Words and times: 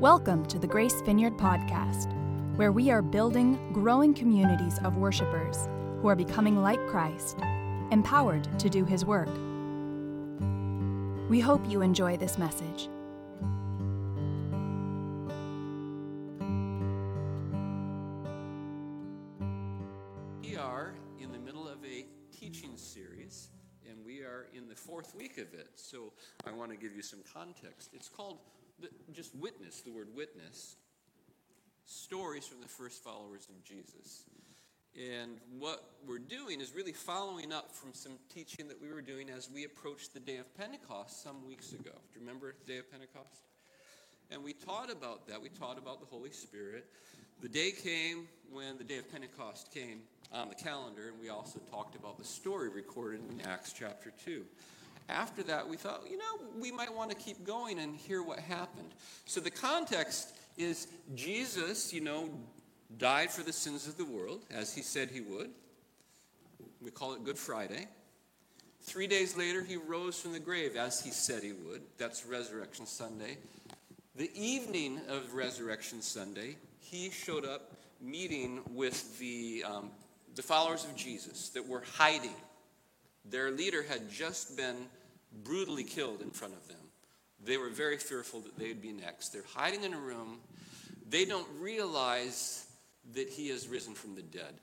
Welcome 0.00 0.44
to 0.48 0.58
the 0.58 0.66
Grace 0.66 1.00
Vineyard 1.00 1.38
Podcast, 1.38 2.12
where 2.56 2.70
we 2.70 2.90
are 2.90 3.00
building 3.00 3.58
growing 3.72 4.12
communities 4.12 4.78
of 4.84 4.98
worshipers 4.98 5.70
who 6.02 6.08
are 6.08 6.14
becoming 6.14 6.60
like 6.60 6.86
Christ, 6.86 7.38
empowered 7.90 8.46
to 8.58 8.68
do 8.68 8.84
his 8.84 9.06
work. 9.06 9.30
We 11.30 11.40
hope 11.40 11.66
you 11.66 11.80
enjoy 11.80 12.18
this 12.18 12.36
message. 12.36 12.90
Want 26.56 26.70
to 26.70 26.76
give 26.76 26.94
you 26.94 27.02
some 27.02 27.20
context. 27.32 27.90
It's 27.92 28.08
called 28.08 28.38
the, 28.80 28.88
just 29.12 29.34
witness, 29.34 29.80
the 29.80 29.92
word 29.92 30.08
witness. 30.14 30.76
Stories 31.84 32.46
from 32.46 32.60
the 32.60 32.68
first 32.68 33.04
followers 33.04 33.46
of 33.48 33.62
Jesus. 33.64 34.24
And 34.96 35.38
what 35.58 35.84
we're 36.06 36.18
doing 36.18 36.60
is 36.60 36.74
really 36.74 36.92
following 36.92 37.52
up 37.52 37.74
from 37.74 37.92
some 37.92 38.12
teaching 38.32 38.66
that 38.68 38.80
we 38.80 38.88
were 38.88 39.02
doing 39.02 39.28
as 39.28 39.50
we 39.50 39.64
approached 39.64 40.14
the 40.14 40.20
day 40.20 40.38
of 40.38 40.56
Pentecost 40.56 41.22
some 41.22 41.46
weeks 41.46 41.72
ago. 41.72 41.92
Do 41.92 42.18
you 42.18 42.20
remember 42.20 42.54
the 42.64 42.72
day 42.72 42.78
of 42.78 42.90
Pentecost? 42.90 43.42
And 44.30 44.42
we 44.42 44.54
taught 44.54 44.90
about 44.90 45.28
that. 45.28 45.40
We 45.40 45.50
taught 45.50 45.78
about 45.78 46.00
the 46.00 46.06
Holy 46.06 46.30
Spirit. 46.30 46.86
The 47.42 47.48
day 47.48 47.70
came 47.70 48.26
when 48.50 48.78
the 48.78 48.84
day 48.84 48.96
of 48.96 49.12
Pentecost 49.12 49.72
came 49.72 50.00
on 50.32 50.48
the 50.48 50.54
calendar, 50.54 51.08
and 51.08 51.20
we 51.20 51.28
also 51.28 51.60
talked 51.70 51.94
about 51.94 52.18
the 52.18 52.24
story 52.24 52.70
recorded 52.70 53.20
in 53.30 53.46
Acts 53.46 53.74
chapter 53.78 54.12
2. 54.24 54.42
After 55.08 55.42
that, 55.44 55.68
we 55.68 55.76
thought, 55.76 56.02
you 56.10 56.18
know, 56.18 56.46
we 56.58 56.72
might 56.72 56.92
want 56.92 57.10
to 57.10 57.16
keep 57.16 57.44
going 57.44 57.78
and 57.78 57.94
hear 57.96 58.22
what 58.22 58.38
happened. 58.40 58.88
So 59.24 59.40
the 59.40 59.50
context 59.50 60.34
is 60.56 60.88
Jesus, 61.14 61.92
you 61.92 62.00
know, 62.00 62.30
died 62.98 63.30
for 63.30 63.42
the 63.42 63.52
sins 63.52 63.86
of 63.86 63.96
the 63.96 64.04
world, 64.04 64.42
as 64.50 64.74
he 64.74 64.82
said 64.82 65.10
he 65.10 65.20
would. 65.20 65.50
We 66.80 66.90
call 66.90 67.14
it 67.14 67.24
Good 67.24 67.38
Friday. 67.38 67.86
Three 68.82 69.06
days 69.06 69.36
later, 69.36 69.62
he 69.62 69.76
rose 69.76 70.20
from 70.20 70.32
the 70.32 70.40
grave, 70.40 70.76
as 70.76 71.00
he 71.00 71.10
said 71.10 71.42
he 71.42 71.52
would. 71.52 71.82
That's 71.98 72.24
Resurrection 72.24 72.86
Sunday. 72.86 73.38
The 74.14 74.30
evening 74.34 75.00
of 75.08 75.34
Resurrection 75.34 76.00
Sunday, 76.02 76.56
he 76.80 77.10
showed 77.10 77.44
up 77.44 77.72
meeting 78.00 78.60
with 78.72 79.18
the, 79.18 79.64
um, 79.66 79.90
the 80.34 80.42
followers 80.42 80.84
of 80.84 80.94
Jesus 80.96 81.48
that 81.50 81.66
were 81.66 81.82
hiding. 81.94 82.36
Their 83.28 83.50
leader 83.50 83.82
had 83.82 84.10
just 84.10 84.56
been 84.56 84.76
brutally 85.44 85.84
killed 85.84 86.22
in 86.22 86.30
front 86.30 86.54
of 86.54 86.66
them. 86.68 86.76
They 87.44 87.56
were 87.56 87.70
very 87.70 87.98
fearful 87.98 88.40
that 88.40 88.58
they'd 88.58 88.80
be 88.80 88.92
next. 88.92 89.30
They're 89.30 89.42
hiding 89.54 89.84
in 89.84 89.94
a 89.94 89.98
room. 89.98 90.38
They 91.08 91.24
don't 91.24 91.46
realize 91.60 92.66
that 93.14 93.28
he 93.28 93.48
has 93.50 93.68
risen 93.68 93.94
from 93.94 94.14
the 94.14 94.22
dead. 94.22 94.54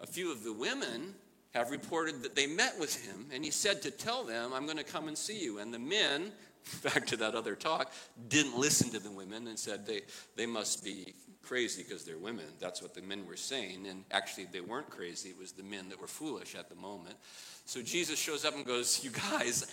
A 0.00 0.06
few 0.06 0.32
of 0.32 0.42
the 0.42 0.52
women 0.52 1.14
have 1.54 1.70
reported 1.70 2.22
that 2.22 2.34
they 2.34 2.46
met 2.46 2.78
with 2.78 2.94
him, 3.06 3.26
and 3.32 3.44
he 3.44 3.50
said 3.50 3.82
to 3.82 3.90
tell 3.90 4.24
them, 4.24 4.52
I'm 4.52 4.64
going 4.64 4.78
to 4.78 4.84
come 4.84 5.08
and 5.08 5.16
see 5.16 5.42
you. 5.42 5.58
And 5.58 5.72
the 5.72 5.78
men, 5.78 6.32
back 6.82 7.06
to 7.06 7.16
that 7.18 7.34
other 7.34 7.54
talk, 7.54 7.92
didn't 8.28 8.58
listen 8.58 8.90
to 8.90 8.98
the 8.98 9.10
women 9.10 9.46
and 9.46 9.58
said 9.58 9.86
they, 9.86 10.02
they 10.36 10.46
must 10.46 10.84
be 10.84 11.14
crazy 11.42 11.82
because 11.82 12.04
they're 12.04 12.18
women. 12.18 12.44
That's 12.60 12.82
what 12.82 12.94
the 12.94 13.02
men 13.02 13.26
were 13.26 13.36
saying. 13.36 13.86
And 13.86 14.04
actually, 14.10 14.46
they 14.52 14.60
weren't 14.60 14.90
crazy. 14.90 15.30
It 15.30 15.38
was 15.38 15.52
the 15.52 15.62
men 15.62 15.88
that 15.88 16.00
were 16.00 16.06
foolish 16.06 16.54
at 16.54 16.68
the 16.68 16.74
moment. 16.74 17.16
So 17.64 17.80
Jesus 17.82 18.18
shows 18.18 18.44
up 18.44 18.54
and 18.54 18.66
goes, 18.66 19.02
You 19.02 19.10
guys, 19.10 19.66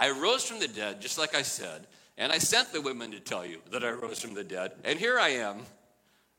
I 0.00 0.10
rose 0.10 0.44
from 0.44 0.58
the 0.60 0.66
dead, 0.66 1.02
just 1.02 1.18
like 1.18 1.34
I 1.34 1.42
said, 1.42 1.86
and 2.16 2.32
I 2.32 2.38
sent 2.38 2.72
the 2.72 2.80
women 2.80 3.10
to 3.10 3.20
tell 3.20 3.44
you 3.44 3.58
that 3.70 3.84
I 3.84 3.90
rose 3.90 4.20
from 4.22 4.32
the 4.32 4.42
dead, 4.42 4.72
and 4.82 4.98
here 4.98 5.18
I 5.18 5.28
am. 5.28 5.58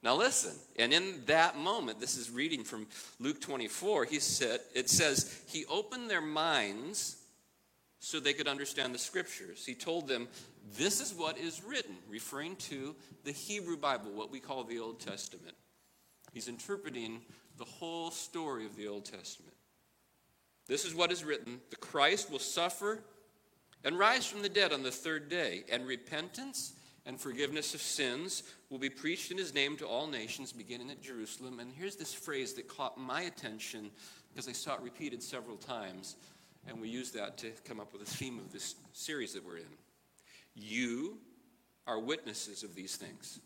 Now 0.01 0.15
listen, 0.15 0.53
and 0.77 0.91
in 0.91 1.21
that 1.27 1.57
moment, 1.57 1.99
this 1.99 2.17
is 2.17 2.31
reading 2.31 2.63
from 2.63 2.87
Luke 3.19 3.39
24, 3.39 4.05
he 4.05 4.19
said, 4.19 4.61
it 4.73 4.89
says, 4.89 5.43
He 5.47 5.63
opened 5.65 6.09
their 6.09 6.21
minds 6.21 7.17
so 7.99 8.19
they 8.19 8.33
could 8.33 8.47
understand 8.47 8.95
the 8.95 8.99
scriptures. 8.99 9.63
He 9.63 9.75
told 9.75 10.07
them, 10.07 10.27
This 10.75 10.99
is 10.99 11.13
what 11.13 11.37
is 11.37 11.63
written, 11.63 11.95
referring 12.09 12.55
to 12.55 12.95
the 13.25 13.31
Hebrew 13.31 13.77
Bible, 13.77 14.09
what 14.11 14.31
we 14.31 14.39
call 14.39 14.63
the 14.63 14.79
Old 14.79 14.99
Testament. 14.99 15.55
He's 16.33 16.47
interpreting 16.47 17.21
the 17.59 17.65
whole 17.65 18.09
story 18.09 18.65
of 18.65 18.75
the 18.75 18.87
Old 18.87 19.05
Testament. 19.05 19.53
This 20.67 20.83
is 20.83 20.95
what 20.95 21.11
is 21.11 21.23
written 21.23 21.59
the 21.69 21.75
Christ 21.75 22.31
will 22.31 22.39
suffer 22.39 23.03
and 23.83 23.97
rise 23.97 24.25
from 24.25 24.41
the 24.41 24.49
dead 24.49 24.73
on 24.73 24.83
the 24.83 24.91
third 24.91 25.29
day, 25.29 25.63
and 25.71 25.85
repentance 25.85 26.73
and 27.05 27.19
forgiveness 27.19 27.73
of 27.73 27.81
sins 27.81 28.43
will 28.69 28.77
be 28.77 28.89
preached 28.89 29.31
in 29.31 29.37
his 29.37 29.53
name 29.53 29.75
to 29.77 29.87
all 29.87 30.07
nations, 30.07 30.51
beginning 30.51 30.91
at 30.91 31.01
Jerusalem. 31.01 31.59
And 31.59 31.71
here's 31.71 31.95
this 31.95 32.13
phrase 32.13 32.53
that 32.53 32.67
caught 32.67 32.99
my 32.99 33.21
attention 33.21 33.89
because 34.29 34.47
I 34.47 34.53
saw 34.53 34.75
it 34.75 34.81
repeated 34.81 35.21
several 35.21 35.57
times, 35.57 36.15
and 36.67 36.79
we 36.79 36.89
use 36.89 37.11
that 37.11 37.37
to 37.39 37.51
come 37.65 37.79
up 37.79 37.91
with 37.91 38.01
a 38.01 38.05
theme 38.05 38.37
of 38.39 38.53
this 38.53 38.75
series 38.93 39.33
that 39.33 39.45
we're 39.45 39.57
in. 39.57 39.63
You 40.55 41.17
are 41.87 41.99
witnesses 41.99 42.63
of 42.63 42.75
these 42.75 42.95
things. 42.95 43.39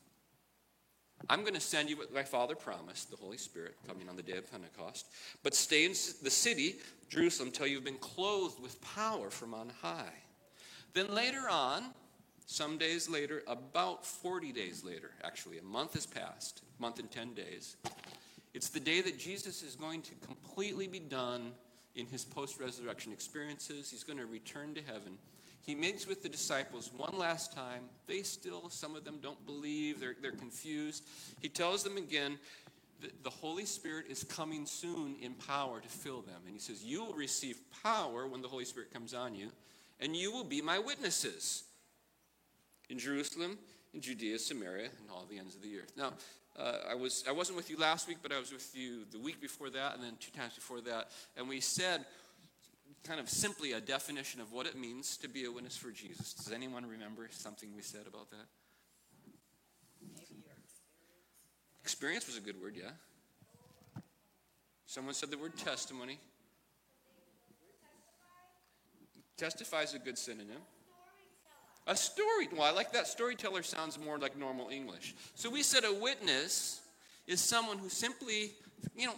I'm 1.30 1.42
going 1.42 1.54
to 1.54 1.62
send 1.62 1.90
you 1.90 1.98
what 1.98 2.14
my 2.14 2.24
Father 2.24 2.56
promised, 2.56 3.10
the 3.10 3.18
Holy 3.18 3.38
Spirit, 3.38 3.76
coming 3.88 4.10
on 4.10 4.16
the 4.16 4.22
day 4.22 4.38
of 4.38 4.52
Pentecost. 4.52 5.08
But 5.44 5.56
stay 5.56 5.86
in 5.86 5.92
the 5.92 6.30
city, 6.30 6.76
Jerusalem, 7.10 7.52
till 7.52 7.68
you've 7.68 7.86
been 7.86 7.96
clothed 7.96 8.62
with 8.62 8.80
power 8.82 9.30
from 9.30 9.54
on 9.54 9.72
high. 9.82 10.14
Then 10.96 11.14
later 11.14 11.50
on, 11.50 11.84
some 12.46 12.78
days 12.78 13.10
later, 13.10 13.44
about 13.48 14.06
40 14.06 14.54
days 14.54 14.82
later, 14.84 15.12
actually, 15.26 15.58
a 15.58 15.62
month 15.64 15.94
has 15.94 16.06
passed, 16.06 16.62
month 16.80 17.00
and 17.00 17.12
10 17.12 17.34
days. 17.34 17.76
It's 18.54 18.70
the 18.70 18.80
day 18.80 19.02
that 19.02 19.20
Jesus 19.20 19.62
is 19.62 19.76
going 19.76 20.02
to 20.04 20.16
completely 20.26 20.88
be 20.88 21.00
done 21.00 21.52
in 21.96 22.06
his 22.06 22.24
post 22.24 22.62
resurrection 22.62 23.12
experiences. 23.12 23.92
He's 23.92 24.06
going 24.06 24.20
to 24.20 24.26
return 24.26 24.74
to 24.76 24.82
heaven. 24.82 25.18
He 25.64 25.76
meets 25.76 26.08
with 26.08 26.24
the 26.24 26.30
disciples 26.30 26.90
one 26.96 27.18
last 27.18 27.54
time. 27.54 27.82
They 28.08 28.22
still, 28.22 28.70
some 28.70 28.96
of 28.96 29.04
them 29.04 29.20
don't 29.22 29.46
believe, 29.46 30.00
they're, 30.00 30.16
they're 30.22 30.32
confused. 30.32 31.04
He 31.42 31.50
tells 31.50 31.84
them 31.84 31.98
again 31.98 32.40
that 33.02 33.22
the 33.22 33.30
Holy 33.30 33.66
Spirit 33.66 34.06
is 34.10 34.24
coming 34.24 34.66
soon 34.66 35.18
in 35.22 35.34
power 35.34 35.82
to 35.82 35.90
fill 35.90 36.22
them. 36.22 36.40
And 36.46 36.54
he 36.54 36.60
says, 36.60 36.86
You 36.86 37.04
will 37.04 37.16
receive 37.16 37.60
power 37.84 38.28
when 38.28 38.42
the 38.42 38.48
Holy 38.48 38.64
Spirit 38.64 38.94
comes 38.94 39.14
on 39.14 39.36
you, 39.36 39.52
and 40.00 40.16
you 40.16 40.32
will 40.32 40.44
be 40.44 40.62
my 40.62 40.80
witnesses 40.80 41.64
in 42.90 43.00
Jerusalem, 43.00 43.58
in 43.94 44.02
Judea, 44.02 44.40
Samaria, 44.40 44.90
and 45.00 45.10
all 45.12 45.26
the 45.30 45.38
ends 45.38 45.56
of 45.56 45.62
the 45.62 45.78
earth. 45.78 45.92
Now, 45.98 46.14
uh, 46.58 46.78
I, 46.90 46.96
was, 46.96 47.24
I 47.28 47.32
wasn't 47.32 47.58
with 47.58 47.70
you 47.70 47.78
last 47.78 48.08
week, 48.08 48.18
but 48.22 48.32
I 48.32 48.40
was 48.40 48.52
with 48.52 48.76
you 48.76 49.06
the 49.12 49.20
week 49.20 49.42
before 49.42 49.70
that, 49.72 49.96
and 49.96 50.04
then 50.04 50.14
two 50.20 50.32
times 50.32 50.54
before 50.54 50.82
that. 50.82 51.10
And 51.36 51.50
we 51.50 51.60
said, 51.60 52.06
kind 53.04 53.20
of 53.20 53.30
simply, 53.30 53.74
a 53.74 53.82
definition 53.82 54.42
of 54.42 54.52
what 54.54 54.66
it 54.66 54.78
means 54.78 55.18
to 55.18 55.28
be 55.28 55.46
a 55.46 55.52
witness 55.52 55.76
for 55.76 55.92
Jesus. 55.92 56.34
Does 56.34 56.52
anyone 56.52 56.86
remember 56.88 57.28
something 57.32 57.70
we 57.76 57.82
said 57.82 58.08
about 58.08 58.30
that? 58.32 58.46
Experience 61.82 62.26
was 62.26 62.38
a 62.38 62.42
good 62.42 62.60
word, 62.62 62.76
yeah. 62.76 62.92
Someone 64.88 65.14
said 65.14 65.30
the 65.30 65.38
word 65.38 65.56
testimony. 65.58 66.20
Testify 69.38 69.82
is 69.82 69.94
a 69.94 70.00
good 70.00 70.18
synonym. 70.18 70.62
A 71.88 71.96
story. 71.96 72.48
Well, 72.52 72.64
I 72.64 72.72
like 72.72 72.94
that. 72.94 73.08
Storyteller 73.08 73.62
sounds 73.62 74.00
more 74.00 74.18
like 74.18 74.38
normal 74.38 74.70
English. 74.70 75.14
So 75.36 75.50
we 75.50 75.62
said 75.62 75.84
a 75.84 75.94
witness 75.94 76.82
is 77.28 77.42
someone 77.42 77.78
who 77.78 77.90
simply, 77.90 78.54
you 78.96 79.08
know, 79.08 79.14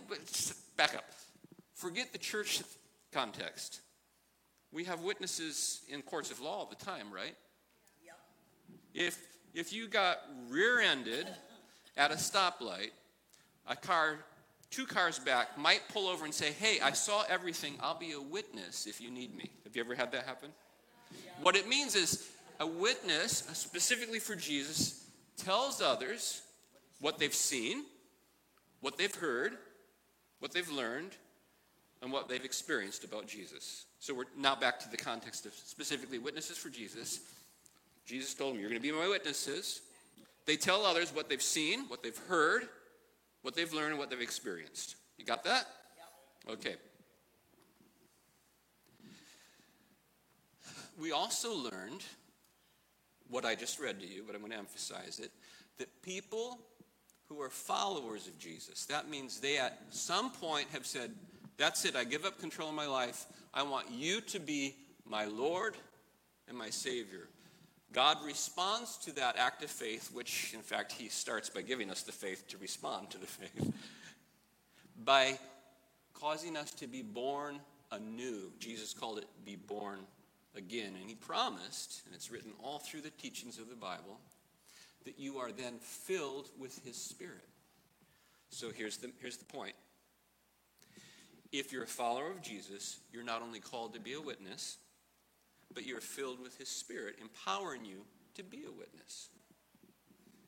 back 0.75 0.95
up. 0.95 1.05
Forget 1.75 2.11
the 2.11 2.17
church 2.17 2.63
context. 3.13 3.81
We 4.71 4.83
have 4.83 5.01
witnesses 5.01 5.81
in 5.87 6.01
courts 6.01 6.29
of 6.29 6.41
law 6.41 6.57
all 6.57 6.65
the 6.65 6.83
time, 6.83 7.11
right? 7.11 7.35
Yep. 8.03 8.17
If 8.93 9.17
if 9.53 9.73
you 9.73 9.87
got 9.87 10.17
rear-ended 10.49 11.27
at 11.95 12.11
a 12.11 12.15
stoplight, 12.15 12.91
a 13.65 13.75
car 13.75 14.19
two 14.69 14.85
cars 14.85 15.19
back 15.19 15.57
might 15.57 15.81
pull 15.87 16.07
over 16.07 16.25
and 16.25 16.33
say, 16.33 16.51
"Hey, 16.51 16.79
I 16.81 16.91
saw 16.91 17.23
everything. 17.29 17.77
I'll 17.81 17.97
be 17.97 18.11
a 18.11 18.21
witness 18.21 18.85
if 18.87 18.99
you 18.99 19.09
need 19.09 19.33
me." 19.35 19.51
You 19.77 19.83
ever 19.83 19.93
had 19.93 20.11
that 20.13 20.25
happen? 20.25 20.49
Yeah. 21.11 21.29
What 21.43 21.55
it 21.55 21.67
means 21.67 21.93
is 21.93 22.27
a 22.59 22.65
witness, 22.65 23.47
uh, 23.47 23.53
specifically 23.53 24.17
for 24.17 24.35
Jesus, 24.35 25.05
tells 25.37 25.83
others 25.83 26.41
what 26.99 27.19
they've 27.19 27.31
seen, 27.31 27.85
what 28.81 28.97
they've 28.97 29.13
heard, 29.13 29.53
what 30.39 30.51
they've 30.51 30.67
learned, 30.71 31.11
and 32.01 32.11
what 32.11 32.27
they've 32.27 32.43
experienced 32.43 33.03
about 33.03 33.27
Jesus. 33.27 33.85
So 33.99 34.15
we're 34.15 34.25
now 34.35 34.55
back 34.55 34.79
to 34.79 34.89
the 34.89 34.97
context 34.97 35.45
of 35.45 35.53
specifically 35.53 36.17
witnesses 36.17 36.57
for 36.57 36.69
Jesus. 36.69 37.19
Jesus 38.03 38.33
told 38.33 38.55
them, 38.55 38.59
You're 38.59 38.71
going 38.71 38.81
to 38.81 38.87
be 38.87 38.91
my 38.91 39.07
witnesses. 39.07 39.81
They 40.47 40.55
tell 40.55 40.87
others 40.87 41.13
what 41.13 41.29
they've 41.29 41.39
seen, 41.39 41.81
what 41.87 42.01
they've 42.01 42.17
heard, 42.27 42.67
what 43.43 43.55
they've 43.55 43.71
learned, 43.71 43.91
and 43.91 43.99
what 43.99 44.09
they've 44.09 44.21
experienced. 44.21 44.95
You 45.19 45.25
got 45.25 45.43
that? 45.43 45.67
Okay. 46.49 46.77
We 50.97 51.11
also 51.11 51.55
learned 51.55 52.03
what 53.29 53.45
I 53.45 53.55
just 53.55 53.79
read 53.79 53.99
to 53.99 54.07
you, 54.07 54.23
but 54.25 54.33
I'm 54.35 54.41
going 54.41 54.51
to 54.51 54.57
emphasize 54.57 55.19
it 55.19 55.31
that 55.77 56.01
people 56.01 56.59
who 57.29 57.39
are 57.41 57.49
followers 57.49 58.27
of 58.27 58.39
Jesus, 58.39 58.85
that 58.85 59.09
means 59.09 59.39
they 59.39 59.57
at 59.57 59.79
some 59.91 60.31
point 60.31 60.67
have 60.71 60.85
said, 60.85 61.11
That's 61.57 61.85
it, 61.85 61.95
I 61.95 62.03
give 62.03 62.25
up 62.25 62.39
control 62.39 62.69
of 62.69 62.75
my 62.75 62.87
life. 62.87 63.25
I 63.53 63.63
want 63.63 63.91
you 63.91 64.21
to 64.21 64.39
be 64.39 64.75
my 65.05 65.25
Lord 65.25 65.75
and 66.47 66.57
my 66.57 66.69
Savior. 66.69 67.27
God 67.93 68.17
responds 68.25 68.97
to 68.97 69.15
that 69.15 69.37
act 69.37 69.63
of 69.63 69.69
faith, 69.69 70.09
which 70.13 70.51
in 70.53 70.61
fact 70.61 70.91
He 70.91 71.09
starts 71.09 71.49
by 71.49 71.61
giving 71.61 71.91
us 71.91 72.03
the 72.03 72.11
faith 72.11 72.47
to 72.49 72.57
respond 72.57 73.11
to 73.11 73.17
the 73.17 73.27
faith, 73.27 73.73
by 75.03 75.37
causing 76.13 76.57
us 76.57 76.71
to 76.71 76.87
be 76.87 77.01
born 77.01 77.59
anew. 77.91 78.51
Jesus 78.59 78.93
called 78.93 79.19
it 79.19 79.27
be 79.45 79.55
born 79.55 79.99
again. 80.57 80.93
And 80.99 81.09
He 81.09 81.15
promised, 81.15 82.01
and 82.05 82.15
it's 82.15 82.31
written 82.31 82.51
all 82.63 82.79
through 82.79 83.01
the 83.01 83.09
teachings 83.11 83.59
of 83.59 83.69
the 83.69 83.75
Bible, 83.75 84.19
that 85.05 85.19
you 85.19 85.37
are 85.37 85.51
then 85.51 85.75
filled 85.79 86.49
with 86.59 86.83
His 86.83 86.97
Spirit. 86.97 87.47
So 88.49 88.69
here's 88.71 88.97
the, 88.97 89.11
here's 89.21 89.37
the 89.37 89.45
point. 89.45 89.75
If 91.51 91.71
you're 91.71 91.83
a 91.83 91.87
follower 91.87 92.31
of 92.31 92.41
Jesus, 92.41 92.99
you're 93.13 93.23
not 93.23 93.41
only 93.41 93.59
called 93.59 93.93
to 93.93 93.99
be 93.99 94.13
a 94.13 94.21
witness, 94.21 94.77
but 95.73 95.85
you're 95.85 96.01
filled 96.01 96.41
with 96.41 96.57
His 96.57 96.67
Spirit, 96.67 97.15
empowering 97.21 97.85
you 97.85 98.03
to 98.35 98.43
be 98.43 98.63
a 98.67 98.71
witness. 98.71 99.29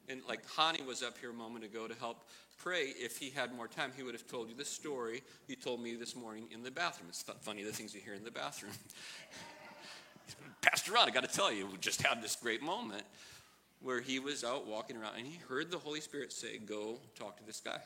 And 0.10 0.22
like 0.28 0.46
Hani 0.48 0.86
was 0.86 1.04
up 1.04 1.18
here 1.20 1.30
a 1.30 1.34
moment 1.34 1.64
ago 1.64 1.88
to 1.88 1.94
help 1.94 2.28
pray. 2.58 2.94
If 2.98 3.18
he 3.18 3.30
had 3.30 3.54
more 3.54 3.68
time, 3.68 3.92
he 3.96 4.04
would 4.04 4.14
have 4.14 4.28
told 4.28 4.50
you 4.50 4.56
the 4.56 4.66
story 4.66 5.22
he 5.48 5.56
told 5.56 5.82
me 5.82 5.96
this 5.96 6.16
morning 6.16 6.48
in 6.52 6.64
the 6.64 6.72
bathroom. 6.72 7.10
It's 7.10 7.24
funny 7.42 7.64
the 7.64 7.72
things 7.72 7.94
you 7.94 8.02
hear 8.02 8.14
in 8.14 8.24
the 8.24 8.32
bathroom. 8.32 8.74
Pastor 10.62 10.92
Ron, 10.94 11.08
I 11.08 11.12
got 11.12 11.24
to 11.24 11.34
tell 11.34 11.52
you, 11.52 11.66
we 11.68 11.78
just 11.78 12.02
had 12.02 12.22
this 12.22 12.36
great 12.36 12.62
moment 12.62 13.04
where 13.82 14.02
he 14.02 14.20
was 14.20 14.44
out 14.44 14.68
walking 14.68 14.98
around 14.98 15.16
and 15.18 15.26
he 15.26 15.40
heard 15.48 15.72
the 15.72 15.78
Holy 15.78 16.02
Spirit 16.02 16.34
say, 16.34 16.58
Go 16.58 17.00
talk 17.16 17.38
to 17.38 17.46
this 17.46 17.62
guy. 17.62 17.80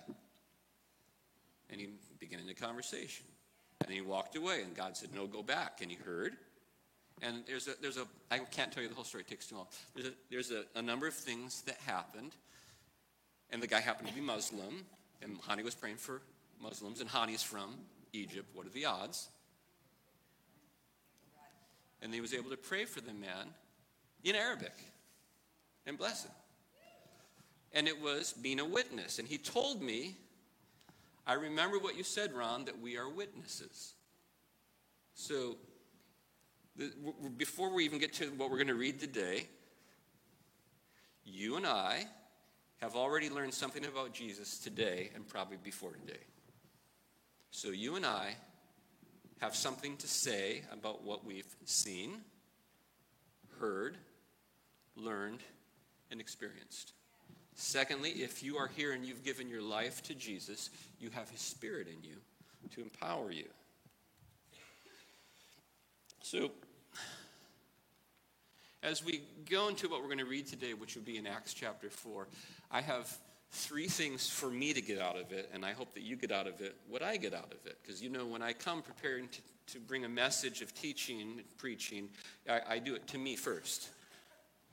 And 1.70 1.80
he 1.80 1.90
began 2.20 2.40
a 2.50 2.54
conversation. 2.54 3.26
And 3.84 3.94
he 3.94 4.02
walked 4.02 4.36
away, 4.36 4.62
and 4.64 4.76
God 4.76 4.96
said, 4.96 5.10
No, 5.14 5.28
go 5.28 5.44
back. 5.44 5.80
And 5.82 5.92
he 5.92 5.98
heard. 5.98 6.34
And 7.22 7.44
there's 7.48 7.68
a, 7.68 7.72
there's 7.82 7.98
a, 7.98 8.08
I 8.32 8.40
can't 8.40 8.72
tell 8.72 8.82
you 8.82 8.90
the 8.90 8.96
whole 8.96 9.04
story, 9.04 9.24
it 9.24 9.30
takes 9.30 9.48
too 9.48 9.56
long. 9.56 9.68
There's 9.94 10.08
a, 10.08 10.12
there's 10.32 10.52
a, 10.52 10.64
a 10.76 10.82
number 10.82 11.08
of 11.08 11.14
things 11.14 11.62
that 11.64 11.78
happened. 11.86 12.36
And 13.52 13.62
the 13.62 13.68
guy 13.68 13.80
happened 13.80 14.08
to 14.08 14.16
be 14.16 14.22
Muslim, 14.22 14.86
and 15.22 15.40
Hani 15.44 15.64
was 15.64 15.76
praying 15.76 15.98
for 15.98 16.22
Muslims, 16.60 17.02
and 17.02 17.10
Hani's 17.10 17.44
from 17.44 17.76
Egypt. 18.14 18.50
What 18.54 18.66
are 18.66 18.72
the 18.72 18.86
odds? 18.86 19.30
And 22.04 22.14
he 22.14 22.22
was 22.22 22.34
able 22.34 22.50
to 22.50 22.58
pray 22.58 22.86
for 22.86 23.00
the 23.02 23.14
man 23.14 23.48
in 24.24 24.36
Arabic 24.36 24.74
and 25.86 25.98
bless 25.98 26.26
him. 26.26 26.32
And 27.72 27.88
it 27.88 28.00
was 28.00 28.34
being 28.34 28.60
a 28.60 28.66
witness. 28.66 29.20
And 29.20 29.28
he 29.28 29.38
told 29.38 29.82
me, 29.82 30.16
I 31.26 31.34
remember 31.34 31.80
what 31.80 31.98
you 31.98 32.04
said, 32.04 32.34
Ron, 32.34 32.66
that 32.66 32.80
we 32.80 32.98
are 32.98 33.10
witnesses. 33.10 33.94
So, 35.16 35.56
before 37.38 37.74
we 37.74 37.86
even 37.86 38.00
get 38.00 38.14
to 38.14 38.26
what 38.32 38.50
we're 38.50 38.58
going 38.58 38.68
to 38.68 38.76
read 38.76 39.00
today, 39.00 39.48
you 41.24 41.56
and 41.56 41.66
I 41.66 42.06
have 42.82 42.96
already 42.96 43.30
learned 43.30 43.54
something 43.54 43.86
about 43.86 44.14
Jesus 44.14 44.58
today 44.60 45.12
and 45.16 45.28
probably 45.28 45.58
before 45.64 45.94
today. 45.94 46.24
So, 47.52 47.70
you 47.70 47.96
and 47.96 48.06
I 48.06 48.36
have 49.44 49.56
something 49.58 49.98
to 49.98 50.08
say 50.08 50.62
about 50.72 51.04
what 51.04 51.26
we've 51.26 51.54
seen, 51.66 52.22
heard, 53.60 53.98
learned, 54.96 55.42
and 56.10 56.22
experienced. 56.22 56.94
Secondly, 57.54 58.12
if 58.12 58.42
you 58.42 58.56
are 58.56 58.70
here 58.70 58.94
and 58.94 59.06
you've 59.06 59.26
given 59.26 59.50
your 59.50 59.62
life 59.62 60.02
to 60.02 60.16
Jesus, 60.16 60.70
you 60.98 61.10
have 61.10 61.30
His 61.30 61.42
Spirit 61.42 61.90
in 61.90 62.02
you 62.10 62.16
to 62.74 62.82
empower 62.82 63.34
you. 63.34 63.44
So, 66.22 66.50
as 68.82 69.04
we 69.04 69.24
go 69.50 69.68
into 69.68 69.90
what 69.90 70.00
we're 70.00 70.08
going 70.08 70.20
to 70.20 70.26
read 70.26 70.48
today, 70.48 70.74
which 70.74 70.96
will 70.96 71.04
be 71.04 71.18
in 71.18 71.28
Acts 71.28 71.54
chapter 71.54 71.90
4, 71.90 72.30
I 72.72 72.80
have 72.80 73.14
three 73.54 73.88
things 73.88 74.28
for 74.28 74.50
me 74.50 74.74
to 74.74 74.82
get 74.82 75.00
out 75.00 75.16
of 75.16 75.32
it, 75.32 75.50
and 75.54 75.64
I 75.64 75.74
hope 75.74 75.94
that 75.94 76.02
you 76.02 76.16
get 76.16 76.32
out 76.32 76.48
of 76.48 76.60
it 76.60 76.76
what 76.90 77.04
I 77.04 77.18
get 77.18 77.34
out 77.34 77.52
of 77.52 77.66
it. 77.66 77.78
Because, 77.82 78.02
you 78.02 78.10
know, 78.10 78.26
when 78.26 78.42
I 78.42 78.52
come 78.52 78.82
preparing 78.82 79.28
to, 79.28 79.42
to 79.74 79.80
bring 79.80 80.06
a 80.06 80.10
message 80.10 80.62
of 80.62 80.74
teaching, 80.74 81.22
and 81.22 81.44
preaching, 81.58 82.10
I, 82.50 82.62
I 82.68 82.80
do 82.80 82.96
it 82.96 83.06
to 83.08 83.18
me 83.18 83.36
first. 83.36 83.90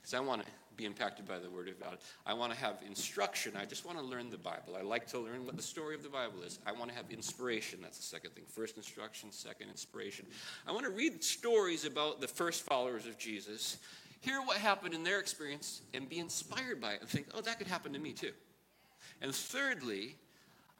Because 0.01 0.15
I 0.15 0.19
want 0.19 0.41
to 0.41 0.47
be 0.75 0.85
impacted 0.85 1.27
by 1.27 1.37
the 1.37 1.49
Word 1.49 1.67
of 1.67 1.79
God. 1.79 1.99
I 2.25 2.33
want 2.33 2.51
to 2.53 2.57
have 2.57 2.81
instruction. 2.87 3.53
I 3.55 3.65
just 3.65 3.85
want 3.85 3.99
to 3.99 4.03
learn 4.03 4.31
the 4.31 4.37
Bible. 4.37 4.75
I 4.75 4.81
like 4.81 5.05
to 5.09 5.19
learn 5.19 5.45
what 5.45 5.55
the 5.55 5.61
story 5.61 5.93
of 5.93 6.01
the 6.01 6.09
Bible 6.09 6.41
is. 6.43 6.57
I 6.65 6.71
want 6.71 6.89
to 6.89 6.95
have 6.95 7.05
inspiration. 7.11 7.79
That's 7.83 7.97
the 7.97 8.03
second 8.03 8.31
thing. 8.31 8.45
First 8.47 8.77
instruction, 8.77 9.31
second 9.31 9.69
inspiration. 9.69 10.25
I 10.67 10.71
want 10.71 10.85
to 10.85 10.91
read 10.91 11.23
stories 11.23 11.85
about 11.85 12.19
the 12.19 12.27
first 12.27 12.63
followers 12.63 13.05
of 13.05 13.19
Jesus, 13.19 13.77
hear 14.21 14.41
what 14.41 14.57
happened 14.57 14.95
in 14.95 15.03
their 15.03 15.19
experience, 15.19 15.81
and 15.93 16.09
be 16.09 16.17
inspired 16.17 16.81
by 16.81 16.93
it 16.93 17.01
and 17.01 17.09
think, 17.09 17.27
oh, 17.35 17.41
that 17.41 17.59
could 17.59 17.67
happen 17.67 17.93
to 17.93 17.99
me 17.99 18.13
too. 18.13 18.31
And 19.21 19.33
thirdly, 19.33 20.15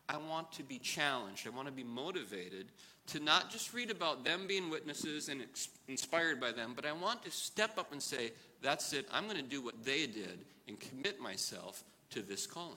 I 0.10 0.18
want 0.18 0.52
to 0.54 0.64
be 0.64 0.80
challenged. 0.80 1.48
I 1.48 1.52
want 1.52 1.68
to 1.68 1.74
be 1.74 1.84
motivated 1.84 2.68
to 3.08 3.20
not 3.20 3.50
just 3.50 3.74
read 3.74 3.92
about 3.92 4.24
them 4.24 4.48
being 4.48 4.70
witnesses 4.70 5.30
and 5.30 5.44
inspired 5.88 6.40
by 6.40 6.52
them, 6.52 6.74
but 6.76 6.86
I 6.86 6.92
want 6.92 7.24
to 7.24 7.32
step 7.32 7.78
up 7.78 7.92
and 7.92 8.02
say, 8.02 8.32
that's 8.62 8.94
it. 8.94 9.08
I'm 9.12 9.26
going 9.26 9.38
to 9.38 9.44
do 9.44 9.62
what 9.62 9.84
they 9.84 10.06
did 10.06 10.46
and 10.68 10.80
commit 10.80 11.20
myself 11.20 11.84
to 12.12 12.22
this 12.22 12.46
calling 12.46 12.76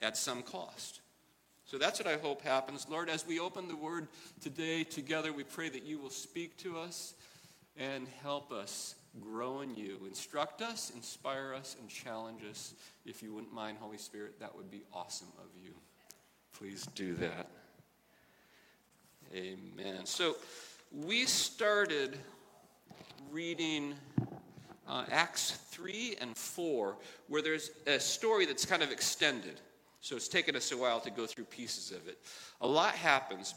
at 0.00 0.16
some 0.16 0.42
cost. 0.42 1.00
So 1.64 1.78
that's 1.78 1.98
what 1.98 2.08
I 2.08 2.16
hope 2.18 2.42
happens. 2.42 2.86
Lord, 2.88 3.08
as 3.08 3.26
we 3.26 3.38
open 3.40 3.68
the 3.68 3.76
word 3.76 4.08
today 4.42 4.84
together, 4.84 5.32
we 5.32 5.44
pray 5.44 5.68
that 5.68 5.84
you 5.84 5.98
will 5.98 6.10
speak 6.10 6.56
to 6.58 6.78
us 6.78 7.14
and 7.76 8.06
help 8.22 8.52
us 8.52 8.94
grow 9.20 9.60
in 9.60 9.74
you. 9.74 9.98
Instruct 10.06 10.62
us, 10.62 10.90
inspire 10.94 11.54
us, 11.54 11.76
and 11.78 11.88
challenge 11.88 12.42
us. 12.48 12.74
If 13.04 13.22
you 13.22 13.34
wouldn't 13.34 13.52
mind, 13.52 13.78
Holy 13.80 13.98
Spirit, 13.98 14.40
that 14.40 14.54
would 14.54 14.70
be 14.70 14.82
awesome 14.92 15.28
of 15.38 15.48
you. 15.62 15.72
Please 16.56 16.86
do 16.94 17.14
that. 17.14 17.48
Amen. 19.34 20.04
So 20.04 20.36
we 20.92 21.24
started 21.24 22.18
reading 23.30 23.94
uh, 24.86 25.04
Acts 25.10 25.52
3 25.70 26.16
and 26.20 26.36
4, 26.36 26.96
where 27.28 27.42
there's 27.42 27.70
a 27.86 27.98
story 27.98 28.46
that's 28.46 28.66
kind 28.66 28.82
of 28.82 28.90
extended. 28.90 29.60
So 30.00 30.16
it's 30.16 30.28
taken 30.28 30.56
us 30.56 30.72
a 30.72 30.76
while 30.76 31.00
to 31.00 31.10
go 31.10 31.26
through 31.26 31.44
pieces 31.44 31.92
of 31.92 32.08
it. 32.08 32.18
A 32.60 32.66
lot 32.66 32.94
happens, 32.94 33.54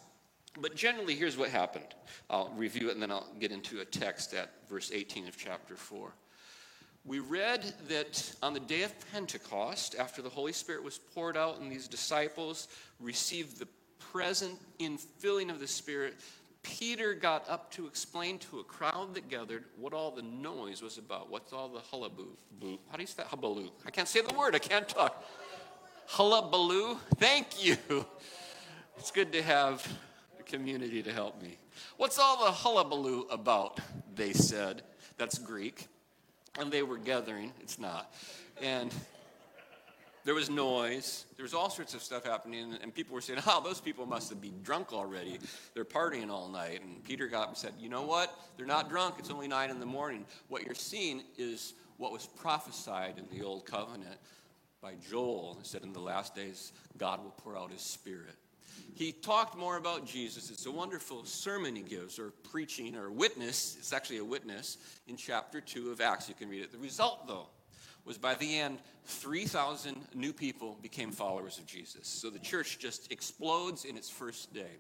but 0.60 0.76
generally, 0.76 1.16
here's 1.16 1.38
what 1.38 1.50
happened. 1.50 1.96
I'll 2.30 2.52
review 2.56 2.90
it 2.90 2.94
and 2.94 3.02
then 3.02 3.12
I'll 3.12 3.28
get 3.40 3.52
into 3.52 3.82
a 3.82 3.86
text 3.86 4.34
at 4.34 4.52
verse 4.70 4.92
18 4.94 5.28
of 5.28 5.38
chapter 5.38 5.76
4. 5.76 6.14
We 7.06 7.20
read 7.20 7.74
that 7.88 8.36
on 8.42 8.54
the 8.54 8.60
day 8.60 8.82
of 8.84 8.94
Pentecost, 9.12 9.96
after 10.00 10.22
the 10.22 10.30
Holy 10.30 10.54
Spirit 10.54 10.84
was 10.84 10.98
poured 10.98 11.38
out 11.38 11.60
and 11.60 11.72
these 11.72 11.88
disciples 11.88 12.68
received 13.00 13.60
the 13.60 13.68
present 14.00 14.60
infilling 14.80 15.52
of 15.52 15.60
the 15.60 15.68
Spirit, 15.68 16.16
Peter 16.64 17.14
got 17.14 17.48
up 17.48 17.70
to 17.72 17.86
explain 17.86 18.40
to 18.40 18.60
a 18.60 18.64
crowd 18.64 19.14
that 19.14 19.30
gathered 19.30 19.66
what 19.78 19.94
all 19.94 20.10
the 20.10 20.24
noise 20.24 20.82
was 20.82 20.98
about. 20.98 21.30
What's 21.30 21.54
all 21.54 21.70
the 21.70 21.80
hullabaloo? 21.80 22.36
How 22.90 22.98
do 22.98 23.04
you 23.04 23.08
say 23.08 23.18
that? 23.18 23.28
Hullabaloo. 23.28 23.70
I 23.86 23.92
can't 23.92 24.08
say 24.08 24.22
the 24.22 24.34
word. 24.34 24.56
I 24.56 24.60
can't 24.60 24.88
talk. 24.88 25.24
Hullabaloo. 26.08 26.98
Thank 27.18 27.64
you. 27.64 27.78
It's 28.98 29.12
good 29.12 29.32
to 29.34 29.44
have 29.44 29.88
community 30.46 31.02
to 31.04 31.12
help 31.12 31.42
me. 31.42 31.58
What's 31.98 32.20
all 32.20 32.46
the 32.46 32.52
hullabaloo 32.52 33.28
about? 33.30 33.80
They 34.16 34.34
said. 34.34 34.84
That's 35.18 35.38
Greek. 35.38 35.88
And 36.60 36.72
they 36.72 36.84
were 36.84 36.98
gathering. 36.98 37.52
It's 37.62 37.80
not. 37.80 38.14
And 38.62 38.94
there 40.24 40.34
was 40.34 40.50
noise. 40.50 41.26
There 41.36 41.44
was 41.44 41.54
all 41.54 41.70
sorts 41.70 41.94
of 41.94 42.02
stuff 42.02 42.26
happening, 42.26 42.78
and 42.82 42.94
people 42.94 43.14
were 43.14 43.22
saying, 43.22 43.40
"Oh, 43.46 43.62
those 43.64 43.80
people 43.80 44.06
must 44.08 44.30
have 44.30 44.42
been 44.42 44.62
drunk 44.64 44.92
already. 44.92 45.40
They're 45.74 45.86
partying 45.86 46.32
all 46.32 46.50
night." 46.50 46.82
And 46.82 47.04
Peter 47.04 47.28
got 47.28 47.44
up 47.44 47.50
and 47.50 47.58
said, 47.58 47.74
"You 47.78 47.90
know 47.90 48.02
what? 48.02 48.34
They're 48.58 48.66
not 48.66 48.90
drunk. 48.90 49.16
It's 49.20 49.30
only 49.30 49.48
nine 49.48 49.70
in 49.70 49.80
the 49.80 49.86
morning. 49.86 50.26
What 50.48 50.64
you're 50.64 50.74
seeing 50.74 51.24
is 51.38 51.76
what 51.98 52.12
was 52.12 52.26
prophesied 52.26 53.20
in 53.20 53.28
the 53.38 53.46
old 53.46 53.66
covenant 53.66 54.20
by 54.82 54.96
Joel. 54.96 55.58
He 55.62 55.68
said, 55.68 55.84
"In 55.84 55.94
the 55.94 56.00
last 56.00 56.34
days, 56.34 56.74
God 56.98 57.24
will 57.24 57.32
pour 57.32 57.56
out 57.56 57.72
His 57.72 57.82
Spirit." 57.82 58.36
He 58.96 59.12
talked 59.12 59.58
more 59.58 59.76
about 59.76 60.08
Jesus. 60.08 60.50
It's 60.50 60.66
a 60.66 60.72
wonderful 60.72 61.26
sermon 61.26 61.76
he 61.76 61.84
gives, 61.84 62.18
or 62.18 62.32
preaching, 62.50 62.96
or 62.96 63.12
witness. 63.12 63.76
It's 63.78 63.92
actually 63.92 64.20
a 64.20 64.26
witness 64.26 64.78
in 65.08 65.18
chapter 65.18 65.60
two 65.60 65.92
of 65.92 66.00
Acts. 66.00 66.30
You 66.30 66.36
can 66.36 66.50
read 66.50 66.64
it. 66.64 66.72
The 66.72 66.78
result, 66.78 67.28
though 67.28 67.48
was 68.06 68.18
by 68.18 68.36
the 68.36 68.60
end, 68.60 68.78
3,000 69.06 69.98
new 70.14 70.32
people 70.32 70.78
became 70.82 71.12
followers 71.12 71.58
of 71.58 71.66
Jesus. 71.66 72.08
So 72.08 72.30
the 72.30 72.40
church 72.40 72.80
just 72.80 73.12
explodes 73.12 73.84
in 73.84 73.98
its 73.98 74.10
first 74.10 74.54
day. 74.54 74.78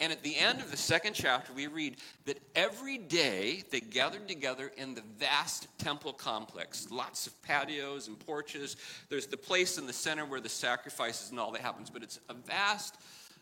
And 0.00 0.12
at 0.12 0.22
the 0.22 0.36
end 0.36 0.60
of 0.60 0.70
the 0.70 0.76
second 0.76 1.14
chapter, 1.14 1.52
we 1.52 1.68
read 1.68 1.96
that 2.26 2.38
every 2.54 2.98
day 2.98 3.62
they 3.70 3.80
gathered 3.80 4.28
together 4.28 4.70
in 4.76 4.94
the 4.94 5.02
vast 5.18 5.68
temple 5.78 6.12
complex. 6.12 6.88
Lots 6.90 7.26
of 7.26 7.40
patios 7.42 8.08
and 8.08 8.18
porches. 8.18 8.76
There's 9.08 9.26
the 9.26 9.36
place 9.36 9.78
in 9.78 9.86
the 9.86 9.92
center 9.92 10.26
where 10.26 10.40
the 10.40 10.48
sacrifices 10.48 11.30
and 11.30 11.40
all 11.40 11.52
that 11.52 11.62
happens, 11.62 11.88
but 11.88 12.02
it's 12.02 12.20
a 12.28 12.34
vast 12.34 12.96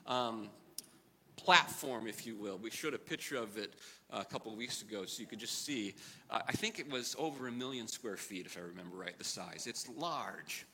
um, 0.07 0.49
platform, 1.37 2.07
if 2.07 2.27
you 2.27 2.37
will. 2.37 2.59
We 2.59 2.71
showed 2.71 2.95
a 2.95 2.99
picture 2.99 3.37
of 3.37 3.57
it 3.59 3.75
uh, 4.13 4.19
a 4.21 4.25
couple 4.25 4.53
of 4.53 4.59
weeks 4.59 4.83
ago 4.83 5.05
so 5.05 5.21
you 5.21 5.27
could 5.27 5.39
just 5.39 5.65
see. 5.65 5.95
Uh, 6.31 6.41
I 6.47 6.53
think 6.53 6.79
it 6.79 6.91
was 6.91 7.15
over 7.19 7.49
a 7.49 7.53
million 7.53 7.87
square 7.87 8.17
feet, 8.17 8.47
if 8.47 8.57
I 8.57 8.61
remember 8.61 8.97
right, 8.97 9.17
the 9.19 9.25
size. 9.25 9.67
It's 9.67 9.89
large. 9.89 10.67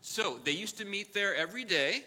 So 0.00 0.38
they 0.44 0.52
used 0.52 0.78
to 0.78 0.84
meet 0.84 1.12
there 1.12 1.34
every 1.34 1.64
day 1.64 2.04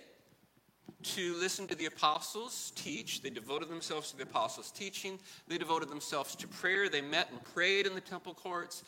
to 1.04 1.36
listen 1.36 1.68
to 1.68 1.76
the 1.76 1.86
apostles 1.86 2.72
teach. 2.76 3.22
They 3.22 3.30
devoted 3.30 3.70
themselves 3.70 4.12
to 4.12 4.18
the 4.18 4.24
apostles' 4.24 4.72
teaching. 4.72 5.20
They 5.48 5.58
devoted 5.58 5.90
themselves 5.90 6.36
to 6.36 6.48
prayer. 6.48 6.90
They 6.90 7.02
met 7.02 7.30
and 7.32 7.44
prayed 7.44 7.88
in 7.88 7.96
the 7.96 8.02
temple 8.02 8.34
courts. 8.34 8.84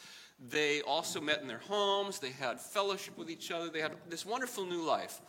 They 0.50 0.82
also 0.82 1.22
met 1.22 1.42
in 1.42 1.48
their 1.48 1.60
homes. 1.60 2.20
They 2.20 2.32
had 2.32 2.60
fellowship 2.60 3.18
with 3.18 3.30
each 3.30 3.52
other. 3.52 3.70
They 3.70 3.80
had 3.82 3.94
this 4.10 4.26
wonderful 4.26 4.66
new 4.66 4.84
life. 4.84 5.22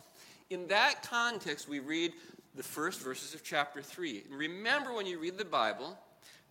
In 0.49 0.67
that 0.67 1.01
context, 1.01 1.67
we 1.67 1.79
read 1.79 2.13
the 2.55 2.63
first 2.63 3.01
verses 3.01 3.33
of 3.33 3.43
chapter 3.43 3.81
3. 3.81 4.23
Remember 4.29 4.93
when 4.93 5.05
you 5.05 5.19
read 5.19 5.37
the 5.37 5.45
Bible 5.45 5.97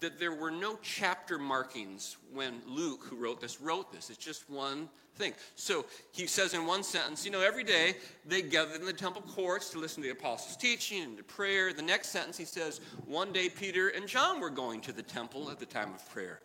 that 0.00 0.18
there 0.18 0.34
were 0.34 0.50
no 0.50 0.78
chapter 0.82 1.38
markings 1.38 2.16
when 2.32 2.60
Luke, 2.66 3.04
who 3.04 3.16
wrote 3.16 3.40
this, 3.40 3.60
wrote 3.60 3.92
this. 3.92 4.10
It's 4.10 4.18
just 4.18 4.50
one 4.50 4.88
thing. 5.14 5.32
So 5.54 5.86
he 6.12 6.26
says 6.26 6.52
in 6.52 6.66
one 6.66 6.82
sentence, 6.82 7.24
you 7.24 7.30
know, 7.30 7.40
every 7.40 7.64
day 7.64 7.96
they 8.26 8.42
gathered 8.42 8.80
in 8.80 8.86
the 8.86 8.92
temple 8.92 9.22
courts 9.22 9.70
to 9.70 9.78
listen 9.78 10.02
to 10.02 10.08
the 10.08 10.12
apostles' 10.12 10.56
teaching 10.56 11.02
and 11.02 11.16
to 11.16 11.22
prayer. 11.22 11.72
The 11.72 11.82
next 11.82 12.08
sentence 12.08 12.36
he 12.36 12.44
says, 12.44 12.80
one 13.06 13.32
day 13.32 13.48
Peter 13.48 13.88
and 13.90 14.06
John 14.06 14.40
were 14.40 14.50
going 14.50 14.80
to 14.82 14.92
the 14.92 15.02
temple 15.02 15.50
at 15.50 15.58
the 15.58 15.66
time 15.66 15.94
of 15.94 16.06
prayer. 16.10 16.40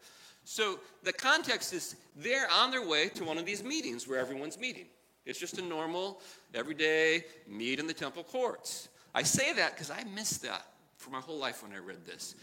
So 0.46 0.80
the 1.04 1.14
context 1.14 1.74
is 1.74 1.96
they're 2.16 2.50
on 2.52 2.72
their 2.72 2.88
way 2.88 3.10
to 3.10 3.24
one 3.24 3.38
of 3.38 3.46
these 3.46 3.64
meetings 3.64 4.08
where 4.08 4.20
everyone's 4.20 4.58
meeting. 4.58 4.86
It's 5.26 5.40
just 5.40 5.60
a 5.60 5.62
normal, 5.62 6.22
everyday 6.56 7.26
meet 7.48 7.80
in 7.80 7.88
the 7.88 7.94
temple 7.94 8.24
courts. 8.24 8.89
I 9.14 9.24
say 9.24 9.54
that 9.54 9.74
because 9.74 9.90
I 9.90 10.04
missed 10.16 10.44
that 10.44 10.66
for 10.98 11.10
my 11.10 11.20
whole 11.20 11.38
life 11.38 11.64
when 11.64 11.74
I 11.74 11.78
read 11.78 12.06
this. 12.06 12.36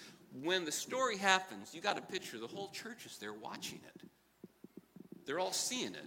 When 0.43 0.65
the 0.65 0.73
story 0.73 1.17
happens, 1.17 1.75
you 1.75 1.81
got 1.81 1.99
a 1.99 2.03
picture, 2.03 2.39
the 2.39 2.47
whole 2.47 2.69
church 2.69 3.07
is 3.07 3.19
there 3.19 3.33
watching 3.33 3.81
it. 3.87 4.09
They're 5.25 5.39
all 5.39 5.53
seeing 5.53 5.95
it. 5.95 6.05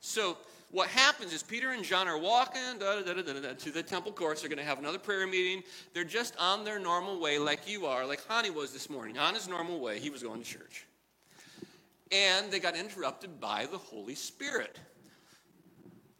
So 0.00 0.36
what 0.70 0.88
happens 0.88 1.32
is 1.32 1.42
Peter 1.42 1.72
and 1.72 1.84
John 1.84 2.08
are 2.08 2.18
walking 2.18 2.78
da, 2.78 3.00
da, 3.00 3.14
da, 3.14 3.54
to 3.54 3.70
the 3.70 3.82
temple 3.82 4.12
courts. 4.12 4.42
They're 4.42 4.48
going 4.48 4.58
to 4.58 4.64
have 4.64 4.78
another 4.78 4.98
prayer 4.98 5.26
meeting. 5.26 5.62
They're 5.94 6.04
just 6.04 6.36
on 6.38 6.64
their 6.64 6.78
normal 6.78 7.20
way, 7.20 7.38
like 7.38 7.68
you 7.68 7.86
are, 7.86 8.04
like 8.04 8.26
Hani 8.26 8.52
was 8.52 8.72
this 8.72 8.90
morning. 8.90 9.18
On 9.18 9.34
his 9.34 9.48
normal 9.48 9.80
way, 9.80 9.98
he 10.00 10.10
was 10.10 10.22
going 10.22 10.42
to 10.42 10.46
church. 10.46 10.86
And 12.12 12.50
they 12.50 12.60
got 12.60 12.76
interrupted 12.76 13.40
by 13.40 13.66
the 13.66 13.78
Holy 13.78 14.14
Spirit. 14.14 14.78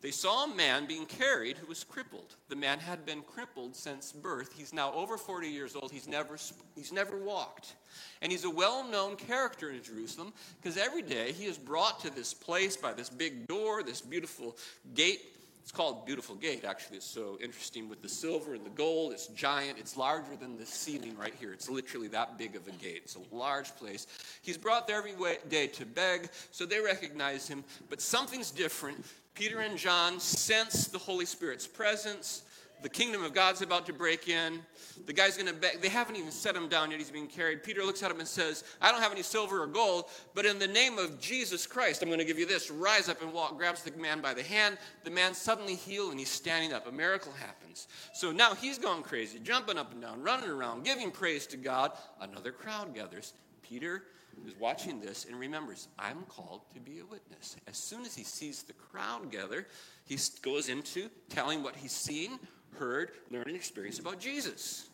They 0.02 0.10
saw 0.10 0.44
a 0.44 0.54
man 0.54 0.86
being 0.86 1.06
carried 1.06 1.56
who 1.56 1.66
was 1.66 1.82
crippled. 1.82 2.36
The 2.48 2.56
man 2.56 2.78
had 2.78 3.06
been 3.06 3.22
crippled 3.22 3.74
since 3.74 4.12
birth. 4.12 4.52
He's 4.56 4.72
now 4.72 4.92
over 4.92 5.16
40 5.16 5.48
years 5.48 5.74
old. 5.74 5.90
He's 5.90 6.06
never, 6.06 6.36
he's 6.74 6.92
never 6.92 7.16
walked. 7.16 7.74
And 8.20 8.30
he's 8.30 8.44
a 8.44 8.50
well 8.50 8.86
known 8.86 9.16
character 9.16 9.70
in 9.70 9.82
Jerusalem 9.82 10.32
because 10.60 10.76
every 10.76 11.02
day 11.02 11.32
he 11.32 11.46
is 11.46 11.56
brought 11.56 12.00
to 12.00 12.14
this 12.14 12.34
place 12.34 12.76
by 12.76 12.92
this 12.92 13.08
big 13.08 13.46
door, 13.48 13.82
this 13.82 14.02
beautiful 14.02 14.56
gate. 14.94 15.22
It's 15.62 15.72
called 15.72 16.06
Beautiful 16.06 16.36
Gate, 16.36 16.64
actually. 16.64 16.98
It's 16.98 17.06
so 17.06 17.38
interesting 17.42 17.88
with 17.88 18.00
the 18.00 18.08
silver 18.08 18.54
and 18.54 18.64
the 18.64 18.70
gold. 18.70 19.12
It's 19.12 19.26
giant. 19.26 19.80
It's 19.80 19.96
larger 19.96 20.36
than 20.36 20.56
the 20.56 20.64
ceiling 20.64 21.16
right 21.18 21.34
here. 21.40 21.52
It's 21.52 21.68
literally 21.68 22.06
that 22.08 22.38
big 22.38 22.54
of 22.54 22.68
a 22.68 22.70
gate. 22.70 23.00
It's 23.02 23.16
a 23.16 23.34
large 23.34 23.74
place. 23.74 24.06
He's 24.42 24.56
brought 24.56 24.86
there 24.86 24.98
every 24.98 25.14
day 25.48 25.66
to 25.66 25.84
beg, 25.84 26.30
so 26.52 26.66
they 26.66 26.78
recognize 26.78 27.48
him. 27.48 27.64
But 27.90 28.00
something's 28.00 28.52
different 28.52 29.04
Peter 29.36 29.60
and 29.60 29.76
John 29.76 30.18
sense 30.18 30.88
the 30.88 30.98
Holy 30.98 31.26
Spirit's 31.26 31.66
presence. 31.66 32.42
The 32.82 32.88
kingdom 32.88 33.22
of 33.22 33.34
God's 33.34 33.62
about 33.62 33.84
to 33.86 33.92
break 33.92 34.28
in. 34.28 34.60
The 35.06 35.12
guy's 35.12 35.36
going 35.36 35.48
to 35.48 35.54
beg. 35.54 35.82
They 35.82 35.88
haven't 35.88 36.16
even 36.16 36.30
set 36.30 36.56
him 36.56 36.68
down 36.68 36.90
yet. 36.90 37.00
He's 37.00 37.10
being 37.10 37.26
carried. 37.26 37.62
Peter 37.62 37.82
looks 37.82 38.02
at 38.02 38.10
him 38.10 38.18
and 38.18 38.28
says, 38.28 38.64
I 38.80 38.90
don't 38.90 39.02
have 39.02 39.12
any 39.12 39.22
silver 39.22 39.62
or 39.62 39.66
gold, 39.66 40.06
but 40.34 40.46
in 40.46 40.58
the 40.58 40.66
name 40.66 40.98
of 40.98 41.20
Jesus 41.20 41.66
Christ, 41.66 42.02
I'm 42.02 42.08
going 42.08 42.18
to 42.18 42.24
give 42.24 42.38
you 42.38 42.46
this. 42.46 42.70
Rise 42.70 43.08
up 43.08 43.22
and 43.22 43.32
walk. 43.32 43.58
Grabs 43.58 43.82
the 43.82 43.92
man 43.98 44.20
by 44.20 44.34
the 44.34 44.42
hand. 44.42 44.78
The 45.04 45.10
man 45.10 45.34
suddenly 45.34 45.74
healed 45.74 46.10
and 46.10 46.18
he's 46.18 46.30
standing 46.30 46.72
up. 46.72 46.86
A 46.86 46.92
miracle 46.92 47.32
happens. 47.32 47.88
So 48.14 48.32
now 48.32 48.54
he's 48.54 48.78
going 48.78 49.02
crazy, 49.02 49.38
jumping 49.38 49.78
up 49.78 49.92
and 49.92 50.00
down, 50.00 50.22
running 50.22 50.50
around, 50.50 50.84
giving 50.84 51.10
praise 51.10 51.46
to 51.48 51.56
God. 51.56 51.92
Another 52.20 52.52
crowd 52.52 52.94
gathers. 52.94 53.34
Peter 53.62 54.04
is 54.46 54.54
watching 54.58 55.00
this 55.00 55.24
and 55.24 55.38
remembers, 55.38 55.88
I'm 55.98 56.22
called 56.28 56.62
to 56.74 56.80
be 56.80 57.00
a 57.00 57.06
witness. 57.06 57.56
As 57.66 57.76
soon 57.76 58.02
as 58.02 58.14
he 58.14 58.24
sees 58.24 58.62
the 58.62 58.72
crowd 58.72 59.30
gather, 59.30 59.66
he 60.04 60.18
goes 60.42 60.68
into 60.68 61.08
telling 61.28 61.62
what 61.62 61.76
he's 61.76 61.92
seen, 61.92 62.38
heard, 62.78 63.12
learned, 63.30 63.46
and 63.46 63.56
experienced 63.56 64.00
about 64.00 64.20
Jesus. 64.20 64.88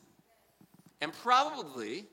And 1.00 1.12
probably 1.12 2.06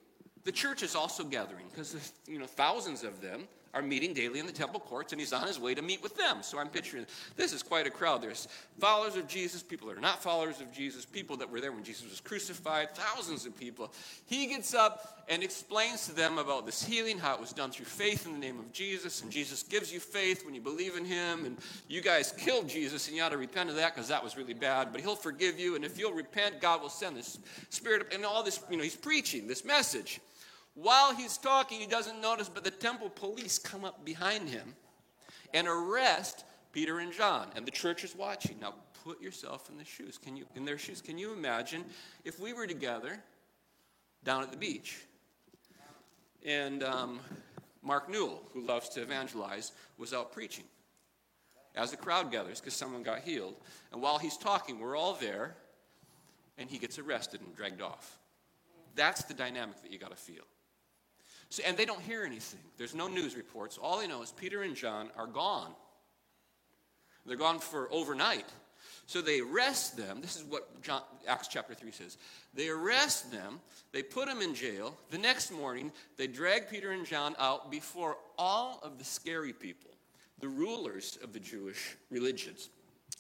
the 0.43 0.51
church 0.51 0.83
is 0.83 0.95
also 0.95 1.23
gathering 1.23 1.67
because 1.69 1.91
there's 1.91 2.13
you 2.27 2.39
know 2.39 2.47
thousands 2.47 3.03
of 3.03 3.21
them 3.21 3.47
are 3.73 3.81
meeting 3.81 4.13
daily 4.13 4.39
in 4.39 4.45
the 4.45 4.51
temple 4.51 4.79
courts, 4.79 5.13
and 5.13 5.19
he's 5.19 5.33
on 5.33 5.47
his 5.47 5.59
way 5.59 5.75
to 5.75 5.81
meet 5.81 6.01
with 6.01 6.15
them. 6.15 6.41
So 6.41 6.59
I'm 6.59 6.69
picturing 6.69 7.05
this 7.35 7.53
is 7.53 7.61
quite 7.61 7.85
a 7.85 7.91
crowd. 7.91 8.21
There's 8.21 8.47
followers 8.79 9.15
of 9.15 9.27
Jesus, 9.27 9.61
people 9.61 9.87
that 9.89 9.97
are 9.97 10.01
not 10.01 10.23
followers 10.23 10.61
of 10.61 10.71
Jesus, 10.71 11.05
people 11.05 11.37
that 11.37 11.49
were 11.49 11.61
there 11.61 11.71
when 11.71 11.83
Jesus 11.83 12.09
was 12.09 12.19
crucified, 12.19 12.95
thousands 12.95 13.45
of 13.45 13.57
people. 13.57 13.93
He 14.25 14.47
gets 14.47 14.73
up 14.73 15.23
and 15.29 15.43
explains 15.43 16.07
to 16.07 16.15
them 16.15 16.39
about 16.39 16.65
this 16.65 16.83
healing, 16.83 17.19
how 17.19 17.35
it 17.35 17.39
was 17.39 17.53
done 17.53 17.69
through 17.69 17.85
faith 17.85 18.25
in 18.25 18.33
the 18.33 18.39
name 18.39 18.57
of 18.57 18.71
Jesus, 18.73 19.21
and 19.21 19.31
Jesus 19.31 19.61
gives 19.61 19.93
you 19.93 19.99
faith 19.99 20.43
when 20.43 20.55
you 20.55 20.61
believe 20.61 20.97
in 20.97 21.05
him, 21.05 21.45
and 21.45 21.57
you 21.87 22.01
guys 22.01 22.31
killed 22.31 22.67
Jesus, 22.67 23.07
and 23.07 23.15
you 23.15 23.21
ought 23.21 23.29
to 23.29 23.37
repent 23.37 23.69
of 23.69 23.75
that 23.75 23.93
because 23.93 24.07
that 24.09 24.23
was 24.23 24.35
really 24.35 24.55
bad, 24.55 24.91
but 24.91 25.01
he'll 25.01 25.15
forgive 25.15 25.59
you, 25.59 25.75
and 25.75 25.85
if 25.85 25.99
you'll 25.99 26.13
repent, 26.13 26.59
God 26.59 26.81
will 26.81 26.89
send 26.89 27.15
this 27.15 27.37
spirit, 27.69 28.11
and 28.11 28.25
all 28.25 28.41
this, 28.41 28.59
you 28.71 28.77
know, 28.77 28.83
he's 28.83 28.95
preaching 28.95 29.47
this 29.47 29.63
message. 29.63 30.19
While 30.81 31.13
he's 31.13 31.37
talking, 31.37 31.81
he 31.81 31.87
doesn't 31.87 32.21
notice, 32.21 32.47
but 32.47 32.63
the 32.63 32.71
temple 32.71 33.09
police 33.09 33.59
come 33.59 33.83
up 33.83 34.05
behind 34.05 34.47
him 34.47 34.75
and 35.53 35.67
arrest 35.67 36.45
Peter 36.71 36.99
and 36.99 37.11
John. 37.11 37.49
And 37.55 37.65
the 37.65 37.71
church 37.71 38.05
is 38.05 38.15
watching. 38.15 38.59
Now 38.61 38.75
put 39.03 39.21
yourself 39.21 39.69
in 39.69 39.77
the 39.77 39.83
shoes. 39.83 40.17
Can 40.17 40.37
you 40.37 40.45
in 40.55 40.63
their 40.63 40.77
shoes? 40.77 41.01
Can 41.01 41.17
you 41.17 41.33
imagine 41.33 41.83
if 42.23 42.39
we 42.39 42.53
were 42.53 42.65
together 42.65 43.19
down 44.23 44.41
at 44.41 44.51
the 44.51 44.57
beach 44.57 44.99
and 46.45 46.81
um, 46.83 47.19
Mark 47.81 48.09
Newell, 48.09 48.43
who 48.53 48.61
loves 48.61 48.87
to 48.89 49.01
evangelize, 49.01 49.73
was 49.97 50.13
out 50.13 50.31
preaching 50.31 50.63
as 51.75 51.91
the 51.91 51.97
crowd 51.97 52.31
gathers 52.31 52.61
because 52.61 52.73
someone 52.73 53.03
got 53.03 53.19
healed. 53.19 53.55
And 53.91 54.01
while 54.01 54.17
he's 54.17 54.37
talking, 54.37 54.79
we're 54.79 54.95
all 54.95 55.15
there, 55.15 55.55
and 56.57 56.69
he 56.69 56.77
gets 56.77 56.97
arrested 56.97 57.41
and 57.41 57.53
dragged 57.53 57.81
off. 57.81 58.17
That's 58.95 59.23
the 59.23 59.33
dynamic 59.33 59.81
that 59.81 59.91
you 59.91 59.99
got 59.99 60.11
to 60.11 60.15
feel. 60.15 60.43
So, 61.49 61.63
and 61.65 61.75
they 61.75 61.85
don't 61.85 62.01
hear 62.01 62.23
anything. 62.23 62.59
There's 62.77 62.95
no 62.95 63.07
news 63.07 63.35
reports. 63.35 63.77
All 63.77 63.99
they 63.99 64.07
know 64.07 64.21
is 64.21 64.31
Peter 64.31 64.61
and 64.61 64.75
John 64.75 65.09
are 65.17 65.27
gone. 65.27 65.71
They're 67.25 67.37
gone 67.37 67.59
for 67.59 67.91
overnight. 67.91 68.45
So 69.05 69.21
they 69.21 69.39
arrest 69.39 69.97
them. 69.97 70.21
This 70.21 70.35
is 70.35 70.43
what 70.43 70.81
John, 70.81 71.01
Acts 71.27 71.47
chapter 71.47 71.73
3 71.73 71.91
says. 71.91 72.17
They 72.53 72.69
arrest 72.69 73.31
them, 73.31 73.59
they 73.91 74.03
put 74.03 74.27
them 74.27 74.41
in 74.41 74.53
jail. 74.53 74.95
The 75.09 75.17
next 75.17 75.51
morning, 75.51 75.91
they 76.17 76.27
drag 76.27 76.69
Peter 76.69 76.91
and 76.91 77.05
John 77.05 77.35
out 77.39 77.71
before 77.71 78.17
all 78.37 78.79
of 78.83 78.97
the 78.97 79.03
scary 79.03 79.53
people, 79.53 79.91
the 80.39 80.47
rulers 80.47 81.17
of 81.23 81.33
the 81.33 81.39
Jewish 81.39 81.97
religions, 82.09 82.69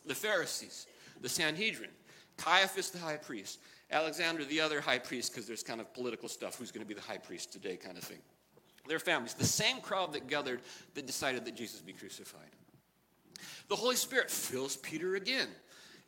the 0.05 0.15
Pharisees, 0.15 0.87
the 1.21 1.29
Sanhedrin, 1.29 1.91
Caiaphas 2.37 2.89
the 2.91 2.99
high 2.99 3.17
priest, 3.17 3.59
Alexander, 3.91 4.45
the 4.45 4.61
other 4.61 4.81
high 4.81 4.99
priest, 4.99 5.31
because 5.31 5.47
there's 5.47 5.63
kind 5.63 5.81
of 5.81 5.93
political 5.93 6.29
stuff, 6.29 6.57
who's 6.57 6.71
going 6.71 6.85
to 6.85 6.87
be 6.87 6.93
the 6.93 7.01
high 7.01 7.17
priest 7.17 7.51
today, 7.51 7.75
kind 7.75 7.97
of 7.97 8.03
thing. 8.03 8.19
Their 8.87 8.99
families, 8.99 9.33
the 9.33 9.45
same 9.45 9.81
crowd 9.81 10.13
that 10.13 10.27
gathered 10.27 10.61
that 10.93 11.05
decided 11.05 11.45
that 11.45 11.55
Jesus 11.55 11.81
be 11.81 11.93
crucified. 11.93 12.49
The 13.67 13.75
Holy 13.75 13.95
Spirit 13.95 14.29
fills 14.29 14.77
Peter 14.77 15.15
again 15.15 15.47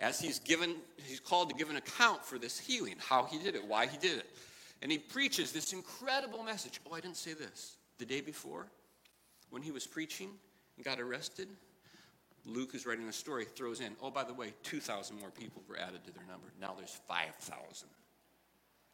as 0.02 0.20
he's 0.20 0.40
given, 0.40 0.76
he's 1.06 1.20
called 1.20 1.50
to 1.50 1.56
give 1.56 1.70
an 1.70 1.76
account 1.76 2.26
for 2.26 2.40
this 2.40 2.60
healing, 2.60 2.96
how 2.98 3.26
he 3.26 3.38
did 3.38 3.56
it, 3.56 3.64
why 3.66 3.86
he 3.86 3.98
did 3.98 4.18
it. 4.18 4.26
And 4.82 4.92
he 4.92 4.98
preaches 4.98 5.52
this 5.52 5.74
incredible 5.74 6.44
message. 6.44 6.82
Oh, 6.90 6.96
I 6.96 7.00
didn't 7.00 7.18
say 7.18 7.34
this. 7.34 7.78
The 8.00 8.06
day 8.06 8.22
before, 8.22 8.66
when 9.52 9.62
he 9.62 9.72
was 9.72 9.86
preaching 9.86 10.32
and 10.76 10.84
got 10.84 11.00
arrested, 11.00 11.50
Luke, 12.46 12.72
who's 12.72 12.86
writing 12.86 13.06
the 13.06 13.14
story, 13.14 13.46
throws 13.46 13.80
in, 13.80 13.96
oh, 14.02 14.10
by 14.10 14.24
the 14.24 14.34
way, 14.34 14.54
2,000 14.64 15.20
more 15.20 15.30
people 15.30 15.62
were 15.68 15.78
added 15.78 16.04
to 16.06 16.12
their 16.12 16.24
number. 16.30 16.48
Now 16.60 16.74
there's 16.78 17.00
5,000. 17.08 17.88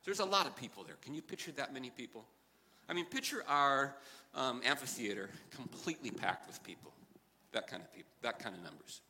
There's 0.04 0.20
a 0.20 0.26
lot 0.26 0.46
of 0.46 0.56
people 0.56 0.84
there. 0.84 0.96
Can 1.02 1.14
you 1.14 1.22
picture 1.22 1.52
that 1.54 1.74
many 1.74 1.90
people? 1.90 2.26
I 2.90 2.94
mean, 2.94 3.06
picture 3.06 3.44
our 3.48 3.96
um, 4.36 4.62
amphitheater 4.66 5.30
completely 5.52 6.12
packed 6.12 6.48
with 6.48 6.64
people. 6.64 6.94
That 7.52 7.68
kind 7.68 7.82
of 7.82 7.94
people, 7.94 8.12
that 8.22 8.40
kind 8.40 8.56
of 8.56 8.64
numbers. 8.64 9.02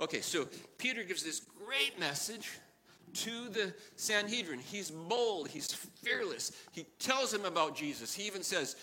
Okay, 0.00 0.20
so 0.20 0.48
Peter 0.78 1.04
gives 1.04 1.22
this 1.22 1.40
great 1.64 1.98
message 1.98 2.50
to 3.14 3.48
the 3.48 3.72
Sanhedrin. 3.96 4.58
He's 4.58 4.90
bold, 4.90 5.48
he's 5.48 5.72
fearless. 5.72 6.52
He 6.72 6.86
tells 6.98 7.30
them 7.30 7.44
about 7.44 7.76
Jesus. 7.76 8.14
He 8.14 8.26
even 8.26 8.42
says, 8.42 8.76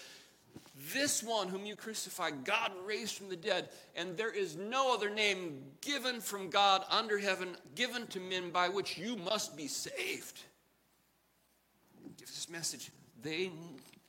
This 0.93 1.23
one 1.23 1.47
whom 1.47 1.65
you 1.65 1.75
crucified, 1.75 2.43
God 2.43 2.71
raised 2.85 3.15
from 3.15 3.29
the 3.29 3.35
dead, 3.35 3.69
and 3.95 4.15
there 4.17 4.31
is 4.31 4.55
no 4.55 4.93
other 4.93 5.09
name 5.09 5.63
given 5.81 6.19
from 6.19 6.49
God 6.49 6.83
under 6.89 7.17
heaven, 7.17 7.55
given 7.75 8.07
to 8.07 8.19
men 8.19 8.51
by 8.51 8.69
which 8.69 8.97
you 8.97 9.15
must 9.15 9.55
be 9.57 9.67
saved. 9.67 10.41
Gives 12.17 12.31
this 12.31 12.49
message. 12.49 12.91
They 13.23 13.51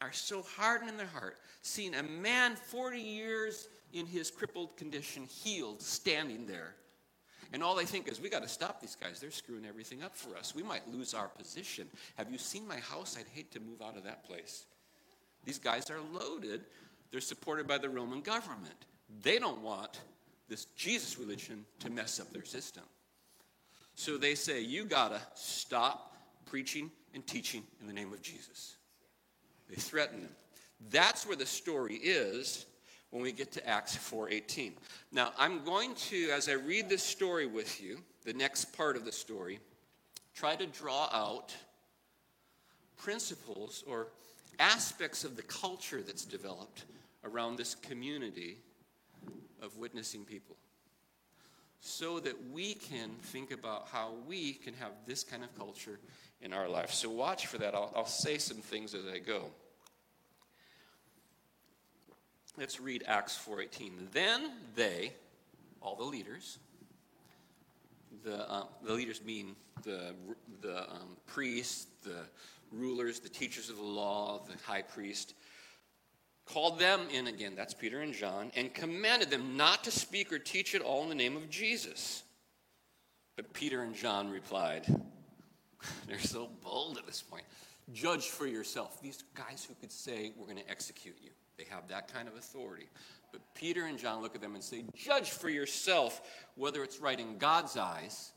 are 0.01 0.13
so 0.13 0.43
hardened 0.43 0.91
in 0.91 0.97
their 0.97 1.07
heart, 1.07 1.39
seeing 1.63 1.95
a 1.95 2.03
man 2.03 2.57
40 2.57 3.01
years 3.01 3.69
in 3.93 4.07
his 4.07 4.31
crippled 4.31 4.77
condition, 4.77 5.25
healed, 5.25 5.81
standing 5.81 6.47
there. 6.47 6.75
And 7.53 7.63
all 7.63 7.75
they 7.75 7.85
think 7.85 8.09
is, 8.09 8.21
we 8.21 8.29
got 8.29 8.43
to 8.43 8.49
stop 8.49 8.81
these 8.81 8.97
guys. 8.97 9.21
They're 9.21 9.31
screwing 9.31 9.65
everything 9.65 10.03
up 10.03 10.17
for 10.17 10.37
us. 10.37 10.55
We 10.55 10.63
might 10.63 10.87
lose 10.89 11.15
our 11.15 11.29
position. 11.29 11.87
Have 12.17 12.31
you 12.31 12.39
seen 12.39 12.67
my 12.67 12.79
house? 12.79 13.17
I'd 13.19 13.27
hate 13.35 13.53
to 13.53 13.61
move 13.61 13.81
out 13.81 13.97
of 13.97 14.05
that 14.05 14.25
place. 14.25 14.67
These 15.47 15.59
guys 15.59 15.91
are 15.91 16.01
loaded. 16.13 16.63
They're 17.11 17.21
supported 17.23 17.67
by 17.67 17.79
the 17.79 17.89
Roman 17.89 18.21
government. 18.21 18.75
They 19.23 19.39
don't 19.39 19.63
want 19.63 20.01
this 20.49 20.67
Jesus 20.77 21.19
religion 21.19 21.65
to 21.81 21.89
mess 21.89 22.21
up 22.21 22.31
their 22.33 22.45
system. 22.45 22.83
So 23.95 24.19
they 24.19 24.35
say, 24.35 24.61
you 24.61 24.85
got 24.85 25.13
to 25.13 25.21
stop 25.35 26.15
preaching 26.45 26.91
and 27.15 27.27
teaching 27.27 27.63
in 27.81 27.87
the 27.87 27.93
name 27.93 28.13
of 28.13 28.21
Jesus. 28.21 28.77
They 29.71 29.77
threaten 29.77 30.21
them. 30.21 30.37
That's 30.91 31.27
where 31.27 31.37
the 31.37 31.47
story 31.47 31.95
is 31.95 32.67
when 33.11 33.23
we 33.23 33.33
get 33.33 33.53
to 33.53 33.67
Acts 33.67 33.97
4:18. 33.97 34.73
Now, 35.13 35.33
I'm 35.39 35.65
going 35.65 35.95
to 35.95 36.31
as 36.31 36.49
I 36.49 36.53
read 36.53 36.89
this 36.89 37.03
story 37.03 37.47
with 37.47 37.81
you, 37.81 37.99
the 38.25 38.35
next 38.35 38.67
part 38.77 38.97
of 38.97 39.05
the 39.05 39.13
story, 39.13 39.59
try 40.35 40.55
to 40.57 40.67
draw 40.67 41.09
out 41.13 41.55
principles 42.99 43.83
or 43.87 44.09
aspects 44.59 45.25
of 45.25 45.37
the 45.37 45.43
culture 45.43 46.03
that's 46.03 46.25
developed 46.25 46.85
around 47.25 47.57
this 47.57 47.75
community 47.75 48.59
of 49.63 49.77
witnessing 49.77 50.25
people 50.25 50.57
so 51.81 52.19
that 52.21 52.35
we 52.51 52.75
can 52.75 53.11
think 53.23 53.53
about 53.53 53.89
how 53.93 54.13
we 54.27 54.53
can 54.53 54.75
have 54.75 54.93
this 55.07 55.23
kind 55.23 55.45
of 55.45 55.57
culture 55.57 55.99
in 56.41 56.53
our 56.53 56.69
life. 56.69 56.93
So 56.93 57.09
watch 57.11 57.47
for 57.47 57.59
that. 57.59 57.75
I'll, 57.75 57.93
I'll 57.95 58.07
say 58.07 58.39
some 58.39 58.59
things 58.59 58.95
as 58.95 59.05
I 59.07 59.19
go. 59.19 59.45
Let's 62.59 62.81
read 62.81 63.05
Acts 63.07 63.39
4:18. 63.39 64.13
Then 64.13 64.51
they, 64.75 65.13
all 65.83 65.95
the 65.95 66.05
leaders, 66.05 66.59
the, 68.25 68.51
uh, 68.51 68.65
the 68.83 68.93
leaders 68.93 69.23
mean 69.23 69.55
the, 69.83 70.15
the 70.63 70.91
um, 70.91 71.17
priests, 71.27 71.87
the 72.03 72.25
rulers, 72.73 73.21
the 73.21 73.29
teachers 73.29 73.71
of 73.71 73.77
the 73.77 73.83
law, 73.83 74.43
the 74.47 74.55
high 74.65 74.83
priest, 74.83 75.35
called 76.47 76.79
them 76.79 77.03
in 77.13 77.27
again, 77.27 77.55
that's 77.57 77.75
Peter 77.75 78.01
and 78.01 78.15
John, 78.15 78.53
and 78.55 78.73
commanded 78.73 79.31
them 79.31 79.57
not 79.57 79.85
to 79.85 79.91
speak 79.91 80.33
or 80.33 80.39
teach 80.39 80.75
at 80.75 80.81
all 80.81 81.03
in 81.03 81.09
the 81.09 81.15
name 81.15 81.37
of 81.37 81.51
Jesus. 81.51 82.23
But 83.37 83.53
Peter 83.53 83.83
and 83.83 83.95
John 83.95 84.31
replied, 84.31 84.87
they're 86.09 86.19
so 86.19 86.49
bold 86.63 86.99
at 86.99 87.07
this 87.07 87.23
point. 87.23 87.45
Judge 87.93 88.29
for 88.29 88.47
yourself. 88.47 89.01
These 89.01 89.25
guys 89.35 89.67
who 89.69 89.75
could 89.75 89.93
say, 89.93 90.33
We're 90.37 90.47
going 90.47 90.59
to 90.59 90.71
execute 90.71 91.17
you, 91.23 91.31
they 91.57 91.65
have 91.71 91.89
that 91.89 92.13
kind 92.13 92.29
of 92.29 92.35
authority. 92.35 92.89
But 93.33 93.41
Peter 93.55 93.87
and 93.87 93.99
John 93.99 94.23
look 94.23 94.35
at 94.35 94.41
them 94.41 94.55
and 94.55 94.65
say, 94.65 94.85
Judge 94.95 95.31
for 95.31 95.49
yourself 95.49 96.23
whether 96.55 96.83
it's 96.83 97.01
right 97.01 97.19
in 97.19 97.39
God's 97.39 97.77
eyes 97.77 98.33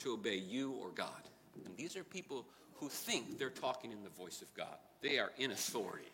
to 0.00 0.14
obey 0.14 0.36
you 0.36 0.72
or 0.72 0.90
God. 0.90 1.28
And 1.64 1.76
these 1.76 1.96
are 1.96 2.04
people 2.04 2.46
who 2.80 2.88
think 2.88 3.38
they're 3.38 3.50
talking 3.50 3.92
in 3.92 4.02
the 4.02 4.10
voice 4.10 4.42
of 4.42 4.52
God, 4.54 4.76
they 5.02 5.18
are 5.18 5.30
in 5.38 5.50
authority. 5.50 6.10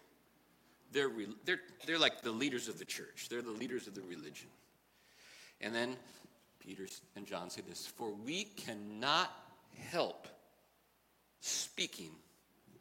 They're, 0.92 1.10
they're, 1.44 1.60
they're 1.86 1.98
like 1.98 2.22
the 2.22 2.30
leaders 2.30 2.68
of 2.68 2.78
the 2.78 2.84
church, 2.84 3.28
they're 3.30 3.42
the 3.42 3.50
leaders 3.50 3.86
of 3.86 3.94
the 3.94 4.02
religion. 4.02 4.48
And 5.60 5.74
then 5.74 5.96
Peter 6.60 6.86
and 7.14 7.26
John 7.26 7.50
say 7.50 7.62
this 7.66 7.86
For 7.86 8.10
we 8.10 8.44
cannot 8.44 9.30
help 9.90 10.28
speaking 11.40 12.10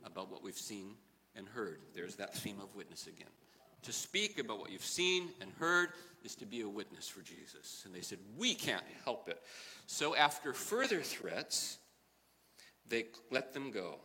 about 0.04 0.32
what 0.32 0.44
we've 0.44 0.58
seen 0.58 0.96
and 1.36 1.48
heard. 1.48 1.80
There's 1.94 2.16
that 2.16 2.36
theme 2.36 2.60
of 2.62 2.76
witness 2.76 3.08
again. 3.08 3.30
To 3.84 3.94
speak 3.94 4.40
about 4.40 4.60
what 4.60 4.72
you've 4.72 4.84
seen 4.84 5.30
and 5.42 5.52
heard 5.60 5.90
is 6.24 6.36
to 6.36 6.46
be 6.46 6.62
a 6.62 6.68
witness 6.68 7.08
for 7.08 7.22
Jesus. 7.22 7.84
And 7.86 7.94
they 7.94 8.02
said, 8.02 8.18
We 8.38 8.56
can't 8.56 8.84
help 9.04 9.30
it. 9.30 9.40
So 9.86 10.16
after 10.16 10.54
further 10.54 11.02
threats, 11.02 11.78
they 12.90 13.06
let 13.32 13.54
them 13.54 13.72
go. 13.72 14.00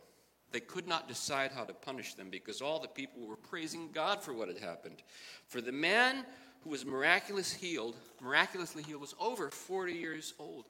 They 0.51 0.59
could 0.59 0.87
not 0.87 1.07
decide 1.07 1.51
how 1.51 1.63
to 1.63 1.73
punish 1.73 2.13
them 2.15 2.29
because 2.29 2.61
all 2.61 2.79
the 2.79 2.87
people 2.87 3.25
were 3.25 3.37
praising 3.37 3.89
God 3.93 4.21
for 4.21 4.33
what 4.33 4.49
had 4.49 4.57
happened. 4.57 5.01
For 5.47 5.61
the 5.61 5.71
man 5.71 6.25
who 6.63 6.71
was 6.71 6.85
miraculously 6.85 7.67
healed, 7.67 7.95
miraculously 8.21 8.83
healed, 8.83 9.01
was 9.01 9.15
over 9.19 9.49
40 9.49 9.93
years 9.93 10.33
old. 10.37 10.65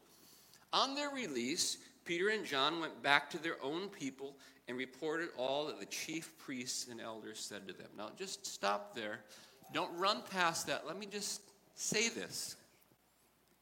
On 0.72 0.96
their 0.96 1.10
release, 1.10 1.78
Peter 2.06 2.30
and 2.30 2.46
John 2.46 2.80
went 2.80 3.02
back 3.02 3.30
to 3.32 3.42
their 3.42 3.62
own 3.64 3.90
people 3.90 4.38
and 4.68 4.78
reported 4.78 5.30
all 5.38 5.68
that 5.68 5.80
the 5.80 5.86
chief 5.88 6.38
priests 6.38 6.88
and 6.88 7.02
elders 7.02 7.40
said 7.40 7.68
to 7.68 7.74
them. 7.74 7.88
Now, 7.98 8.10
just 8.18 8.46
stop 8.46 8.96
there. 8.96 9.20
Don't 9.74 9.96
run 9.98 10.22
past 10.30 10.68
that. 10.68 10.88
Let 10.88 10.98
me 10.98 11.08
just 11.08 11.42
say 11.76 12.10
this 12.10 12.56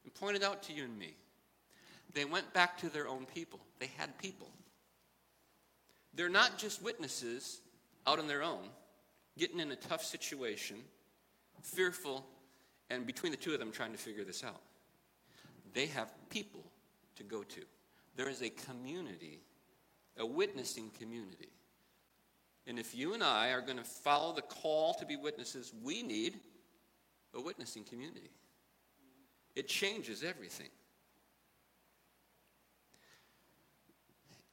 and 0.04 0.14
point 0.14 0.36
it 0.36 0.42
out 0.42 0.62
to 0.64 0.72
you 0.72 0.84
and 0.84 0.98
me. 0.98 1.14
They 2.12 2.24
went 2.24 2.52
back 2.52 2.78
to 2.78 2.88
their 2.88 3.08
own 3.08 3.26
people, 3.26 3.60
they 3.78 3.90
had 3.96 4.16
people. 4.18 4.48
They're 6.14 6.28
not 6.28 6.58
just 6.58 6.82
witnesses 6.82 7.60
out 8.06 8.18
on 8.18 8.26
their 8.26 8.42
own, 8.42 8.68
getting 9.38 9.60
in 9.60 9.70
a 9.70 9.76
tough 9.76 10.04
situation, 10.04 10.76
fearful, 11.62 12.26
and 12.90 13.06
between 13.06 13.30
the 13.30 13.38
two 13.38 13.52
of 13.52 13.60
them 13.60 13.70
trying 13.70 13.92
to 13.92 13.98
figure 13.98 14.24
this 14.24 14.42
out. 14.42 14.60
They 15.72 15.86
have 15.86 16.10
people 16.30 16.64
to 17.16 17.22
go 17.22 17.44
to. 17.44 17.60
There 18.16 18.28
is 18.28 18.42
a 18.42 18.50
community, 18.50 19.38
a 20.18 20.26
witnessing 20.26 20.90
community. 20.98 21.48
And 22.66 22.78
if 22.78 22.94
you 22.94 23.14
and 23.14 23.22
I 23.22 23.50
are 23.50 23.60
going 23.60 23.78
to 23.78 23.84
follow 23.84 24.34
the 24.34 24.42
call 24.42 24.94
to 24.94 25.06
be 25.06 25.16
witnesses, 25.16 25.72
we 25.82 26.02
need 26.02 26.34
a 27.34 27.40
witnessing 27.40 27.84
community. 27.84 28.30
It 29.54 29.68
changes 29.68 30.24
everything. 30.24 30.68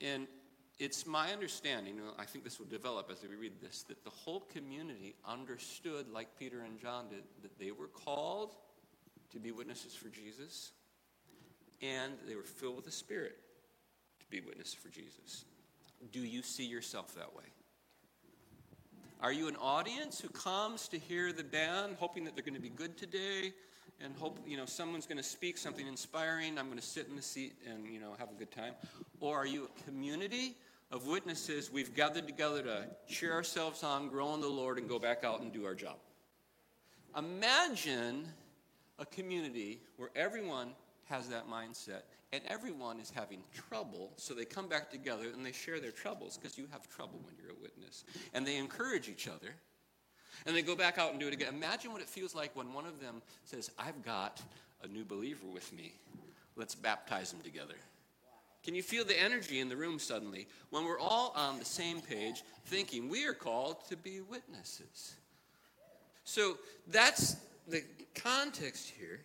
And 0.02 0.28
it's 0.80 1.08
my 1.08 1.32
understanding, 1.32 2.00
I 2.20 2.26
think 2.26 2.44
this 2.44 2.60
will 2.60 2.68
develop 2.68 3.10
as 3.12 3.24
we 3.28 3.36
read 3.36 3.54
this, 3.62 3.84
that 3.84 4.04
the 4.04 4.12
whole 4.12 4.42
community 4.42 5.16
understood, 5.26 6.08
like 6.12 6.28
Peter 6.38 6.62
and 6.62 6.80
John 6.80 7.10
did, 7.10 7.24
that 7.42 7.58
they 7.58 7.72
were 7.72 7.88
called 7.88 8.56
to 9.32 9.40
be 9.40 9.52
witnesses 9.52 9.96
for 9.96 10.10
Jesus 10.10 10.72
and 11.82 12.14
they 12.28 12.36
were 12.36 12.44
filled 12.44 12.76
with 12.76 12.86
the 12.86 12.92
Spirit 12.92 13.38
to 14.20 14.26
be 14.30 14.42
witnesses 14.42 14.74
for 14.74 14.90
Jesus. 14.90 15.46
Do 16.12 16.20
you 16.20 16.42
see 16.42 16.66
yourself 16.66 17.16
that 17.16 17.36
way? 17.36 17.44
Are 19.20 19.32
you 19.32 19.48
an 19.48 19.56
audience 19.56 20.20
who 20.20 20.30
comes 20.30 20.88
to 20.90 21.00
hear 21.00 21.34
the 21.34 21.44
band, 21.44 21.96
hoping 22.00 22.24
that 22.26 22.36
they're 22.36 22.44
going 22.44 22.54
to 22.54 22.62
be 22.62 22.70
good 22.70 22.98
today, 22.98 23.54
and 24.04 24.16
hope 24.16 24.40
you 24.46 24.58
know 24.58 24.66
someone's 24.66 25.06
going 25.06 25.18
to 25.18 25.24
speak 25.24 25.58
something 25.58 25.88
inspiring? 25.88 26.58
I'm 26.58 26.68
going 26.68 26.80
to 26.80 26.86
sit 26.86 27.08
in 27.08 27.16
the 27.16 27.22
seat 27.22 27.54
and 27.70 27.92
you 27.92 28.00
know 28.00 28.14
have 28.20 28.30
a 28.30 28.36
good 28.36 28.52
time. 28.52 28.74
Or 29.20 29.38
are 29.38 29.46
you 29.46 29.66
a 29.66 29.84
community 29.84 30.56
of 30.92 31.08
witnesses 31.08 31.72
we've 31.72 31.96
gathered 31.96 32.28
together 32.28 32.62
to 32.64 32.86
cheer 33.08 33.34
ourselves 33.34 33.84
on, 33.84 34.10
grow 34.10 34.34
in 34.34 34.42
the 34.42 34.48
Lord, 34.48 34.78
and 34.78 34.88
go 34.88 35.00
back 35.00 35.24
out 35.24 35.42
and 35.42 35.52
do 35.52 35.66
our 35.66 35.76
job? 35.76 35.98
Imagine 37.18 38.28
a 39.00 39.06
community 39.06 39.82
where 39.98 40.10
everyone 40.16 40.70
has 41.06 41.30
that 41.30 41.48
mindset 41.48 42.02
and 42.34 42.42
everyone 42.48 43.00
is 43.00 43.10
having 43.10 43.42
trouble, 43.70 44.12
so 44.18 44.34
they 44.34 44.44
come 44.44 44.68
back 44.68 44.92
together 44.92 45.28
and 45.34 45.46
they 45.46 45.52
share 45.52 45.80
their 45.80 45.92
troubles 45.92 46.38
because 46.38 46.58
you 46.58 46.68
have 46.72 46.88
trouble 46.90 47.20
when 47.24 47.36
you're 47.42 47.52
a 47.52 47.62
witness. 47.62 48.04
And 48.34 48.46
they 48.46 48.58
encourage 48.58 49.08
each 49.08 49.28
other. 49.28 49.56
And 50.46 50.56
they 50.56 50.62
go 50.62 50.76
back 50.76 50.98
out 50.98 51.12
and 51.12 51.20
do 51.20 51.28
it 51.28 51.34
again. 51.34 51.54
Imagine 51.54 51.92
what 51.92 52.02
it 52.02 52.10
feels 52.10 52.36
like 52.36 52.56
when 52.56 52.74
one 52.74 52.86
of 52.86 53.00
them 53.00 53.22
says, 53.46 53.72
I've 53.78 54.04
got 54.04 54.42
a 54.84 54.88
new 54.88 55.04
believer 55.04 55.46
with 55.52 55.72
me. 55.74 55.94
Let's 56.56 56.76
baptize 56.76 57.32
them 57.32 57.42
together. 57.42 57.76
Can 58.64 58.76
you 58.76 58.84
feel 58.84 59.06
the 59.06 59.20
energy 59.20 59.60
in 59.60 59.70
the 59.70 59.78
room 59.78 60.00
suddenly 60.00 60.48
when 60.72 60.84
we're 60.84 61.00
all 61.00 61.32
on 61.36 61.60
the 61.60 61.66
same 61.66 62.02
page 62.02 62.44
thinking 62.66 63.08
we 63.08 63.26
are 63.26 63.34
called 63.34 63.88
to 63.90 63.96
be 63.96 64.22
witnesses? 64.22 65.16
So 66.24 66.58
that's 66.88 67.38
the 67.68 67.84
context 68.14 68.92
here. 68.98 69.22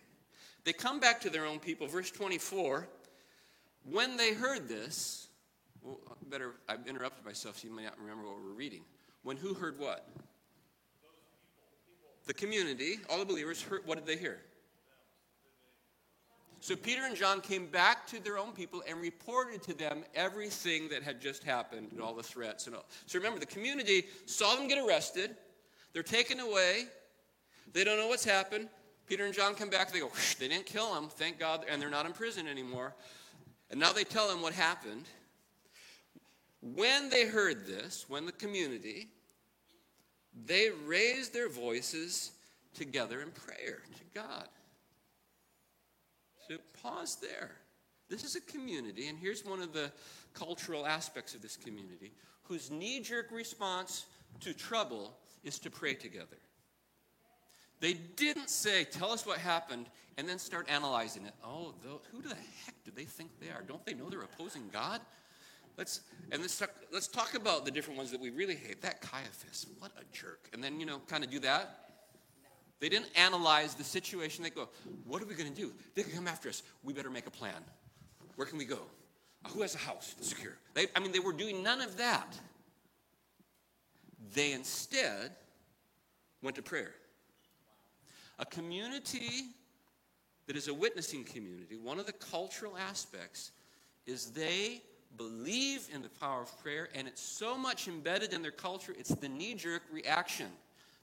They 0.65 0.73
come 0.73 1.01
back 1.01 1.21
to 1.23 1.31
their 1.31 1.45
own 1.45 1.59
people. 1.59 1.87
Verse 1.89 2.11
24 2.11 2.87
when 3.85 4.17
they 4.17 4.33
heard 4.33 4.69
this, 4.69 5.27
well, 5.83 5.99
better, 6.31 6.53
I've 6.69 6.87
interrupted 6.87 7.25
myself 7.25 7.59
so 7.59 7.69
you 7.69 7.75
may 7.75 7.83
not 7.85 7.99
remember 8.01 8.25
what 8.29 8.37
we're 8.37 8.53
reading. 8.53 8.83
When 9.23 9.37
who 9.37 9.55
heard 9.55 9.79
what? 9.79 10.07
The 12.27 12.35
community, 12.35 12.99
all 13.11 13.19
the 13.19 13.25
believers, 13.25 13.63
heard, 13.63 13.83
what 13.87 13.99
did 13.99 14.07
they 14.07 14.21
hear? 14.21 14.41
So 16.61 16.77
Peter 16.77 17.03
and 17.05 17.17
John 17.17 17.41
came 17.41 17.67
back 17.67 18.07
to 18.07 18.23
their 18.23 18.39
own 18.39 18.53
people 18.53 18.85
and 18.89 19.01
reported 19.01 19.65
to 19.65 19.75
them 19.75 20.05
everything 20.15 20.89
that 20.91 21.03
had 21.03 21.21
just 21.21 21.43
happened 21.43 21.89
and 21.91 22.01
all 22.01 22.15
the 22.15 22.23
threats 22.23 22.69
and 22.69 22.77
all. 22.77 22.85
So 23.07 23.19
remember, 23.19 23.41
the 23.41 23.47
community 23.47 24.05
saw 24.27 24.55
them 24.55 24.69
get 24.69 24.79
arrested. 24.79 25.35
They're 25.93 26.05
taken 26.05 26.39
away. 26.39 26.85
They 27.73 27.83
don't 27.83 27.99
know 27.99 28.07
what's 28.07 28.25
happened. 28.25 28.69
Peter 29.09 29.25
and 29.25 29.35
John 29.35 29.57
come 29.57 29.71
back. 29.71 29.91
They 29.91 29.99
go, 29.99 30.11
they 30.39 30.47
didn't 30.47 30.67
kill 30.67 30.95
him, 30.95 31.09
thank 31.09 31.41
God, 31.41 31.65
and 31.69 31.83
they're 31.83 31.91
not 31.91 32.07
in 32.07 32.13
prison 32.13 32.47
anymore. 32.47 32.95
And 33.71 33.81
now 33.81 33.93
they 33.93 34.05
tell 34.05 34.29
them 34.29 34.41
what 34.41 34.53
happened. 34.53 35.07
When 36.61 37.11
they 37.11 37.27
heard 37.27 37.67
this, 37.67 38.05
when 38.09 38.25
the 38.25 38.33
community, 38.33 39.09
they 40.47 40.71
raised 40.87 41.33
their 41.33 41.49
voices 41.49 42.33
together 42.75 43.21
in 43.21 43.31
prayer 43.31 43.83
to 43.97 44.21
God. 44.21 44.49
So 46.49 46.57
pause 46.83 47.17
there. 47.17 47.53
This 48.09 48.25
is 48.25 48.37
a 48.37 48.41
community, 48.41 49.09
and 49.09 49.19
here's 49.19 49.45
one 49.45 49.63
of 49.63 49.73
the 49.73 49.91
cultural 50.35 50.87
aspects 50.87 51.35
of 51.35 51.43
this 51.43 51.57
community 51.57 52.13
whose 52.45 52.71
knee 52.71 53.01
jerk 53.01 53.31
response 53.31 54.07
to 54.41 54.53
trouble 54.53 55.15
is 55.45 55.59
to 55.61 55.71
pray 55.71 55.95
together. 55.95 56.37
They 57.81 57.95
didn't 57.95 58.51
say, 58.51 58.85
Tell 58.85 59.13
us 59.13 59.27
what 59.27 59.39
happened, 59.39 59.87
and 60.19 60.29
then 60.29 60.39
start 60.39 60.69
analyzing 60.71 61.25
it. 61.25 61.33
Oh, 61.45 61.75
who 62.13 62.23
the 62.23 62.29
heck 62.65 62.75
do 62.85 62.93
they 62.95 63.05
think 63.05 63.31
they 63.41 63.49
are? 63.49 63.63
Don't 63.63 63.85
they 63.85 63.95
know 63.95 64.09
they're 64.09 64.21
opposing 64.21 64.69
God? 64.73 65.01
Let's 65.77 66.01
and 66.31 66.41
let's 66.41 66.59
talk, 66.59 66.71
let's 66.93 67.09
talk 67.09 67.35
about 67.35 67.65
the 67.65 67.71
different 67.71 67.99
ones 67.99 68.11
that 68.11 68.21
we 68.21 68.31
really 68.31 68.55
hate. 68.55 68.81
That 68.81 69.03
Caiaphas, 69.03 69.67
what 69.79 69.93
a 69.99 70.17
jerk. 70.17 70.49
And 70.53 70.65
then, 70.65 70.81
you 70.81 70.87
know, 70.87 71.01
kind 71.07 71.23
of 71.23 71.31
do 71.31 71.39
that. 71.41 71.79
They 72.81 72.89
didn't 72.89 73.11
analyze 73.17 73.75
the 73.75 73.85
situation. 73.85 74.43
They 74.43 74.51
go, 74.51 74.69
what 75.07 75.23
are 75.23 75.27
we 75.27 75.35
going 75.35 75.53
to 75.53 75.55
do? 75.55 75.73
They 75.95 76.03
can 76.03 76.13
come 76.13 76.27
after 76.27 76.49
us. 76.49 76.63
We 76.83 76.93
better 76.93 77.11
make 77.11 77.27
a 77.27 77.31
plan. 77.31 77.63
Where 78.37 78.47
can 78.47 78.59
we 78.59 78.65
go? 78.65 78.79
Uh, 79.45 79.51
who 79.51 79.63
has 79.63 79.75
a 79.75 79.79
house 79.79 80.15
secure? 80.21 80.57
They, 80.75 80.87
I 80.97 81.01
mean, 81.01 81.13
they 81.13 81.21
were 81.21 81.33
doing 81.33 81.63
none 81.63 81.81
of 81.81 81.99
that. 81.99 82.37
They 84.35 84.53
instead 84.53 85.33
went 86.43 86.57
to 86.57 86.63
prayer. 86.63 86.95
A 88.39 88.47
community 88.47 89.51
that 90.47 90.57
is 90.57 90.69
a 90.69 90.75
witnessing 90.75 91.25
community, 91.25 91.77
one 91.77 91.99
of 91.99 92.07
the 92.07 92.13
cultural 92.13 92.77
aspects 92.77 93.53
is 94.07 94.31
they 94.31 94.83
believe 95.17 95.89
in 95.93 96.03
the 96.03 96.09
power 96.09 96.43
of 96.43 96.63
prayer, 96.63 96.89
and 96.95 97.07
it's 97.07 97.23
so 97.23 97.57
much 97.57 97.89
embedded 97.89 98.33
in 98.33 98.43
their 98.43 98.51
culture, 98.51 98.95
it's 98.99 99.15
the 99.15 99.29
knee 99.29 99.55
jerk 99.55 99.83
reaction. 99.93 100.47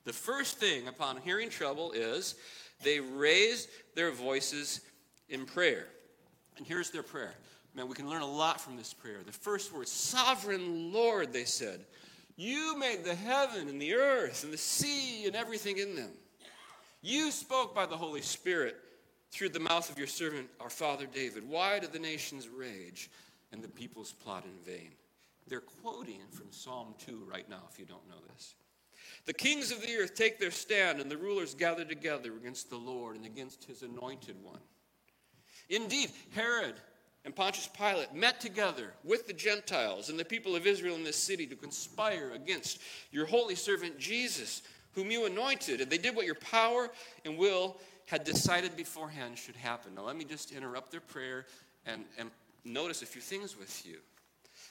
The 0.06 0.14
first 0.14 0.58
thing 0.58 0.88
upon 0.88 1.18
hearing 1.18 1.50
trouble 1.50 1.92
is 1.92 2.36
they 2.84 3.00
raise 3.00 3.68
their 3.96 4.12
voices 4.12 4.82
in 5.30 5.46
prayer. 5.46 5.88
And 6.58 6.66
here's 6.66 6.90
their 6.90 7.04
prayer. 7.04 7.34
Man, 7.76 7.88
we 7.88 7.96
can 7.96 8.10
learn 8.10 8.22
a 8.22 8.32
lot 8.32 8.60
from 8.60 8.76
this 8.76 8.94
prayer. 8.94 9.20
The 9.26 9.32
first 9.32 9.74
word, 9.74 9.88
Sovereign 9.88 10.92
Lord, 10.92 11.32
they 11.32 11.44
said, 11.44 11.86
You 12.36 12.78
made 12.78 13.04
the 13.04 13.16
heaven 13.16 13.68
and 13.68 13.82
the 13.82 13.94
earth 13.94 14.44
and 14.44 14.52
the 14.52 14.58
sea 14.58 15.26
and 15.26 15.36
everything 15.36 15.78
in 15.78 15.96
them. 15.96 16.12
You 17.02 17.32
spoke 17.32 17.76
by 17.76 17.86
the 17.86 17.96
Holy 17.96 18.22
Spirit 18.22 18.76
through 19.32 19.50
the 19.50 19.60
mouth 19.60 19.90
of 19.90 19.98
your 19.98 20.08
servant, 20.08 20.50
our 20.60 20.70
father 20.70 21.06
David. 21.06 21.48
Why 21.48 21.80
do 21.80 21.88
the 21.88 22.00
nations 22.00 22.50
rage 22.50 23.10
and 23.52 23.64
the 23.64 23.68
peoples 23.68 24.14
plot 24.14 24.46
in 24.46 24.74
vain? 24.74 24.92
They're 25.48 25.62
quoting 25.62 26.22
from 26.32 26.52
Psalm 26.52 26.94
2 27.06 27.28
right 27.30 27.50
now, 27.50 27.64
if 27.72 27.80
you 27.80 27.86
don't 27.86 28.08
know 28.08 28.22
this. 28.34 28.56
The 29.26 29.34
kings 29.34 29.72
of 29.72 29.82
the 29.82 29.96
earth 29.96 30.16
take 30.16 30.40
their 30.40 30.52
stand, 30.52 31.00
and 31.00 31.10
the 31.10 31.18
rulers 31.18 31.56
gather 31.56 31.84
together 31.84 32.34
against 32.36 32.70
the 32.70 32.78
Lord 32.78 33.16
and 33.16 33.26
against 33.26 33.66
his 33.66 33.82
anointed 33.82 34.36
one. 34.44 34.60
Indeed, 35.70 36.12
Herod 36.34 36.76
and 37.26 37.36
Pontius 37.36 37.68
Pilate 37.68 38.14
met 38.14 38.40
together 38.40 38.94
with 39.04 39.28
the 39.28 39.34
Gentiles 39.34 40.10
and 40.10 40.20
the 40.20 40.26
people 40.26 40.56
of 40.56 40.66
Israel 40.66 40.96
in 40.96 41.04
this 41.04 41.18
city 41.18 41.46
to 41.48 41.56
conspire 41.56 42.32
against 42.34 42.80
your 43.12 43.26
holy 43.26 43.56
servant 43.56 44.00
Jesus, 44.00 44.62
whom 44.94 45.12
you 45.12 45.26
anointed. 45.26 45.82
And 45.82 45.92
they 45.92 45.98
did 45.98 46.16
what 46.16 46.26
your 46.26 46.36
power 46.36 46.90
and 47.26 47.38
will 47.38 47.78
had 48.06 48.24
decided 48.24 48.76
beforehand 48.76 49.38
should 49.38 49.56
happen. 49.56 49.94
Now, 49.96 50.04
let 50.04 50.16
me 50.16 50.26
just 50.26 50.52
interrupt 50.52 50.92
their 50.92 51.02
prayer 51.02 51.46
and, 51.86 52.06
and 52.18 52.32
notice 52.66 53.02
a 53.02 53.06
few 53.06 53.22
things 53.22 53.58
with 53.58 53.86
you. 53.86 53.98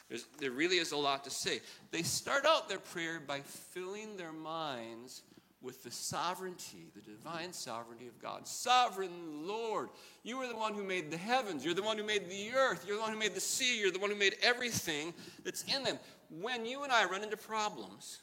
There's, 0.08 0.26
there 0.38 0.50
really 0.50 0.78
is 0.78 0.92
a 0.92 0.96
lot 0.96 1.24
to 1.24 1.30
say. 1.30 1.60
They 1.90 2.02
start 2.02 2.46
out 2.46 2.68
their 2.68 2.78
prayer 2.78 3.20
by 3.20 3.40
filling 3.40 4.16
their 4.16 4.32
minds 4.32 5.22
with 5.60 5.82
the 5.82 5.90
sovereignty, 5.90 6.86
the 6.94 7.02
divine 7.02 7.52
sovereignty 7.52 8.06
of 8.06 8.18
God. 8.20 8.46
Sovereign 8.46 9.46
Lord, 9.46 9.88
you 10.22 10.38
are 10.38 10.46
the 10.46 10.56
one 10.56 10.72
who 10.72 10.84
made 10.84 11.10
the 11.10 11.16
heavens. 11.16 11.64
You're 11.64 11.74
the 11.74 11.82
one 11.82 11.98
who 11.98 12.04
made 12.04 12.28
the 12.30 12.52
earth. 12.52 12.84
You're 12.86 12.96
the 12.96 13.02
one 13.02 13.12
who 13.12 13.18
made 13.18 13.34
the 13.34 13.40
sea. 13.40 13.80
You're 13.80 13.90
the 13.90 13.98
one 13.98 14.10
who 14.10 14.16
made 14.16 14.36
everything 14.42 15.12
that's 15.44 15.64
in 15.64 15.82
them. 15.82 15.98
When 16.30 16.64
you 16.64 16.84
and 16.84 16.92
I 16.92 17.04
run 17.06 17.22
into 17.22 17.36
problems 17.36 18.20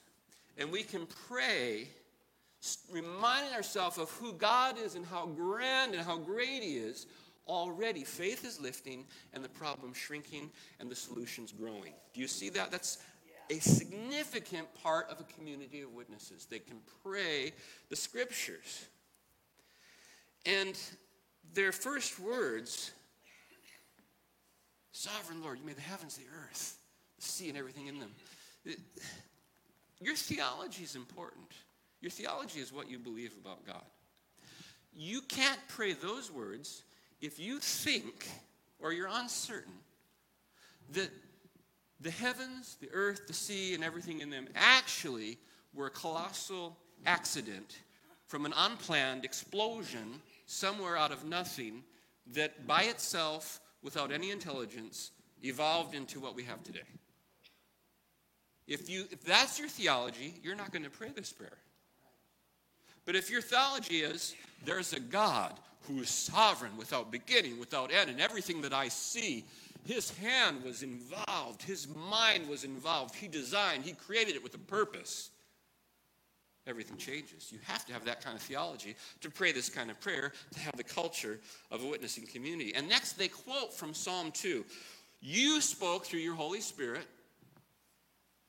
and 0.58 0.72
we 0.72 0.84
can 0.84 1.06
pray, 1.28 1.90
reminding 2.90 3.54
ourselves 3.54 3.98
of 3.98 4.10
who 4.12 4.34
God 4.34 4.78
is 4.80 4.96
and 4.96 5.06
how 5.06 5.26
grand 5.26 5.94
and 5.94 6.06
how 6.06 6.18
great 6.18 6.64
He 6.64 6.78
is, 6.78 7.06
already 7.48 8.04
faith 8.04 8.46
is 8.46 8.60
lifting 8.60 9.06
and 9.34 9.44
the 9.44 9.50
problem 9.50 9.94
shrinking 9.94 10.50
and 10.80 10.90
the 10.90 10.96
solutions 10.96 11.52
growing. 11.52 11.94
Do 12.14 12.22
you 12.22 12.28
see 12.28 12.50
that? 12.50 12.72
That's 12.72 12.98
a 13.50 13.60
significant 13.60 14.68
part 14.82 15.10
of 15.10 15.20
a 15.20 15.24
community 15.24 15.82
of 15.82 15.94
witnesses. 15.94 16.46
They 16.46 16.60
can 16.60 16.78
pray 17.04 17.54
the 17.90 17.96
scriptures. 17.96 18.86
And 20.46 20.78
their 21.54 21.72
first 21.72 22.20
words 22.20 22.92
Sovereign 24.92 25.44
Lord, 25.44 25.60
you 25.60 25.66
made 25.66 25.76
the 25.76 25.82
heavens, 25.82 26.16
the 26.16 26.24
earth, 26.46 26.78
the 27.18 27.22
sea, 27.22 27.50
and 27.50 27.58
everything 27.58 27.88
in 27.88 28.00
them. 28.00 28.12
Your 30.00 30.16
theology 30.16 30.84
is 30.84 30.96
important. 30.96 31.52
Your 32.00 32.12
theology 32.12 32.62
is 32.62 32.72
what 32.72 32.90
you 32.90 32.98
believe 32.98 33.34
about 33.38 33.66
God. 33.66 33.84
You 34.94 35.20
can't 35.22 35.60
pray 35.68 35.92
those 35.92 36.32
words 36.32 36.84
if 37.22 37.40
you 37.40 37.60
think 37.60 38.28
or 38.80 38.94
you're 38.94 39.10
uncertain 39.12 39.74
that 40.92 41.10
the 42.02 42.12
heavens, 42.12 42.78
the 42.82 42.90
earth, 42.92 43.28
the 43.28 43.34
sea, 43.34 43.74
and 43.74 43.84
everything 43.84 44.20
in 44.20 44.30
them 44.30 44.48
actually 44.56 45.38
were 45.74 45.88
a 45.88 45.92
colossal 45.92 46.78
accident 47.06 47.78
from 48.28 48.46
an 48.46 48.54
unplanned 48.58 49.26
explosion 49.26 50.22
somewhere 50.46 50.98
out 50.98 51.12
of 51.12 51.24
nothing 51.26 51.84
that 52.34 52.68
by 52.68 52.84
itself, 52.84 53.60
without 53.82 54.12
any 54.12 54.32
intelligence, 54.32 55.12
evolved 55.44 55.96
into 55.96 56.20
what 56.20 56.36
we 56.36 56.44
have 56.44 56.64
today. 56.64 56.80
If, 58.68 58.90
you, 58.90 59.06
if 59.12 59.24
that's 59.24 59.60
your 59.60 59.68
theology, 59.68 60.34
you're 60.44 60.56
not 60.56 60.72
going 60.72 60.84
to 60.84 60.90
pray 60.90 61.10
this 61.16 61.32
prayer. 61.32 61.58
But 63.06 63.16
if 63.16 63.30
your 63.30 63.42
theology 63.42 64.02
is 64.02 64.36
there's 64.66 64.94
a 64.94 65.00
God 65.00 65.54
who 65.88 66.00
is 66.00 66.10
sovereign 66.10 66.76
without 66.78 67.12
beginning, 67.12 67.60
without 67.60 67.94
end, 67.94 68.10
and 68.10 68.20
everything 68.20 68.62
that 68.62 68.74
I 68.74 68.88
see, 68.88 69.46
his 69.86 70.10
hand 70.18 70.64
was 70.64 70.82
involved, 70.82 71.62
his 71.62 71.88
mind 71.88 72.50
was 72.50 72.64
involved. 72.64 73.16
He 73.16 73.28
designed, 73.28 73.84
he 73.84 73.94
created 73.94 74.36
it 74.36 74.44
with 74.44 74.56
a 74.56 74.60
purpose. 74.60 75.30
Everything 76.68 76.98
changes. 76.98 77.52
You 77.52 77.60
have 77.66 77.86
to 77.86 77.94
have 77.94 78.06
that 78.06 78.24
kind 78.24 78.36
of 78.36 78.42
theology 78.42 78.96
to 79.22 79.30
pray 79.30 79.52
this 79.52 79.70
kind 79.70 79.92
of 79.92 80.00
prayer, 80.02 80.34
to 80.54 80.60
have 80.60 80.76
the 80.76 80.84
culture 80.84 81.40
of 81.70 81.84
a 81.84 81.88
witnessing 81.88 82.26
community. 82.26 82.74
And 82.74 82.90
next, 82.90 83.14
they 83.14 83.28
quote 83.28 83.72
from 83.72 83.94
Psalm 83.94 84.32
2 84.32 84.66
You 85.22 85.62
spoke 85.62 86.06
through 86.06 86.22
your 86.22 86.34
Holy 86.34 86.62
Spirit 86.62 87.06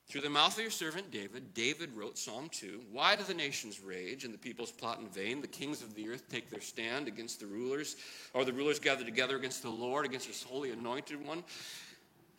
through 0.07 0.21
the 0.21 0.29
mouth 0.29 0.55
of 0.55 0.61
your 0.61 0.71
servant 0.71 1.11
David, 1.11 1.53
David 1.53 1.89
wrote 1.93 2.17
Psalm 2.17 2.49
2 2.49 2.81
Why 2.91 3.15
do 3.15 3.23
the 3.23 3.33
nations 3.33 3.81
rage 3.81 4.23
and 4.23 4.33
the 4.33 4.37
peoples 4.37 4.71
plot 4.71 4.99
in 4.99 5.07
vain? 5.09 5.41
The 5.41 5.47
kings 5.47 5.81
of 5.81 5.95
the 5.95 6.09
earth 6.09 6.23
take 6.29 6.49
their 6.49 6.61
stand 6.61 7.07
against 7.07 7.39
the 7.39 7.45
rulers, 7.45 7.97
or 8.33 8.45
the 8.45 8.53
rulers 8.53 8.79
gather 8.79 9.03
together 9.03 9.35
against 9.35 9.61
the 9.61 9.69
Lord, 9.69 10.05
against 10.05 10.27
his 10.27 10.41
holy 10.41 10.71
anointed 10.71 11.25
one. 11.25 11.43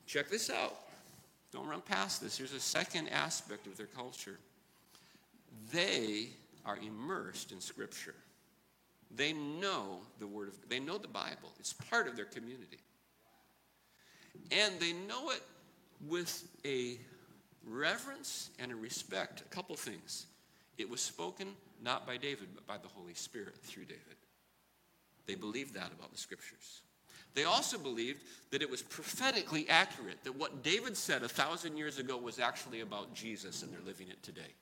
Check 0.06 0.30
this 0.30 0.48
out. 0.48 0.76
Don't 1.52 1.66
run 1.66 1.82
past 1.82 2.22
this. 2.22 2.38
Here's 2.38 2.52
a 2.54 2.60
second 2.60 3.08
aspect 3.08 3.66
of 3.66 3.76
their 3.76 3.86
culture. 3.86 4.38
They 5.72 6.28
are 6.64 6.78
immersed 6.78 7.52
in 7.52 7.60
Scripture. 7.60 8.14
They 9.14 9.32
know 9.32 10.00
the 10.18 10.26
Word 10.26 10.48
of 10.48 10.54
they 10.68 10.80
know 10.80 10.98
the 10.98 11.08
Bible. 11.08 11.52
It's 11.58 11.72
part 11.72 12.08
of 12.08 12.16
their 12.16 12.26
community. 12.26 12.78
And 14.50 14.78
they 14.80 14.92
know 14.92 15.30
it 15.30 15.42
with 16.06 16.48
a 16.64 16.98
reverence 17.70 18.50
and 18.58 18.72
a 18.72 18.76
respect 18.76 19.40
a 19.40 19.54
couple 19.54 19.76
things. 19.76 20.26
It 20.76 20.88
was 20.88 21.00
spoken 21.00 21.48
not 21.82 22.06
by 22.06 22.16
David, 22.16 22.48
but 22.54 22.66
by 22.66 22.76
the 22.78 22.88
Holy 22.88 23.14
Spirit 23.14 23.56
through 23.62 23.84
David. 23.84 24.02
They 25.26 25.34
believed 25.34 25.74
that 25.74 25.92
about 25.96 26.12
the 26.12 26.18
scriptures. 26.18 26.82
They 27.34 27.44
also 27.44 27.78
believed 27.78 28.22
that 28.50 28.62
it 28.62 28.70
was 28.70 28.82
prophetically 28.82 29.68
accurate, 29.68 30.24
that 30.24 30.34
what 30.34 30.62
David 30.62 30.96
said 30.96 31.22
a 31.22 31.28
thousand 31.28 31.76
years 31.76 31.98
ago 31.98 32.16
was 32.16 32.38
actually 32.38 32.80
about 32.80 33.14
Jesus, 33.14 33.62
and 33.62 33.72
they're 33.72 33.80
living 33.84 34.08
it 34.08 34.22
today. 34.22 34.54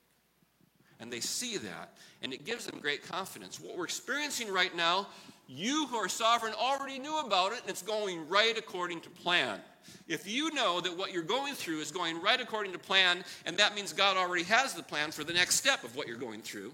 And 0.99 1.12
they 1.12 1.21
see 1.21 1.59
that, 1.59 1.97
and 2.23 2.33
it 2.33 2.45
gives 2.45 2.66
them 2.66 2.81
great 2.81 3.07
confidence. 3.07 3.61
What 3.61 3.77
we're 3.77 3.85
experiencing 3.85 4.53
right 4.53 4.75
now, 4.75 5.09
you 5.47 5.87
who 5.87 5.97
are 5.97 6.09
sovereign 6.09 6.55
already 6.55 6.99
knew 6.99 7.19
about 7.21 7.53
it, 7.53 7.61
and 7.61 7.71
it's 7.71 7.83
going 7.83 8.29
right 8.29 8.57
according 8.59 9.01
to 9.03 9.11
plan. 9.11 9.61
If 10.09 10.29
you 10.29 10.53
know 10.53 10.81
that 10.81 10.96
what 10.96 11.12
you're 11.12 11.22
going 11.22 11.55
through 11.55 11.81
is 11.81 11.90
going 11.90 12.20
right 12.20 12.40
according 12.40 12.72
to 12.72 12.79
plan, 12.79 13.25
and 13.44 13.57
that 13.59 13.75
means 13.75 13.92
God 13.92 14.16
already 14.16 14.44
has 14.44 14.75
the 14.75 14.83
plan 14.83 15.11
for 15.11 15.25
the 15.25 15.33
next 15.33 15.57
step 15.57 15.85
of 15.85 15.96
what 15.96 16.07
you're 16.07 16.16
going 16.16 16.42
through, 16.42 16.72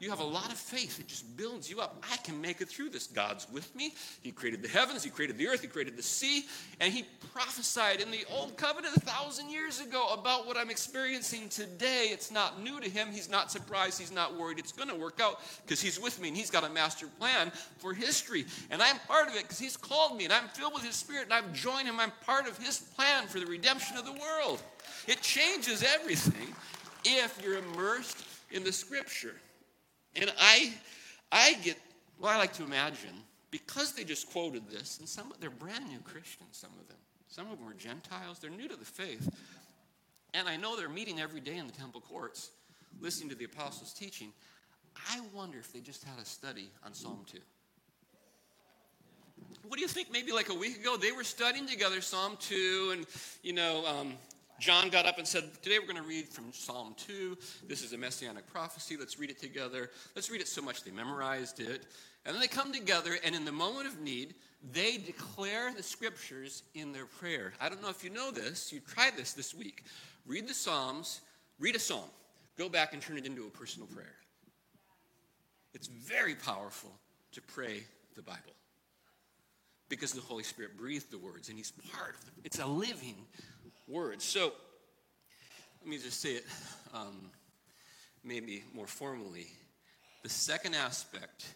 you 0.00 0.08
have 0.08 0.20
a 0.20 0.24
lot 0.24 0.50
of 0.50 0.56
faith. 0.56 0.98
It 0.98 1.08
just 1.08 1.36
builds 1.36 1.68
you 1.68 1.80
up. 1.80 2.02
I 2.10 2.16
can 2.16 2.40
make 2.40 2.62
it 2.62 2.70
through 2.70 2.88
this. 2.88 3.06
God's 3.06 3.46
with 3.52 3.74
me. 3.76 3.92
He 4.22 4.32
created 4.32 4.62
the 4.62 4.68
heavens, 4.68 5.04
He 5.04 5.10
created 5.10 5.36
the 5.36 5.46
earth, 5.46 5.60
He 5.60 5.66
created 5.66 5.94
the 5.94 6.02
sea, 6.02 6.46
and 6.80 6.90
He 6.90 7.04
prophesied 7.34 8.00
in 8.00 8.10
the 8.10 8.24
Old 8.32 8.56
Covenant 8.56 8.96
a 8.96 9.00
thousand 9.00 9.50
years 9.50 9.78
ago 9.78 10.08
about 10.08 10.46
what 10.46 10.56
I'm 10.56 10.70
experiencing 10.70 11.50
today. 11.50 12.08
It's 12.10 12.30
not 12.30 12.62
new 12.62 12.80
to 12.80 12.88
Him. 12.88 13.08
He's 13.12 13.28
not 13.28 13.52
surprised. 13.52 14.00
He's 14.00 14.10
not 14.10 14.34
worried. 14.34 14.58
It's 14.58 14.72
going 14.72 14.88
to 14.88 14.94
work 14.94 15.20
out 15.20 15.40
because 15.66 15.82
He's 15.82 16.00
with 16.00 16.18
me 16.18 16.28
and 16.28 16.36
He's 16.36 16.50
got 16.50 16.64
a 16.64 16.70
master 16.70 17.06
plan 17.18 17.52
for 17.76 17.92
history. 17.92 18.46
And 18.70 18.80
I'm 18.80 18.98
part 19.00 19.28
of 19.28 19.34
it 19.34 19.42
because 19.42 19.58
He's 19.58 19.76
called 19.76 20.16
me 20.16 20.24
and 20.24 20.32
I'm 20.32 20.48
filled 20.48 20.72
with 20.72 20.82
His 20.82 20.96
Spirit 20.96 21.24
and 21.24 21.34
I've 21.34 21.52
joined 21.52 21.86
Him. 21.86 22.00
I'm 22.00 22.12
part 22.24 22.48
of 22.48 22.56
His 22.56 22.78
plan 22.78 23.26
for 23.26 23.38
the 23.38 23.46
redemption 23.46 23.98
of 23.98 24.06
the 24.06 24.12
world. 24.12 24.62
It 25.06 25.20
changes 25.20 25.82
everything 25.82 26.54
if 27.04 27.38
you're 27.44 27.58
immersed 27.58 28.24
in 28.50 28.64
the 28.64 28.72
Scripture. 28.72 29.34
And 30.16 30.32
I, 30.40 30.72
I 31.30 31.54
get, 31.62 31.78
well, 32.18 32.32
I 32.32 32.36
like 32.36 32.52
to 32.54 32.64
imagine, 32.64 33.14
because 33.50 33.92
they 33.92 34.04
just 34.04 34.30
quoted 34.30 34.68
this, 34.68 34.98
and 34.98 35.08
some 35.08 35.32
they're 35.40 35.50
brand 35.50 35.88
new 35.88 35.98
Christians, 36.00 36.50
some 36.52 36.70
of 36.80 36.88
them. 36.88 36.96
Some 37.28 37.50
of 37.50 37.58
them 37.58 37.68
are 37.68 37.74
Gentiles, 37.74 38.38
they're 38.40 38.50
new 38.50 38.68
to 38.68 38.76
the 38.76 38.84
faith. 38.84 39.28
And 40.34 40.48
I 40.48 40.56
know 40.56 40.76
they're 40.76 40.88
meeting 40.88 41.20
every 41.20 41.40
day 41.40 41.56
in 41.56 41.66
the 41.66 41.72
temple 41.72 42.00
courts, 42.00 42.50
listening 43.00 43.28
to 43.30 43.34
the 43.34 43.44
apostles' 43.44 43.92
teaching. 43.92 44.32
I 45.08 45.20
wonder 45.32 45.58
if 45.58 45.72
they 45.72 45.80
just 45.80 46.04
had 46.04 46.18
a 46.20 46.24
study 46.24 46.70
on 46.84 46.92
Psalm 46.92 47.24
2. 47.30 47.38
What 49.68 49.76
do 49.76 49.82
you 49.82 49.88
think? 49.88 50.12
Maybe 50.12 50.32
like 50.32 50.48
a 50.48 50.54
week 50.54 50.80
ago, 50.80 50.96
they 50.96 51.12
were 51.12 51.24
studying 51.24 51.66
together 51.66 52.00
Psalm 52.00 52.36
2, 52.40 52.90
and, 52.92 53.06
you 53.42 53.52
know, 53.52 53.84
um, 53.86 54.14
John 54.60 54.90
got 54.90 55.06
up 55.06 55.16
and 55.16 55.26
said, 55.26 55.44
Today 55.62 55.78
we're 55.78 55.90
going 55.90 55.96
to 55.96 56.08
read 56.08 56.28
from 56.28 56.52
Psalm 56.52 56.94
2. 56.98 57.36
This 57.66 57.82
is 57.82 57.94
a 57.94 57.98
messianic 57.98 58.46
prophecy. 58.46 58.98
Let's 58.98 59.18
read 59.18 59.30
it 59.30 59.40
together. 59.40 59.90
Let's 60.14 60.30
read 60.30 60.42
it 60.42 60.48
so 60.48 60.60
much 60.60 60.84
they 60.84 60.90
memorized 60.90 61.60
it. 61.60 61.86
And 62.26 62.34
then 62.34 62.40
they 62.40 62.46
come 62.46 62.70
together, 62.70 63.16
and 63.24 63.34
in 63.34 63.46
the 63.46 63.52
moment 63.52 63.86
of 63.86 63.98
need, 64.00 64.34
they 64.72 64.98
declare 64.98 65.72
the 65.72 65.82
scriptures 65.82 66.64
in 66.74 66.92
their 66.92 67.06
prayer. 67.06 67.54
I 67.58 67.70
don't 67.70 67.80
know 67.80 67.88
if 67.88 68.04
you 68.04 68.10
know 68.10 68.30
this. 68.30 68.70
You 68.70 68.80
try 68.80 69.10
this 69.16 69.32
this 69.32 69.54
week. 69.54 69.84
Read 70.26 70.46
the 70.46 70.52
Psalms, 70.52 71.22
read 71.58 71.74
a 71.74 71.78
psalm, 71.78 72.10
go 72.58 72.68
back 72.68 72.92
and 72.92 73.00
turn 73.00 73.16
it 73.16 73.24
into 73.24 73.46
a 73.46 73.50
personal 73.50 73.88
prayer. 73.88 74.16
It's 75.72 75.86
very 75.86 76.34
powerful 76.34 76.90
to 77.32 77.40
pray 77.40 77.84
the 78.14 78.22
Bible 78.22 78.52
because 79.88 80.12
the 80.12 80.20
Holy 80.20 80.44
Spirit 80.44 80.76
breathed 80.76 81.10
the 81.10 81.18
words, 81.18 81.48
and 81.48 81.56
He's 81.56 81.70
part 81.70 82.16
of 82.16 82.28
it. 82.28 82.34
It's 82.44 82.58
a 82.58 82.66
living 82.66 83.16
words. 83.90 84.24
So 84.24 84.52
let 85.80 85.90
me 85.90 85.98
just 85.98 86.20
say 86.20 86.34
it 86.34 86.44
um, 86.94 87.30
maybe 88.22 88.62
more 88.74 88.86
formally. 88.86 89.46
The 90.22 90.28
second 90.28 90.74
aspect 90.74 91.54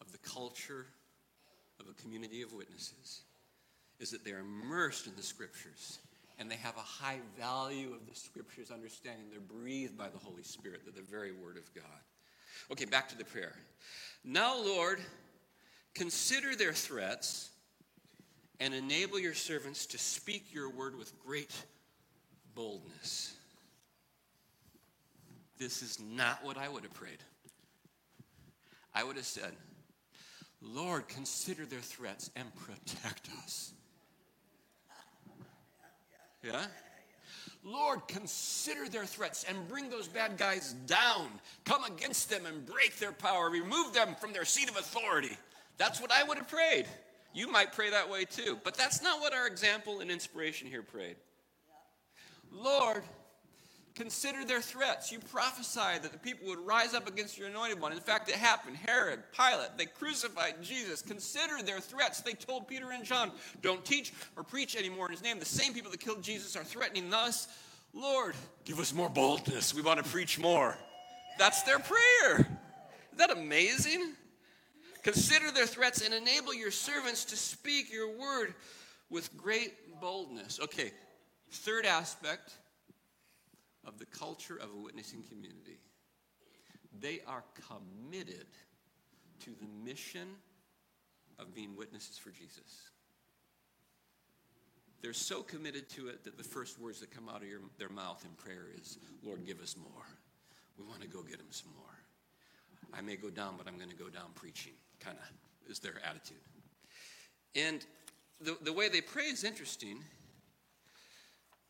of 0.00 0.10
the 0.12 0.18
culture 0.18 0.86
of 1.78 1.86
a 1.88 2.02
community 2.02 2.42
of 2.42 2.52
witnesses 2.52 3.22
is 4.00 4.10
that 4.10 4.24
they're 4.24 4.40
immersed 4.40 5.06
in 5.06 5.14
the 5.16 5.22
scriptures 5.22 5.98
and 6.38 6.50
they 6.50 6.56
have 6.56 6.76
a 6.76 6.80
high 6.80 7.18
value 7.38 7.92
of 7.92 8.08
the 8.08 8.14
scriptures, 8.14 8.70
understanding 8.70 9.26
they're 9.30 9.40
breathed 9.40 9.96
by 9.96 10.08
the 10.08 10.18
Holy 10.18 10.42
Spirit, 10.42 10.80
they're 10.84 10.92
the 10.92 11.08
very 11.08 11.30
word 11.30 11.56
of 11.56 11.72
God. 11.74 11.84
Okay, 12.70 12.84
back 12.84 13.08
to 13.10 13.16
the 13.16 13.24
prayer. 13.24 13.54
Now, 14.24 14.60
Lord, 14.60 14.98
consider 15.94 16.56
their 16.56 16.72
threats 16.72 17.50
and 18.62 18.74
enable 18.74 19.18
your 19.18 19.34
servants 19.34 19.86
to 19.86 19.98
speak 19.98 20.54
your 20.54 20.70
word 20.70 20.96
with 20.96 21.12
great 21.18 21.52
boldness. 22.54 23.34
This 25.58 25.82
is 25.82 25.98
not 26.00 26.44
what 26.44 26.56
I 26.56 26.68
would 26.68 26.84
have 26.84 26.94
prayed. 26.94 27.18
I 28.94 29.02
would 29.02 29.16
have 29.16 29.26
said, 29.26 29.50
Lord, 30.60 31.08
consider 31.08 31.66
their 31.66 31.80
threats 31.80 32.30
and 32.36 32.46
protect 32.54 33.28
us. 33.42 33.72
Yeah? 36.44 36.66
Lord, 37.64 38.06
consider 38.06 38.88
their 38.88 39.06
threats 39.06 39.44
and 39.48 39.66
bring 39.66 39.90
those 39.90 40.06
bad 40.06 40.36
guys 40.36 40.72
down. 40.86 41.26
Come 41.64 41.82
against 41.82 42.30
them 42.30 42.46
and 42.46 42.64
break 42.64 42.96
their 42.98 43.12
power. 43.12 43.50
Remove 43.50 43.92
them 43.92 44.14
from 44.20 44.32
their 44.32 44.44
seat 44.44 44.70
of 44.70 44.76
authority. 44.76 45.36
That's 45.78 46.00
what 46.00 46.12
I 46.12 46.22
would 46.22 46.38
have 46.38 46.48
prayed. 46.48 46.86
You 47.34 47.50
might 47.50 47.72
pray 47.72 47.90
that 47.90 48.10
way 48.10 48.24
too. 48.24 48.58
But 48.62 48.74
that's 48.74 49.02
not 49.02 49.20
what 49.20 49.32
our 49.32 49.46
example 49.46 50.00
and 50.00 50.10
inspiration 50.10 50.68
here 50.68 50.82
prayed. 50.82 51.16
Lord, 52.50 53.02
consider 53.94 54.44
their 54.44 54.60
threats. 54.60 55.10
You 55.10 55.18
prophesied 55.18 56.02
that 56.02 56.12
the 56.12 56.18
people 56.18 56.48
would 56.48 56.58
rise 56.58 56.94
up 56.94 57.08
against 57.08 57.38
your 57.38 57.48
anointed 57.48 57.80
one. 57.80 57.92
In 57.92 58.00
fact, 58.00 58.28
it 58.28 58.34
happened. 58.34 58.76
Herod, 58.76 59.20
Pilate, 59.32 59.78
they 59.78 59.86
crucified 59.86 60.62
Jesus. 60.62 61.00
Consider 61.02 61.62
their 61.62 61.80
threats. 61.80 62.20
They 62.20 62.34
told 62.34 62.68
Peter 62.68 62.90
and 62.92 63.04
John, 63.04 63.32
don't 63.62 63.84
teach 63.84 64.12
or 64.36 64.42
preach 64.42 64.76
anymore 64.76 65.06
in 65.06 65.12
his 65.12 65.22
name. 65.22 65.38
The 65.38 65.44
same 65.44 65.72
people 65.72 65.90
that 65.90 66.00
killed 66.00 66.22
Jesus 66.22 66.56
are 66.56 66.64
threatening 66.64 67.12
us. 67.14 67.48
Lord, 67.94 68.34
give 68.64 68.78
us 68.78 68.92
more 68.92 69.08
boldness. 69.08 69.74
We 69.74 69.82
want 69.82 70.02
to 70.02 70.10
preach 70.10 70.38
more. 70.38 70.76
That's 71.38 71.62
their 71.62 71.78
prayer. 71.78 72.40
Is 73.12 73.18
that 73.18 73.30
amazing? 73.30 74.12
Consider 75.02 75.50
their 75.50 75.66
threats 75.66 76.00
and 76.00 76.14
enable 76.14 76.54
your 76.54 76.70
servants 76.70 77.24
to 77.26 77.36
speak 77.36 77.92
your 77.92 78.08
word 78.08 78.54
with 79.10 79.36
great 79.36 80.00
boldness. 80.00 80.60
Okay, 80.62 80.92
third 81.50 81.86
aspect 81.86 82.52
of 83.84 83.98
the 83.98 84.06
culture 84.06 84.56
of 84.56 84.70
a 84.72 84.80
witnessing 84.80 85.24
community 85.28 85.78
they 87.00 87.20
are 87.26 87.42
committed 87.68 88.46
to 89.40 89.50
the 89.50 89.66
mission 89.84 90.28
of 91.38 91.54
being 91.54 91.76
witnesses 91.76 92.18
for 92.18 92.30
Jesus. 92.30 92.90
They're 95.00 95.12
so 95.12 95.42
committed 95.42 95.88
to 95.90 96.08
it 96.08 96.22
that 96.24 96.38
the 96.38 96.44
first 96.44 96.78
words 96.78 97.00
that 97.00 97.10
come 97.10 97.28
out 97.28 97.42
of 97.42 97.48
your, 97.48 97.60
their 97.78 97.88
mouth 97.88 98.24
in 98.24 98.30
prayer 98.36 98.66
is, 98.80 98.98
Lord, 99.24 99.44
give 99.44 99.60
us 99.60 99.74
more. 99.76 100.06
We 100.78 100.84
want 100.84 101.00
to 101.00 101.08
go 101.08 101.22
get 101.22 101.38
them 101.38 101.48
some 101.50 101.72
more. 101.76 101.86
I 102.94 103.00
may 103.00 103.16
go 103.16 103.30
down, 103.30 103.54
but 103.58 103.66
I'm 103.66 103.78
going 103.78 103.90
to 103.90 103.96
go 103.96 104.08
down 104.08 104.30
preaching 104.34 104.74
kind 105.04 105.16
of 105.18 105.70
is 105.70 105.78
their 105.78 105.94
attitude. 106.04 106.38
And 107.54 107.84
the, 108.40 108.56
the 108.62 108.72
way 108.72 108.88
they 108.88 109.00
pray 109.00 109.24
is 109.24 109.44
interesting 109.44 109.98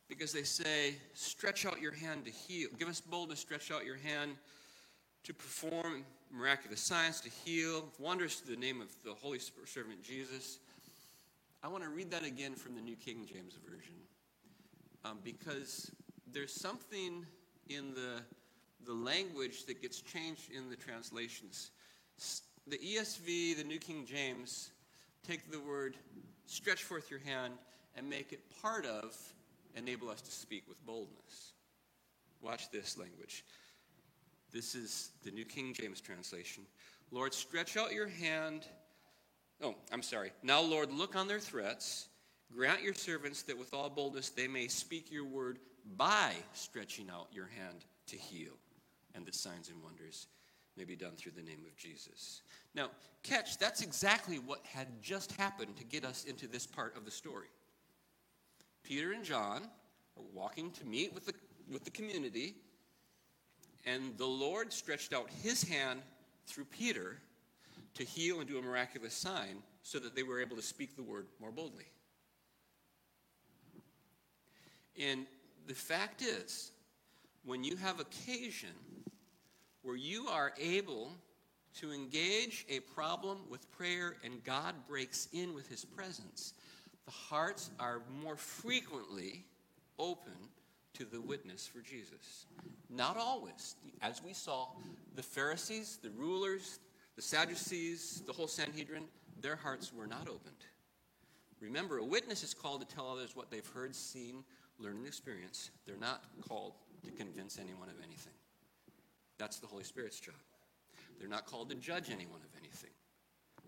because 0.09 0.33
they 0.33 0.43
say, 0.43 0.97
stretch 1.15 1.65
out 1.67 1.81
your 1.81 1.93
hand 1.93 2.25
to 2.27 2.31
heal. 2.31 2.69
Give 2.79 2.89
us 2.89 3.01
boldness, 3.01 3.41
stretch 3.41 3.71
out 3.71 3.85
your 3.85 3.97
hand 3.97 4.33
to 5.25 5.33
perform 5.33 6.05
miraculous 6.31 6.81
signs, 6.81 7.21
to 7.21 7.31
heal, 7.31 7.85
wonders 7.99 8.41
to 8.41 8.47
the 8.49 8.57
name 8.57 8.81
of 8.81 8.89
the 9.05 9.15
Holy 9.15 9.39
Servant 9.39 10.03
Jesus. 10.03 10.59
I 11.63 11.69
want 11.69 11.85
to 11.85 11.91
read 11.91 12.11
that 12.11 12.25
again 12.25 12.55
from 12.55 12.75
the 12.75 12.81
New 12.81 12.97
King 12.97 13.27
James 13.27 13.55
Version 13.69 13.95
um, 15.05 15.19
because 15.23 15.91
there's 16.33 16.53
something 16.53 17.25
in 17.69 17.95
the, 17.95 18.23
the 18.85 18.93
language 18.93 19.65
that 19.67 19.81
gets 19.81 20.01
changed 20.01 20.51
in 20.51 20.69
the 20.69 20.77
translations 20.77 21.71
the 22.67 22.79
ESV, 22.79 23.57
the 23.57 23.65
New 23.65 23.79
King 23.79 24.07
James, 24.07 24.71
take 25.27 25.51
the 25.51 25.61
word 25.61 25.97
stretch 26.47 26.83
forth 26.83 27.11
your 27.11 27.21
hand 27.21 27.55
and 27.97 28.09
make 28.09 28.33
it 28.33 28.41
part 28.61 28.87
of 28.87 29.17
enable 29.77 30.09
us 30.11 30.21
to 30.21 30.31
speak 30.31 30.65
with 30.69 30.85
boldness. 30.87 31.53
Watch 32.41 32.71
this 32.71 32.99
language. 32.99 33.45
This 34.53 34.75
is 34.75 35.11
the 35.25 35.31
New 35.31 35.45
King 35.45 35.73
James 35.73 36.01
translation. 36.01 36.65
Lord, 37.11 37.33
stretch 37.33 37.77
out 37.77 37.93
your 37.93 38.09
hand. 38.09 38.67
Oh, 39.63 39.75
I'm 39.93 40.03
sorry. 40.03 40.33
Now, 40.43 40.61
Lord, 40.61 40.93
look 40.93 41.17
on 41.17 41.27
their 41.27 41.39
threats. 41.39 42.09
Grant 42.55 42.83
your 42.83 42.95
servants 42.95 43.43
that 43.45 43.59
with 43.59 43.73
all 43.73 43.89
boldness 43.89 44.29
they 44.29 44.47
may 44.47 44.69
speak 44.69 45.11
your 45.11 45.25
word 45.25 45.59
by 45.97 46.33
stretching 46.53 47.09
out 47.11 47.29
your 47.33 47.47
hand 47.47 47.85
to 48.09 48.17
heal, 48.17 48.53
and 49.15 49.25
the 49.25 49.33
signs 49.33 49.71
and 49.71 49.83
wonders 49.83 50.27
may 50.77 50.85
be 50.85 50.97
done 50.97 51.13
through 51.17 51.33
the 51.33 51.43
name 51.43 51.61
of 51.67 51.77
Jesus. 51.77 52.43
Now, 52.75 52.91
catch, 53.23 53.59
that's 53.59 53.83
exactly 53.83 54.39
what 54.39 54.61
had 54.65 54.87
just 55.03 55.33
happened 55.33 55.77
to 55.77 55.85
get 55.85 56.05
us 56.05 56.25
into 56.25 56.47
this 56.47 56.67
part 56.67 56.97
of 56.97 57.05
the 57.05 57.11
story. 57.11 57.49
Peter 58.83 59.13
and 59.13 59.25
John 59.25 59.63
are 60.17 60.25
walking 60.33 60.71
to 60.73 60.87
meet 60.87 61.13
with 61.13 61.27
the, 61.27 61.35
with 61.71 61.85
the 61.85 61.91
community, 61.91 62.55
and 63.85 64.17
the 64.17 64.27
Lord 64.27 64.73
stretched 64.73 65.13
out 65.13 65.29
his 65.43 65.63
hand 65.63 66.01
through 66.47 66.65
Peter 66.67 67.19
to 67.95 68.05
heal 68.05 68.41
and 68.41 68.49
do 68.49 68.59
a 68.59 68.63
miraculous 68.63 69.15
sign 69.15 69.63
so 69.83 69.99
that 69.99 70.15
they 70.15 70.23
were 70.23 70.41
able 70.41 70.57
to 70.57 70.63
speak 70.63 70.97
the 70.97 71.03
word 71.03 71.27
more 71.41 71.51
boldly. 71.51 71.87
And 75.01 75.27
the 75.67 75.75
fact 75.75 76.23
is, 76.23 76.73
when 77.45 77.65
you 77.65 77.77
have 77.77 78.01
occasion 78.01 78.71
where 79.83 79.97
you 79.97 80.29
are 80.29 80.53
able 80.61 81.13
to 81.75 81.93
engage 81.93 82.67
a 82.69 82.81
problem 82.81 83.39
with 83.49 83.71
prayer 83.73 84.17
and 84.25 84.43
God 84.45 84.75
breaks 84.87 85.29
in 85.33 85.55
with 85.55 85.69
his 85.69 85.85
presence, 85.85 86.55
the 87.07 87.13
hearts 87.13 87.71
are 87.81 88.03
more 88.23 88.37
frequently 88.37 89.45
open 89.99 90.33
to 90.95 91.05
the 91.05 91.21
witness 91.21 91.67
for 91.67 91.81
Jesus. 91.81 92.47
Not 92.91 93.17
always. 93.17 93.77
As 94.03 94.23
we 94.23 94.35
saw, 94.35 94.69
the 95.17 95.23
Pharisees, 95.23 95.99
the 96.03 96.11
rulers, 96.11 96.79
the 97.17 97.23
Sadducees, 97.23 98.23
the 98.27 98.33
whole 98.33 98.49
Sanhedrin, 98.49 99.05
their 99.41 99.57
hearts 99.57 99.93
were 99.93 100.07
not 100.07 100.29
opened. 100.29 100.67
Remember, 101.61 101.99
a 101.99 102.05
witness 102.05 102.43
is 102.43 102.55
called 102.55 102.87
to 102.87 102.95
tell 102.95 103.09
others 103.09 103.35
what 103.35 103.51
they've 103.51 103.67
heard, 103.69 103.95
seen, 103.95 104.45
learned, 104.79 104.99
and 104.99 105.07
experienced. 105.07 105.71
They're 105.87 105.97
not 105.97 106.25
called 106.47 106.75
to 107.05 107.11
convince 107.13 107.59
anyone 107.59 107.89
of 107.89 107.95
anything. 108.03 108.33
That's 109.43 109.59
the 109.59 109.67
Holy 109.67 109.83
Spirit's 109.83 110.21
job. 110.21 110.37
They're 111.19 111.29
not 111.29 111.47
called 111.47 111.69
to 111.71 111.75
judge 111.75 112.11
anyone 112.11 112.39
of 112.45 112.61
anything. 112.61 112.93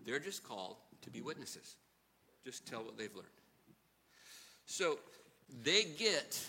They're 0.05 0.19
just 0.19 0.41
called 0.41 0.77
to 1.01 1.09
be 1.09 1.19
witnesses. 1.19 1.75
Just 2.45 2.65
tell 2.65 2.81
what 2.81 2.97
they've 2.97 3.13
learned. 3.13 3.27
So 4.65 4.99
they 5.63 5.83
get 5.83 6.41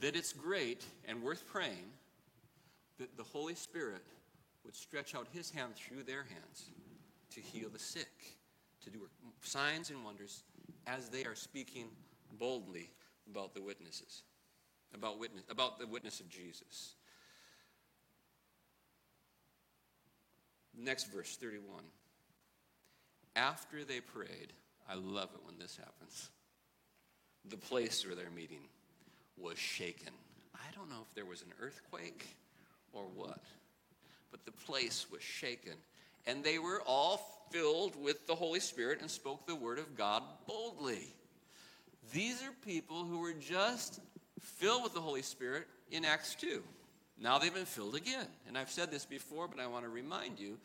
that 0.00 0.16
it's 0.16 0.32
great 0.32 0.84
and 1.06 1.22
worth 1.22 1.46
praying 1.46 1.92
that 2.98 3.16
the 3.16 3.22
Holy 3.22 3.54
Spirit 3.54 4.02
would 4.64 4.74
stretch 4.74 5.14
out 5.14 5.28
his 5.32 5.52
hand 5.52 5.76
through 5.76 6.02
their 6.02 6.24
hands 6.24 6.70
to 7.30 7.40
heal 7.40 7.68
the 7.72 7.78
sick, 7.78 8.34
to 8.82 8.90
do 8.90 9.08
signs 9.42 9.90
and 9.90 10.04
wonders 10.04 10.42
as 10.88 11.08
they 11.08 11.24
are 11.24 11.36
speaking 11.36 11.86
boldly 12.36 12.90
about 13.30 13.54
the 13.54 13.62
witnesses, 13.62 14.24
about 14.92 15.20
witness, 15.20 15.44
about 15.48 15.78
the 15.78 15.86
witness 15.86 16.18
of 16.18 16.28
Jesus. 16.28 16.95
Next 20.76 21.12
verse, 21.12 21.36
31. 21.36 21.82
After 23.34 23.84
they 23.84 24.00
prayed, 24.00 24.52
I 24.88 24.94
love 24.94 25.30
it 25.34 25.40
when 25.44 25.58
this 25.58 25.76
happens. 25.76 26.30
The 27.48 27.56
place 27.56 28.04
where 28.06 28.14
they're 28.14 28.30
meeting 28.30 28.68
was 29.36 29.58
shaken. 29.58 30.12
I 30.54 30.74
don't 30.74 30.90
know 30.90 31.04
if 31.08 31.14
there 31.14 31.26
was 31.26 31.42
an 31.42 31.52
earthquake 31.60 32.26
or 32.92 33.04
what, 33.14 33.40
but 34.30 34.44
the 34.44 34.52
place 34.52 35.06
was 35.10 35.22
shaken. 35.22 35.74
And 36.26 36.42
they 36.42 36.58
were 36.58 36.82
all 36.86 37.46
filled 37.50 38.00
with 38.02 38.26
the 38.26 38.34
Holy 38.34 38.60
Spirit 38.60 39.00
and 39.00 39.10
spoke 39.10 39.46
the 39.46 39.54
word 39.54 39.78
of 39.78 39.96
God 39.96 40.22
boldly. 40.46 41.14
These 42.12 42.42
are 42.42 42.52
people 42.64 43.04
who 43.04 43.20
were 43.20 43.32
just 43.32 44.00
filled 44.40 44.82
with 44.82 44.94
the 44.94 45.00
Holy 45.00 45.22
Spirit 45.22 45.66
in 45.90 46.04
Acts 46.04 46.34
2. 46.36 46.62
Now 47.20 47.38
they've 47.38 47.54
been 47.54 47.64
filled 47.64 47.94
again. 47.94 48.26
And 48.46 48.58
I've 48.58 48.70
said 48.70 48.90
this 48.90 49.04
before, 49.04 49.48
but 49.48 49.58
I 49.58 49.66
want 49.66 49.84
to 49.84 49.90
remind 49.90 50.38
you 50.38 50.58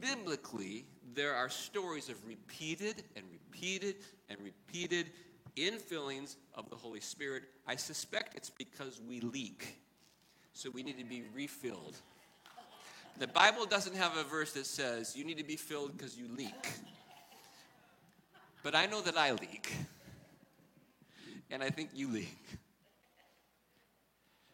biblically, 0.00 0.86
there 1.14 1.34
are 1.34 1.48
stories 1.48 2.08
of 2.08 2.16
repeated 2.26 3.02
and 3.16 3.24
repeated 3.30 3.96
and 4.28 4.38
repeated 4.42 5.10
infillings 5.56 6.36
of 6.54 6.70
the 6.70 6.76
Holy 6.76 7.00
Spirit. 7.00 7.42
I 7.66 7.76
suspect 7.76 8.36
it's 8.36 8.50
because 8.50 9.00
we 9.06 9.20
leak. 9.20 9.76
So 10.52 10.70
we 10.70 10.82
need 10.82 10.98
to 10.98 11.04
be 11.04 11.24
refilled. 11.34 11.96
The 13.18 13.26
Bible 13.26 13.66
doesn't 13.66 13.96
have 13.96 14.16
a 14.16 14.24
verse 14.24 14.52
that 14.52 14.66
says 14.66 15.14
you 15.16 15.24
need 15.24 15.38
to 15.38 15.44
be 15.44 15.56
filled 15.56 15.96
because 15.96 16.16
you 16.16 16.26
leak. 16.36 16.70
But 18.62 18.74
I 18.74 18.86
know 18.86 19.00
that 19.02 19.16
I 19.16 19.32
leak. 19.32 19.72
And 21.50 21.62
I 21.62 21.70
think 21.70 21.90
you 21.94 22.08
leak. 22.08 22.38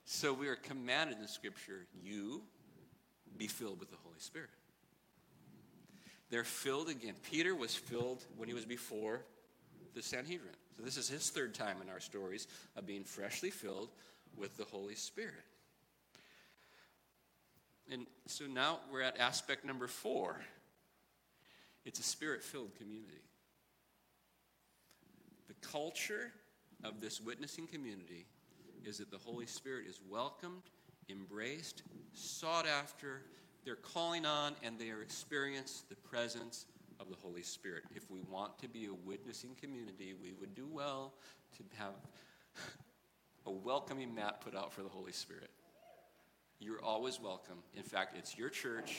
So 0.08 0.32
we 0.32 0.46
are 0.46 0.54
commanded 0.54 1.18
in 1.18 1.26
Scripture, 1.26 1.84
you 2.00 2.42
be 3.36 3.48
filled 3.48 3.80
with 3.80 3.90
the 3.90 3.96
Holy 4.04 4.20
Spirit. 4.20 4.50
They're 6.30 6.44
filled 6.44 6.88
again. 6.88 7.14
Peter 7.28 7.56
was 7.56 7.74
filled 7.74 8.24
when 8.36 8.48
he 8.48 8.54
was 8.54 8.64
before 8.64 9.22
the 9.94 10.02
Sanhedrin. 10.02 10.54
So 10.76 10.84
this 10.84 10.96
is 10.96 11.08
his 11.08 11.28
third 11.30 11.54
time 11.54 11.78
in 11.82 11.90
our 11.90 11.98
stories 11.98 12.46
of 12.76 12.86
being 12.86 13.02
freshly 13.02 13.50
filled 13.50 13.90
with 14.36 14.56
the 14.56 14.64
Holy 14.64 14.94
Spirit. 14.94 15.34
And 17.90 18.06
so 18.26 18.44
now 18.46 18.78
we're 18.92 19.02
at 19.02 19.18
aspect 19.18 19.64
number 19.64 19.88
four 19.88 20.40
it's 21.84 22.00
a 22.00 22.04
spirit 22.04 22.42
filled 22.42 22.76
community. 22.76 23.22
The 25.48 25.68
culture 25.68 26.32
of 26.84 27.00
this 27.00 27.20
witnessing 27.20 27.66
community 27.66 28.26
is 28.86 28.98
that 28.98 29.10
the 29.10 29.18
Holy 29.18 29.46
Spirit 29.46 29.86
is 29.88 30.00
welcomed, 30.08 30.62
embraced, 31.10 31.82
sought 32.12 32.66
after, 32.66 33.22
they're 33.64 33.74
calling 33.74 34.24
on, 34.24 34.54
and 34.62 34.78
they 34.78 34.90
are 34.90 35.02
experience 35.02 35.84
the 35.88 35.96
presence 35.96 36.66
of 37.00 37.10
the 37.10 37.16
Holy 37.16 37.42
Spirit. 37.42 37.82
If 37.94 38.10
we 38.10 38.20
want 38.30 38.58
to 38.60 38.68
be 38.68 38.86
a 38.86 38.94
witnessing 39.04 39.56
community, 39.60 40.14
we 40.22 40.32
would 40.40 40.54
do 40.54 40.68
well 40.70 41.12
to 41.56 41.64
have 41.76 41.94
a 43.44 43.50
welcoming 43.50 44.14
mat 44.14 44.40
put 44.40 44.54
out 44.54 44.72
for 44.72 44.82
the 44.82 44.88
Holy 44.88 45.12
Spirit. 45.12 45.50
You're 46.60 46.82
always 46.82 47.20
welcome. 47.20 47.58
In 47.74 47.82
fact, 47.82 48.16
it's 48.16 48.38
your 48.38 48.48
church. 48.48 48.96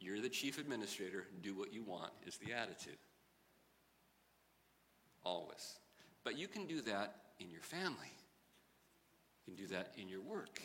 You're 0.00 0.20
the 0.20 0.28
chief 0.28 0.58
administrator. 0.58 1.26
Do 1.42 1.56
what 1.56 1.72
you 1.72 1.82
want, 1.82 2.10
is 2.26 2.36
the 2.36 2.52
attitude. 2.52 2.98
Always. 5.24 5.78
But 6.24 6.36
you 6.36 6.48
can 6.48 6.66
do 6.66 6.80
that 6.82 7.14
in 7.38 7.50
your 7.50 7.62
family, 7.62 8.12
can 9.44 9.54
do 9.54 9.66
that 9.68 9.92
in 9.96 10.08
your 10.08 10.20
work 10.20 10.60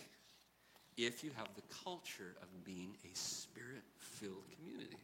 if 0.98 1.24
you 1.24 1.32
have 1.36 1.48
the 1.56 1.62
culture 1.84 2.36
of 2.42 2.66
being 2.66 2.96
a 3.06 3.16
spirit 3.18 3.84
filled 3.98 4.44
community. 4.58 4.98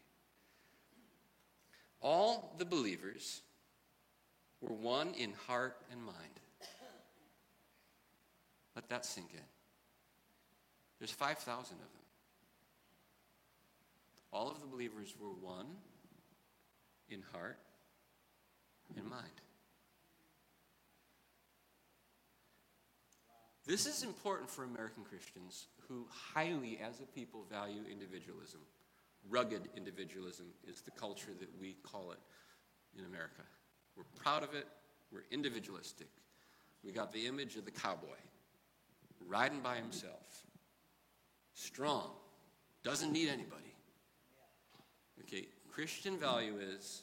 All 2.01 2.53
the 2.57 2.65
believers 2.65 3.41
were 4.61 4.75
one 4.75 5.13
in 5.17 5.33
heart 5.47 5.77
and 5.91 6.01
mind. 6.01 6.39
Let 8.75 8.89
that 8.89 9.05
sink 9.05 9.29
in. 9.33 9.39
There's 10.99 11.11
5,000 11.11 11.57
of 11.57 11.67
them. 11.67 11.87
All 14.33 14.51
of 14.51 14.59
the 14.59 14.67
believers 14.67 15.15
were 15.19 15.29
one 15.29 15.67
in 17.09 17.23
heart 17.31 17.57
and 18.97 19.09
mind. 19.09 19.23
This 23.65 23.87
is 23.87 24.03
important 24.03 24.49
for 24.49 24.63
American 24.63 25.03
Christians 25.03 25.67
who 25.87 26.05
highly, 26.09 26.79
as 26.83 26.99
a 26.99 27.05
people, 27.05 27.45
value 27.49 27.81
individualism. 27.89 28.59
Rugged 29.27 29.69
individualism 29.75 30.45
is 30.67 30.81
the 30.81 30.91
culture 30.91 31.31
that 31.39 31.49
we 31.59 31.77
call 31.83 32.11
it 32.11 32.19
in 32.97 33.05
America. 33.05 33.41
We're 33.97 34.03
proud 34.15 34.43
of 34.43 34.53
it, 34.53 34.67
we're 35.11 35.25
individualistic. 35.31 36.07
We 36.83 36.91
got 36.91 37.11
the 37.11 37.25
image 37.25 37.55
of 37.55 37.65
the 37.65 37.71
cowboy 37.71 38.19
riding 39.27 39.61
by 39.61 39.77
himself 39.77 40.43
strong, 41.53 42.11
doesn't 42.83 43.11
need 43.11 43.29
anybody. 43.29 43.73
Okay, 45.21 45.47
Christian 45.71 46.19
value 46.19 46.59
is 46.59 47.01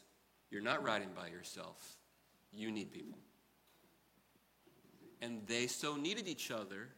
you're 0.51 0.63
not 0.63 0.85
riding 0.85 1.09
by 1.17 1.29
yourself, 1.29 1.97
you 2.53 2.71
need 2.71 2.93
people. 2.93 3.19
And 5.23 5.41
they 5.47 5.69
so 5.69 5.97
needed 5.97 6.29
each 6.29 6.51
other, 6.51 6.89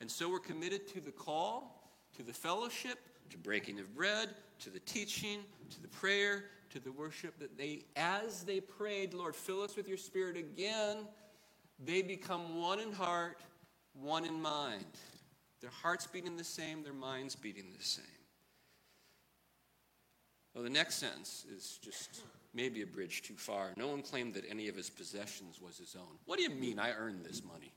and 0.00 0.10
so 0.10 0.28
were 0.28 0.40
committed 0.40 0.86
to 0.88 1.00
the 1.00 1.12
call, 1.12 1.90
to 2.16 2.22
the 2.22 2.32
fellowship, 2.32 2.98
to 3.30 3.38
breaking 3.38 3.78
of 3.78 3.94
bread, 3.94 4.30
to 4.58 4.70
the 4.70 4.80
teaching, 4.80 5.38
to 5.70 5.80
the 5.80 5.88
prayer, 5.88 6.46
to 6.70 6.80
the 6.80 6.92
worship, 6.92 7.38
that 7.38 7.56
they, 7.56 7.84
as 7.96 8.42
they 8.42 8.60
prayed, 8.60 9.14
Lord, 9.14 9.36
fill 9.36 9.62
us 9.62 9.76
with 9.76 9.88
your 9.88 9.96
spirit 9.96 10.36
again, 10.36 10.98
they 11.84 12.02
become 12.02 12.60
one 12.60 12.80
in 12.80 12.92
heart, 12.92 13.40
one 13.94 14.24
in 14.24 14.42
mind. 14.42 14.84
Their 15.60 15.70
hearts 15.70 16.06
beating 16.06 16.36
the 16.36 16.44
same, 16.44 16.82
their 16.82 16.92
minds 16.92 17.36
beating 17.36 17.66
the 17.76 17.84
same. 17.84 18.04
Well, 20.54 20.64
the 20.64 20.70
next 20.70 20.96
sentence 20.96 21.46
is 21.54 21.78
just 21.80 22.22
maybe 22.54 22.82
a 22.82 22.86
bridge 22.86 23.22
too 23.22 23.34
far. 23.34 23.72
No 23.76 23.88
one 23.88 24.02
claimed 24.02 24.34
that 24.34 24.44
any 24.48 24.68
of 24.68 24.76
his 24.76 24.90
possessions 24.90 25.60
was 25.60 25.78
his 25.78 25.94
own. 25.96 26.18
What 26.26 26.38
do 26.38 26.42
you 26.42 26.50
mean 26.50 26.78
I 26.78 26.92
earned 26.92 27.24
this 27.24 27.42
money? 27.44 27.72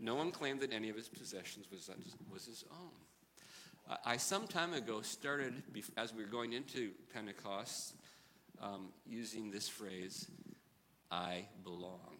No 0.00 0.16
one 0.16 0.32
claimed 0.32 0.60
that 0.60 0.72
any 0.72 0.88
of 0.88 0.96
his 0.96 1.08
possessions 1.08 1.66
was, 1.70 1.88
was 2.32 2.44
his 2.44 2.64
own. 2.72 3.96
I 4.04 4.16
some 4.16 4.48
time 4.48 4.72
ago 4.72 5.00
started, 5.00 5.62
as 5.96 6.12
we 6.12 6.24
were 6.24 6.30
going 6.30 6.52
into 6.52 6.90
Pentecost, 7.12 7.94
um, 8.60 8.88
using 9.06 9.50
this 9.50 9.68
phrase, 9.68 10.28
I 11.10 11.46
belong. 11.62 12.16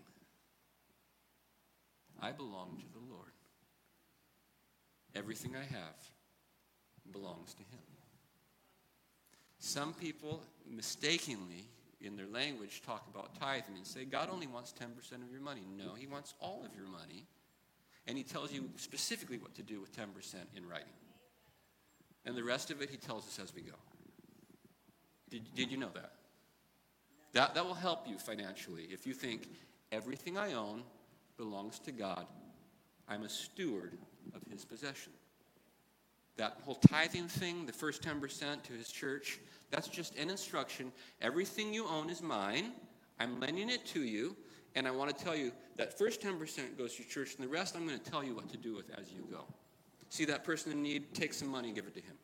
I 2.20 2.30
belong 2.30 2.78
to 2.78 2.92
the 2.92 3.12
Lord. 3.12 3.32
Everything 5.14 5.56
I 5.56 5.64
have 5.64 6.10
belongs 7.10 7.54
to 7.54 7.62
Him. 7.62 7.91
Some 9.64 9.94
people 9.94 10.42
mistakenly, 10.68 11.68
in 12.00 12.16
their 12.16 12.26
language, 12.26 12.82
talk 12.84 13.06
about 13.08 13.38
tithing 13.38 13.76
and 13.76 13.86
say 13.86 14.04
God 14.04 14.28
only 14.28 14.48
wants 14.48 14.72
10% 14.72 15.22
of 15.22 15.30
your 15.30 15.40
money. 15.40 15.62
No, 15.78 15.94
He 15.94 16.08
wants 16.08 16.34
all 16.40 16.64
of 16.66 16.74
your 16.76 16.88
money. 16.88 17.26
And 18.08 18.18
he 18.18 18.24
tells 18.24 18.52
you 18.52 18.68
specifically 18.76 19.38
what 19.38 19.54
to 19.54 19.62
do 19.62 19.80
with 19.80 19.96
10% 19.96 20.06
in 20.56 20.68
writing. 20.68 20.88
And 22.24 22.36
the 22.36 22.42
rest 22.42 22.72
of 22.72 22.82
it 22.82 22.90
he 22.90 22.96
tells 22.96 23.24
us 23.28 23.38
as 23.38 23.54
we 23.54 23.62
go. 23.62 23.76
Did, 25.30 25.42
did 25.54 25.70
you 25.70 25.76
know 25.76 25.90
that? 25.94 26.12
That, 27.32 27.54
that 27.54 27.64
will 27.64 27.74
help 27.74 28.08
you 28.08 28.18
financially. 28.18 28.88
If 28.90 29.06
you 29.06 29.14
think 29.14 29.48
everything 29.92 30.36
I 30.36 30.54
own 30.54 30.82
belongs 31.36 31.78
to 31.80 31.92
God, 31.92 32.26
I'm 33.08 33.22
a 33.22 33.28
steward 33.28 33.96
of 34.34 34.42
his 34.50 34.64
possession. 34.64 35.12
That 36.36 36.58
whole 36.64 36.76
tithing 36.76 37.28
thing, 37.28 37.66
the 37.66 37.72
first 37.72 38.02
10% 38.02 38.62
to 38.62 38.72
his 38.72 38.88
church, 38.88 39.38
that's 39.70 39.88
just 39.88 40.16
an 40.16 40.30
instruction. 40.30 40.92
Everything 41.20 41.74
you 41.74 41.86
own 41.86 42.10
is 42.10 42.22
mine. 42.22 42.72
I'm 43.20 43.38
lending 43.40 43.70
it 43.70 43.84
to 43.86 44.02
you. 44.02 44.36
And 44.74 44.88
I 44.88 44.90
want 44.90 45.16
to 45.16 45.24
tell 45.24 45.36
you 45.36 45.52
that 45.76 45.98
first 45.98 46.22
10% 46.22 46.78
goes 46.78 46.94
to 46.96 47.04
church, 47.04 47.34
and 47.34 47.44
the 47.44 47.48
rest 47.48 47.76
I'm 47.76 47.86
going 47.86 47.98
to 47.98 48.10
tell 48.10 48.24
you 48.24 48.34
what 48.34 48.48
to 48.50 48.56
do 48.56 48.74
with 48.74 48.90
as 48.98 49.12
you 49.12 49.22
go. 49.30 49.44
See 50.08 50.24
that 50.26 50.44
person 50.44 50.72
in 50.72 50.82
need, 50.82 51.14
take 51.14 51.34
some 51.34 51.48
money 51.48 51.68
and 51.68 51.76
give 51.76 51.86
it 51.86 51.94
to 51.94 52.00
him. 52.00 52.16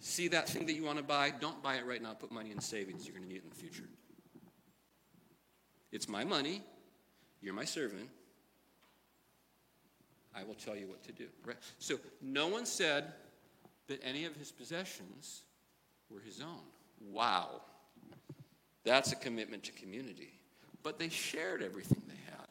See 0.00 0.28
that 0.28 0.48
thing 0.48 0.66
that 0.66 0.74
you 0.74 0.84
want 0.84 0.98
to 0.98 1.04
buy, 1.04 1.32
don't 1.38 1.62
buy 1.62 1.76
it 1.76 1.86
right 1.86 2.02
now. 2.02 2.14
Put 2.14 2.30
money 2.30 2.50
in 2.50 2.60
savings. 2.60 3.06
You're 3.06 3.16
going 3.16 3.26
to 3.26 3.28
need 3.28 3.38
it 3.38 3.44
in 3.44 3.50
the 3.50 3.56
future. 3.56 3.88
It's 5.92 6.08
my 6.08 6.24
money. 6.24 6.62
You're 7.40 7.54
my 7.54 7.64
servant. 7.64 8.08
I 10.36 10.44
will 10.44 10.54
tell 10.54 10.76
you 10.76 10.86
what 10.86 11.02
to 11.04 11.12
do. 11.12 11.26
Right? 11.44 11.56
So 11.78 11.98
no 12.20 12.48
one 12.48 12.66
said 12.66 13.12
that 13.88 14.00
any 14.04 14.24
of 14.24 14.36
his 14.36 14.52
possessions 14.52 15.42
were 16.10 16.20
his 16.20 16.40
own. 16.40 16.62
Wow. 17.00 17.62
That's 18.84 19.12
a 19.12 19.16
commitment 19.16 19.64
to 19.64 19.72
community. 19.72 20.32
But 20.82 20.98
they 20.98 21.08
shared 21.08 21.62
everything 21.62 22.02
they 22.06 22.14
had. 22.30 22.46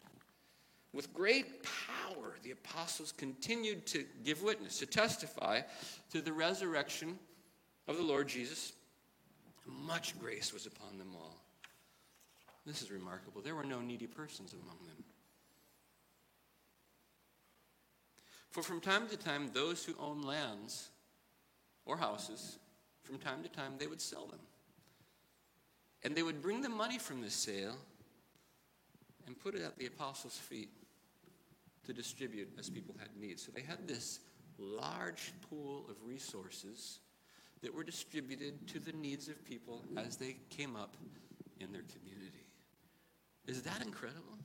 With 0.93 1.13
great 1.13 1.63
power, 1.63 2.35
the 2.43 2.51
apostles 2.51 3.11
continued 3.11 3.85
to 3.87 4.05
give 4.23 4.41
witness, 4.41 4.79
to 4.79 4.85
testify 4.85 5.61
to 6.11 6.21
the 6.21 6.33
resurrection 6.33 7.19
of 7.87 7.97
the 7.97 8.03
Lord 8.03 8.27
Jesus. 8.27 8.73
Much 9.65 10.17
grace 10.19 10.53
was 10.53 10.65
upon 10.65 10.97
them 10.97 11.09
all. 11.15 11.41
This 12.65 12.81
is 12.81 12.91
remarkable. 12.91 13.41
There 13.41 13.55
were 13.55 13.63
no 13.63 13.81
needy 13.81 14.07
persons 14.07 14.53
among 14.53 14.77
them. 14.85 15.03
For 18.55 18.63
from 18.63 18.79
time 18.79 19.09
to 19.09 19.17
time, 19.17 19.49
those 19.53 19.83
who 19.83 19.93
own 19.99 20.21
lands 20.21 20.87
or 21.85 21.97
houses, 21.97 22.57
from 23.03 23.17
time 23.17 23.43
to 23.43 23.49
time, 23.49 23.73
they 23.77 23.85
would 23.85 23.99
sell 23.99 24.27
them. 24.27 24.39
And 26.05 26.15
they 26.15 26.23
would 26.23 26.41
bring 26.41 26.61
the 26.61 26.69
money 26.69 26.97
from 26.97 27.21
the 27.21 27.29
sale 27.29 27.75
and 29.27 29.37
put 29.37 29.55
it 29.55 29.61
at 29.61 29.77
the 29.77 29.87
apostles' 29.87 30.37
feet 30.37 30.69
to 31.85 31.91
distribute 31.91 32.47
as 32.57 32.69
people 32.69 32.95
had 32.97 33.09
needs. 33.19 33.45
So 33.45 33.51
they 33.53 33.61
had 33.61 33.89
this 33.89 34.21
large 34.57 35.33
pool 35.49 35.83
of 35.89 35.97
resources 36.07 36.99
that 37.61 37.75
were 37.75 37.83
distributed 37.83 38.69
to 38.69 38.79
the 38.79 38.93
needs 38.93 39.27
of 39.27 39.43
people 39.43 39.83
as 39.97 40.15
they 40.15 40.37
came 40.49 40.77
up 40.77 40.95
in 41.59 41.73
their 41.73 41.83
community. 41.93 42.45
Is 43.47 43.63
that 43.63 43.81
incredible? 43.81 44.37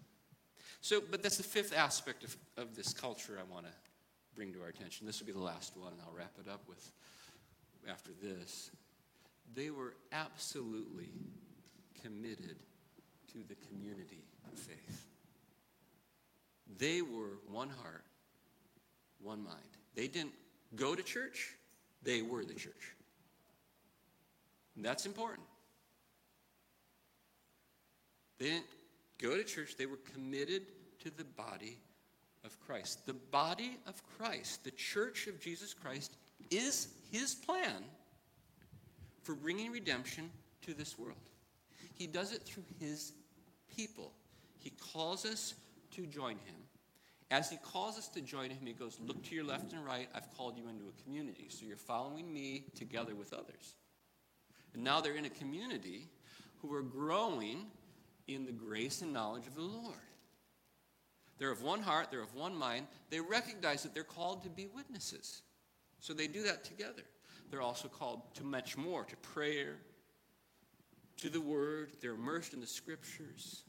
So, 0.80 1.00
but 1.00 1.22
that's 1.22 1.36
the 1.36 1.44
fifth 1.44 1.72
aspect 1.72 2.24
of, 2.24 2.36
of 2.56 2.74
this 2.74 2.92
culture 2.92 3.38
I 3.38 3.44
want 3.54 3.66
to 3.66 3.72
bring 4.34 4.52
to 4.52 4.62
our 4.62 4.68
attention. 4.68 5.06
This 5.06 5.20
will 5.20 5.26
be 5.26 5.32
the 5.32 5.38
last 5.38 5.76
one, 5.76 5.92
and 5.92 6.00
I'll 6.06 6.16
wrap 6.16 6.32
it 6.44 6.50
up 6.50 6.62
with 6.68 6.92
after 7.88 8.10
this. 8.22 8.70
They 9.54 9.70
were 9.70 9.94
absolutely 10.12 11.08
committed 12.02 12.56
to 13.32 13.38
the 13.48 13.56
community 13.68 14.24
of 14.50 14.58
faith. 14.58 15.06
They 16.78 17.02
were 17.02 17.38
one 17.50 17.68
heart, 17.68 18.04
one 19.20 19.42
mind. 19.42 19.58
They 19.94 20.08
didn't 20.08 20.34
go 20.76 20.94
to 20.94 21.02
church, 21.02 21.54
they 22.02 22.22
were 22.22 22.44
the 22.44 22.54
church. 22.54 22.94
And 24.76 24.84
that's 24.84 25.04
important. 25.04 25.46
They 28.38 28.46
didn't 28.46 28.66
go 29.20 29.36
to 29.36 29.44
church, 29.44 29.76
they 29.76 29.86
were 29.86 29.98
committed 30.14 30.62
to 31.00 31.10
the 31.10 31.24
body 31.24 31.78
of 32.44 32.58
Christ. 32.66 33.06
The 33.06 33.14
body 33.14 33.78
of 33.86 34.02
Christ, 34.18 34.64
the 34.64 34.70
church 34.70 35.26
of 35.26 35.40
Jesus 35.40 35.74
Christ, 35.74 36.16
is 36.50 36.88
his 37.10 37.34
plan 37.34 37.84
for 39.22 39.34
bringing 39.34 39.70
redemption 39.70 40.30
to 40.62 40.74
this 40.74 40.98
world. 40.98 41.16
He 41.94 42.06
does 42.06 42.32
it 42.32 42.42
through 42.42 42.64
his 42.78 43.12
people. 43.74 44.12
He 44.58 44.70
calls 44.92 45.24
us 45.24 45.54
to 45.92 46.06
join 46.06 46.32
him. 46.32 46.56
As 47.30 47.48
he 47.48 47.58
calls 47.58 47.96
us 47.96 48.08
to 48.08 48.20
join 48.20 48.50
him, 48.50 48.66
he 48.66 48.72
goes, 48.72 48.98
Look 49.00 49.22
to 49.24 49.34
your 49.34 49.44
left 49.44 49.72
and 49.72 49.84
right. 49.84 50.08
I've 50.14 50.34
called 50.36 50.56
you 50.56 50.68
into 50.68 50.84
a 50.86 51.02
community. 51.04 51.46
So 51.48 51.64
you're 51.64 51.76
following 51.76 52.32
me 52.32 52.64
together 52.74 53.14
with 53.14 53.32
others. 53.32 53.74
And 54.74 54.82
now 54.82 55.00
they're 55.00 55.14
in 55.14 55.26
a 55.26 55.30
community 55.30 56.08
who 56.60 56.74
are 56.74 56.82
growing 56.82 57.66
in 58.26 58.46
the 58.46 58.52
grace 58.52 59.02
and 59.02 59.12
knowledge 59.12 59.46
of 59.46 59.54
the 59.54 59.62
Lord. 59.62 59.94
They're 61.40 61.50
of 61.50 61.62
one 61.62 61.80
heart, 61.80 62.08
they're 62.10 62.22
of 62.22 62.34
one 62.34 62.54
mind. 62.54 62.86
They 63.08 63.18
recognize 63.18 63.82
that 63.82 63.94
they're 63.94 64.04
called 64.04 64.42
to 64.42 64.50
be 64.50 64.66
witnesses. 64.66 65.40
So 65.98 66.12
they 66.12 66.26
do 66.26 66.42
that 66.42 66.64
together. 66.64 67.02
They're 67.50 67.62
also 67.62 67.88
called 67.88 68.20
to 68.34 68.44
much 68.44 68.76
more, 68.76 69.04
to 69.04 69.16
prayer, 69.16 69.78
to 71.16 71.30
the 71.30 71.40
word. 71.40 71.92
They're 72.02 72.12
immersed 72.12 72.52
in 72.52 72.60
the 72.60 72.66
scriptures. 72.66 73.62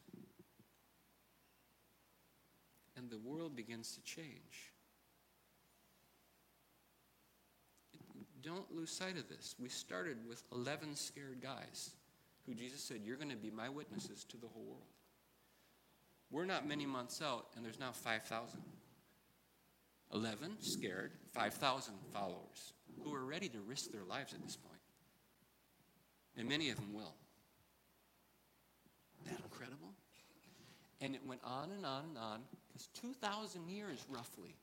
And 2.98 3.10
the 3.10 3.18
world 3.20 3.56
begins 3.56 3.96
to 3.96 4.02
change. 4.04 4.74
Don't 8.44 8.70
lose 8.76 8.92
sight 8.92 9.18
of 9.18 9.30
this. 9.30 9.56
We 9.58 9.70
started 9.70 10.18
with 10.28 10.44
11 10.52 10.98
scared 10.98 11.42
guys 11.42 11.92
who 12.46 12.54
Jesus 12.54 12.82
said, 12.82 13.00
You're 13.06 13.16
going 13.16 13.30
to 13.30 13.38
be 13.38 13.50
my 13.50 13.70
witnesses 13.70 14.26
to 14.26 14.38
the 14.38 14.48
whole 14.48 14.66
world. 14.66 15.01
We're 16.32 16.46
not 16.46 16.68
many 16.68 16.86
months 16.86 17.22
out, 17.22 17.48
and 17.56 17.66
there's 17.66 17.80
now 17.80 17.92
5,000. 17.92 18.62
11 20.14 20.58
scared, 20.62 21.12
5,000 21.34 21.94
followers 22.14 22.74
who 23.04 23.14
are 23.14 23.24
ready 23.24 23.48
to 23.50 23.60
risk 23.60 23.92
their 23.92 24.04
lives 24.04 24.34
at 24.34 24.42
this 24.44 24.56
point. 24.56 24.80
And 26.38 26.48
many 26.48 26.70
of 26.70 26.78
them 26.78 26.94
will. 26.94 27.16
That 29.26 29.40
incredible? 29.44 29.94
And 31.00 31.16
it 31.16 31.22
went 31.26 31.42
on 31.44 31.72
and 31.72 31.86
on 31.86 32.06
and 32.06 32.18
on 32.18 32.42
because 32.68 32.88
2,000 33.02 33.70
years, 33.70 34.06
roughly, 34.10 34.56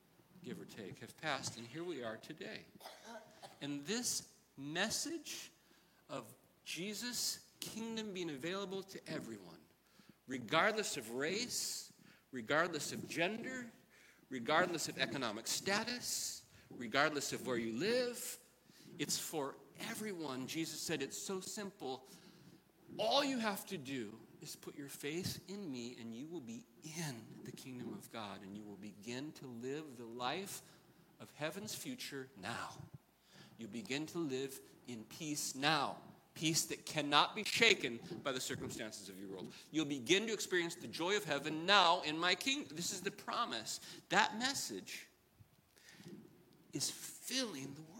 give 0.45 0.59
or 0.61 0.65
take, 0.65 1.01
have 1.01 1.17
passed, 1.21 1.57
and 1.59 1.67
here 1.67 1.85
we 1.85 2.03
are 2.03 2.17
today. 2.17 2.65
And 3.61 3.85
this 3.87 4.23
message 4.57 5.51
of 6.11 6.25
Jesus' 6.65 7.41
kingdom 7.61 8.13
being 8.13 8.31
available 8.31 8.83
to 8.83 8.99
everyone 9.09 9.58
regardless 10.29 10.97
of 10.97 11.11
race, 11.13 11.93
regardless 12.33 12.93
of 12.93 13.09
gender, 13.09 13.67
regardless 14.31 14.89
of 14.89 14.99
economic 14.99 15.47
status, 15.47 16.43
regardless 16.77 17.33
of 17.33 17.47
where 17.47 17.57
you 17.57 17.79
live. 17.79 18.39
It's 18.99 19.19
for 19.19 19.57
everyone. 19.91 20.47
Jesus 20.47 20.81
said 20.81 21.03
it's 21.03 21.19
so 21.19 21.41
simple. 21.41 22.03
All 22.99 23.25
you 23.25 23.39
have 23.39 23.65
to 23.67 23.79
do 23.79 24.11
is 24.43 24.55
put 24.55 24.77
your 24.77 24.89
faith 24.89 25.41
in 25.49 25.71
me, 25.71 25.97
and 26.01 26.15
you 26.15 26.27
will 26.31 26.41
be 26.41 26.65
in 26.85 27.15
the 27.45 27.53
kingdom 27.53 27.93
of 27.99 28.11
God, 28.13 28.41
and 28.45 28.57
you 28.57 28.63
will 28.65 28.77
begin 28.77 29.33
to 29.33 29.47
live 29.63 29.85
the 29.97 30.05
life 30.05 30.63
of 31.21 31.29
heaven's 31.37 31.75
future 31.75 32.29
now. 32.41 32.77
You 33.59 33.67
begin 33.67 34.07
to 34.07 34.19
live 34.19 34.61
in 34.87 35.05
peace 35.19 35.55
now 35.57 35.97
peace 36.39 36.65
that 36.67 36.87
cannot 36.87 37.35
be 37.35 37.43
shaken 37.45 37.99
by 38.23 38.33
the 38.33 38.41
circumstances 38.41 39.09
of 39.09 39.19
your 39.19 39.29
world. 39.29 39.47
You'll 39.73 39.85
begin 39.85 40.27
to 40.27 40.33
experience 40.33 40.77
the 40.77 40.87
joy 40.87 41.17
of 41.17 41.25
heaven 41.25 41.67
now 41.67 42.03
in 42.05 42.19
my 42.19 42.35
kingdom. 42.35 42.77
This 42.77 42.93
is 42.93 43.01
the 43.01 43.11
promise. 43.11 43.81
That 44.11 44.39
message 44.39 45.07
is 46.73 46.91
filling 46.91 47.75
the 47.75 47.83
world. 47.83 47.99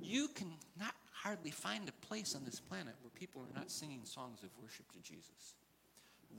You 0.00 0.28
can 0.28 0.52
not 0.78 0.94
hardly 1.12 1.50
find 1.50 1.88
a 1.88 2.06
place 2.06 2.34
on 2.36 2.44
this 2.44 2.60
planet 2.60 2.94
where 3.02 3.10
people 3.10 3.42
are 3.42 3.58
not 3.58 3.70
singing 3.70 4.00
songs 4.04 4.42
of 4.42 4.50
worship 4.62 4.90
to 4.92 4.98
Jesus. 5.00 5.54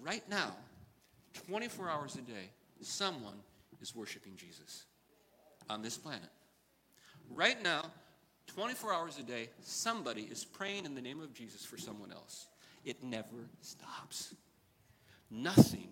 Right 0.02 0.24
now, 0.30 0.56
24 1.48 1.90
hours 1.90 2.16
a 2.16 2.22
day, 2.22 2.50
someone 2.82 3.36
is 3.82 3.96
worshiping 3.96 4.34
Jesus 4.36 4.86
on 5.70 5.82
this 5.82 5.98
planet. 5.98 6.30
Right 7.30 7.62
now, 7.62 7.86
24 8.50 8.94
hours 8.94 9.20
a 9.20 9.24
day, 9.24 9.50
somebody 9.62 10.24
is 10.24 10.44
praying 10.44 10.86
in 10.86 10.96
the 10.96 11.02
name 11.02 11.22
of 11.22 11.34
Jesus 11.34 11.64
for 11.64 11.78
someone 11.78 12.12
else. 12.12 12.48
It 12.84 13.04
never 13.04 13.50
stops. 13.62 14.34
Nothing 15.30 15.90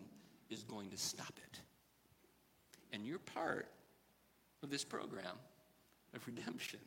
is 0.49 0.63
going 0.63 0.89
to 0.89 0.97
stop 0.97 1.33
it. 1.37 1.59
And 2.91 3.05
you're 3.05 3.19
part 3.19 3.67
of 4.63 4.69
this 4.69 4.83
program 4.83 5.37
of 6.15 6.25
redemption 6.25 6.79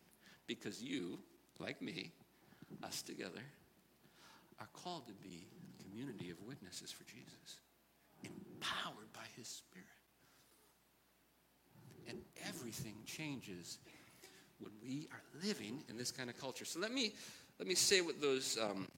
because 0.46 0.82
you, 0.82 1.18
like 1.58 1.80
me, 1.80 2.10
us 2.82 3.02
together, 3.02 3.42
are 4.58 4.68
called 4.72 5.06
to 5.06 5.14
be 5.14 5.46
a 5.78 5.82
community 5.82 6.30
of 6.30 6.36
witnesses 6.46 6.90
for 6.90 7.04
Jesus, 7.04 7.60
empowered 8.24 9.12
by 9.12 9.24
His 9.36 9.46
Spirit. 9.46 9.86
And 12.08 12.18
everything 12.48 12.96
changes 13.06 13.78
when 14.60 14.72
we 14.82 15.08
are 15.12 15.22
living 15.46 15.82
in 15.88 15.96
this 15.96 16.10
kind 16.10 16.30
of 16.30 16.38
culture. 16.38 16.64
So 16.64 16.80
let 16.80 16.92
me 16.92 17.12
let 17.58 17.68
me 17.68 17.74
say 17.74 18.00
what 18.00 18.20
those 18.20 18.58
um, 18.60 18.88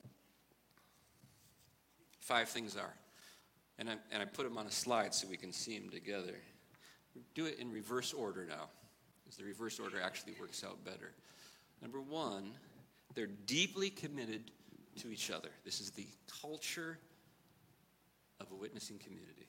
five 2.21 2.49
things 2.49 2.77
are, 2.77 2.95
and 3.79 3.91
I 3.91 3.97
and 4.13 4.23
I 4.23 4.27
put 4.27 4.45
them 4.45 4.59
on 4.59 4.67
a 4.67 4.71
slide 4.71 5.15
so 5.15 5.27
we 5.29 5.37
can 5.37 5.53
see 5.53 5.79
them 5.79 5.91
together. 5.91 6.37
Do 7.35 7.47
it 7.47 7.59
in 7.59 7.71
reverse 7.71 8.13
order 8.13 8.47
now, 8.47 8.69
because 9.23 9.37
the 9.37 9.45
reverse 9.45 9.79
order 9.79 10.01
actually 10.01 10.35
works 10.41 10.65
out 10.65 10.85
better. 10.85 11.13
Number 11.81 12.01
one, 12.01 12.53
they're 13.15 13.27
deeply 13.47 13.91
committed 13.91 14.51
to 15.01 15.11
each 15.11 15.31
other. 15.31 15.49
This 15.65 15.81
is 15.81 15.91
the 15.91 16.07
culture 16.41 16.99
of 18.41 18.51
a 18.51 18.55
witnessing 18.55 18.99
community. 18.99 19.49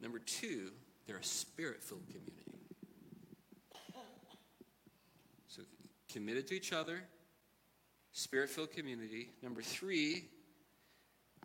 Number 0.00 0.18
two, 0.18 0.70
they're 1.06 1.18
a 1.18 1.24
spirit 1.24 1.82
filled 1.82 2.06
community. 2.06 2.36
So, 5.48 5.62
committed 6.12 6.46
to 6.48 6.54
each 6.54 6.72
other, 6.72 7.02
spirit 8.12 8.50
filled 8.50 8.72
community. 8.72 9.30
Number 9.42 9.62
three, 9.62 10.24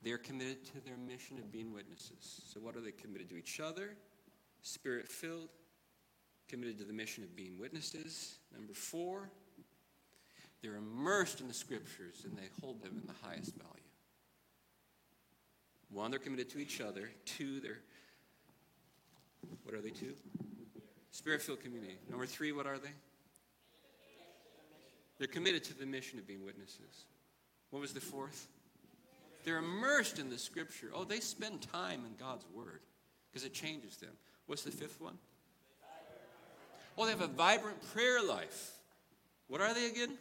they're 0.04 0.18
committed 0.18 0.66
to 0.66 0.86
their 0.86 0.98
mission 0.98 1.38
of 1.38 1.52
being 1.52 1.74
witnesses. 1.74 2.42
So, 2.54 2.60
what 2.60 2.76
are 2.76 2.82
they 2.82 2.92
committed 2.92 3.30
to 3.30 3.38
each 3.38 3.60
other? 3.60 3.96
Spirit 4.62 5.08
filled, 5.08 5.50
committed 6.48 6.78
to 6.80 6.84
the 6.84 6.94
mission 6.94 7.24
of 7.24 7.36
being 7.36 7.58
witnesses. 7.60 8.40
Number 8.54 8.74
four, 8.74 9.30
they're 10.62 10.76
immersed 10.76 11.42
in 11.42 11.48
the 11.48 11.54
scriptures 11.54 12.24
and 12.24 12.36
they 12.36 12.50
hold 12.62 12.82
them 12.82 13.00
in 13.02 13.08
the 13.08 13.28
highest 13.28 13.56
value. 13.56 13.72
One, 15.90 16.12
they're 16.12 16.20
committed 16.20 16.50
to 16.52 16.60
each 16.60 16.82
other. 16.82 17.12
Two, 17.26 17.60
they're, 17.60 17.80
what 19.64 19.76
are 19.76 19.82
they 19.82 19.92
two? 19.92 20.14
Spirit 21.12 21.42
filled 21.42 21.62
community. 21.62 21.98
Number 22.10 22.26
three, 22.26 22.52
what 22.52 22.66
are 22.66 22.78
they? 22.78 22.90
They're 25.18 25.28
committed 25.28 25.64
to 25.66 25.78
the 25.78 25.86
mission 25.86 26.20
of 26.20 26.28
being 26.28 26.44
witnesses. 26.44 27.06
What 27.70 27.80
was 27.80 27.94
the 27.94 28.02
fourth? 28.02 28.48
They're 29.44 29.58
immersed 29.58 30.20
in 30.20 30.30
the 30.30 30.38
scripture. 30.38 30.90
Oh, 30.94 31.04
they 31.04 31.20
spend 31.20 31.62
time 31.62 32.04
in 32.06 32.16
God's 32.18 32.46
word 32.54 32.82
because 33.32 33.46
it 33.46 33.54
changes 33.54 33.98
them. 33.98 34.12
What's 34.48 34.64
the 34.64 34.72
fifth 34.72 35.00
one? 35.00 35.18
Oh, 36.98 37.06
they 37.06 37.12
have 37.12 37.22
a 37.22 37.28
vibrant 37.28 37.78
prayer 37.94 38.24
life. 38.24 38.72
What 39.48 39.62
are 39.62 39.74
they 39.74 39.88
again? 39.88 40.18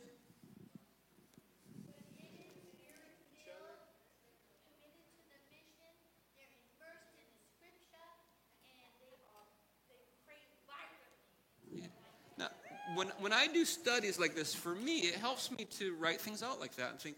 When, 13.05 13.13
when 13.21 13.33
I 13.33 13.47
do 13.47 13.65
studies 13.65 14.19
like 14.19 14.35
this, 14.35 14.55
for 14.55 14.75
me, 14.75 15.01
it 15.01 15.15
helps 15.15 15.51
me 15.51 15.65
to 15.79 15.95
write 15.97 16.21
things 16.21 16.43
out 16.43 16.61
like 16.61 16.75
that 16.77 16.91
and 16.91 16.99
think, 16.99 17.17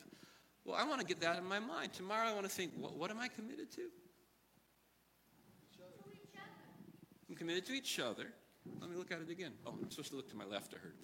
well, 0.64 0.76
I 0.76 0.84
want 0.84 1.00
to 1.00 1.06
get 1.06 1.20
that 1.20 1.38
in 1.38 1.44
my 1.44 1.60
mind. 1.60 1.92
Tomorrow 1.92 2.28
I 2.28 2.32
want 2.32 2.44
to 2.44 2.50
think, 2.50 2.72
what, 2.76 2.96
what 2.96 3.10
am 3.10 3.20
I 3.20 3.28
committed 3.28 3.70
to? 3.72 3.82
I'm 7.28 7.34
committed 7.34 7.66
to 7.66 7.72
each 7.72 7.98
other. 7.98 8.26
Let 8.80 8.90
me 8.90 8.96
look 8.96 9.12
at 9.12 9.20
it 9.20 9.30
again. 9.30 9.52
Oh, 9.66 9.74
I'm 9.80 9.90
supposed 9.90 10.10
to 10.10 10.16
look 10.16 10.28
to 10.30 10.36
my 10.36 10.44
left, 10.44 10.74
I 10.74 10.78
heard. 10.78 10.94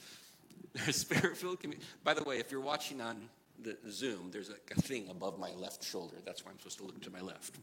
There's 0.75 0.97
spirit 0.97 1.37
filled 1.37 1.61
community. 1.61 1.87
By 2.03 2.15
the 2.15 2.25
way, 2.25 2.39
if 2.39 2.51
you're 2.51 2.61
watching 2.61 3.01
on 3.01 3.29
the 3.63 3.77
Zoom, 3.91 4.31
there's 4.33 4.49
a, 4.49 4.55
a 4.77 4.81
thing 4.81 5.09
above 5.11 5.39
my 5.39 5.51
left 5.53 5.85
shoulder. 5.85 6.17
That's 6.25 6.45
why 6.45 6.51
I'm 6.51 6.59
supposed 6.59 6.79
to 6.79 6.85
look 6.85 7.01
to 7.03 7.11
my 7.11 7.21
left. 7.21 7.57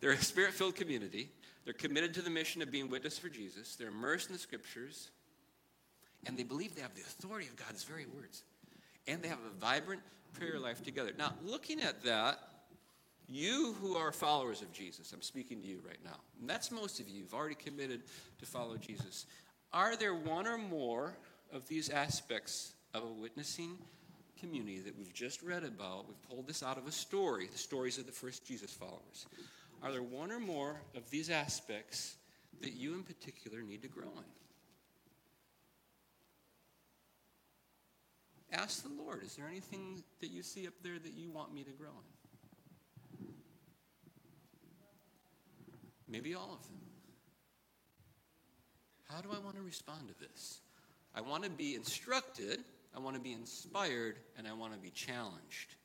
They're 0.00 0.12
a 0.12 0.16
spirit 0.16 0.54
filled 0.54 0.74
community. 0.74 1.30
They're 1.64 1.74
committed 1.74 2.14
to 2.14 2.22
the 2.22 2.30
mission 2.30 2.62
of 2.62 2.70
being 2.70 2.88
witness 2.88 3.18
for 3.18 3.28
Jesus. 3.28 3.76
They're 3.76 3.88
immersed 3.88 4.28
in 4.28 4.32
the 4.32 4.38
scriptures 4.38 5.10
and 6.26 6.36
they 6.36 6.42
believe 6.42 6.74
they 6.74 6.82
have 6.82 6.94
the 6.94 7.02
authority 7.02 7.46
of 7.46 7.56
God's 7.56 7.84
very 7.84 8.06
words. 8.06 8.42
And 9.06 9.22
they 9.22 9.28
have 9.28 9.38
a 9.38 9.58
vibrant 9.58 10.02
prayer 10.34 10.58
life 10.58 10.82
together. 10.84 11.12
Now, 11.18 11.34
looking 11.44 11.80
at 11.80 12.02
that, 12.04 12.38
you 13.28 13.74
who 13.80 13.96
are 13.96 14.12
followers 14.12 14.60
of 14.60 14.72
Jesus, 14.72 15.12
I'm 15.12 15.22
speaking 15.22 15.60
to 15.62 15.66
you 15.66 15.80
right 15.86 15.98
now, 16.04 16.18
and 16.40 16.50
that's 16.50 16.70
most 16.70 17.00
of 17.00 17.08
you, 17.08 17.20
you've 17.20 17.34
already 17.34 17.54
committed 17.54 18.02
to 18.38 18.46
follow 18.46 18.76
Jesus. 18.76 19.26
Are 19.72 19.96
there 19.96 20.14
one 20.14 20.46
or 20.46 20.58
more 20.58 21.16
of 21.52 21.66
these 21.68 21.90
aspects 21.90 22.72
of 22.92 23.04
a 23.04 23.12
witnessing 23.12 23.78
community 24.38 24.80
that 24.80 24.98
we've 24.98 25.14
just 25.14 25.42
read 25.42 25.62
about? 25.62 26.08
We've 26.08 26.28
pulled 26.28 26.48
this 26.48 26.62
out 26.62 26.76
of 26.76 26.88
a 26.88 26.92
story, 26.92 27.46
the 27.50 27.58
stories 27.58 27.98
of 27.98 28.06
the 28.06 28.12
first 28.12 28.44
Jesus 28.44 28.72
followers. 28.72 29.26
Are 29.82 29.92
there 29.92 30.02
one 30.02 30.32
or 30.32 30.40
more 30.40 30.82
of 30.96 31.08
these 31.10 31.30
aspects 31.30 32.16
that 32.60 32.72
you 32.72 32.94
in 32.94 33.04
particular 33.04 33.62
need 33.62 33.82
to 33.82 33.88
grow 33.88 34.08
in? 34.16 34.39
Ask 38.52 38.82
the 38.82 38.88
Lord, 38.88 39.22
is 39.22 39.36
there 39.36 39.46
anything 39.46 40.02
that 40.20 40.30
you 40.30 40.42
see 40.42 40.66
up 40.66 40.74
there 40.82 40.98
that 40.98 41.12
you 41.12 41.30
want 41.30 41.54
me 41.54 41.62
to 41.62 41.70
grow 41.70 41.88
in? 41.90 43.26
Maybe 46.08 46.34
all 46.34 46.52
of 46.52 46.66
them. 46.66 46.80
How 49.08 49.20
do 49.20 49.28
I 49.32 49.38
want 49.38 49.56
to 49.56 49.62
respond 49.62 50.08
to 50.08 50.14
this? 50.18 50.60
I 51.14 51.20
want 51.20 51.44
to 51.44 51.50
be 51.50 51.74
instructed, 51.74 52.60
I 52.94 52.98
want 52.98 53.16
to 53.16 53.22
be 53.22 53.32
inspired, 53.32 54.16
and 54.36 54.46
I 54.46 54.52
want 54.52 54.72
to 54.72 54.78
be 54.78 54.90
challenged 54.90 55.76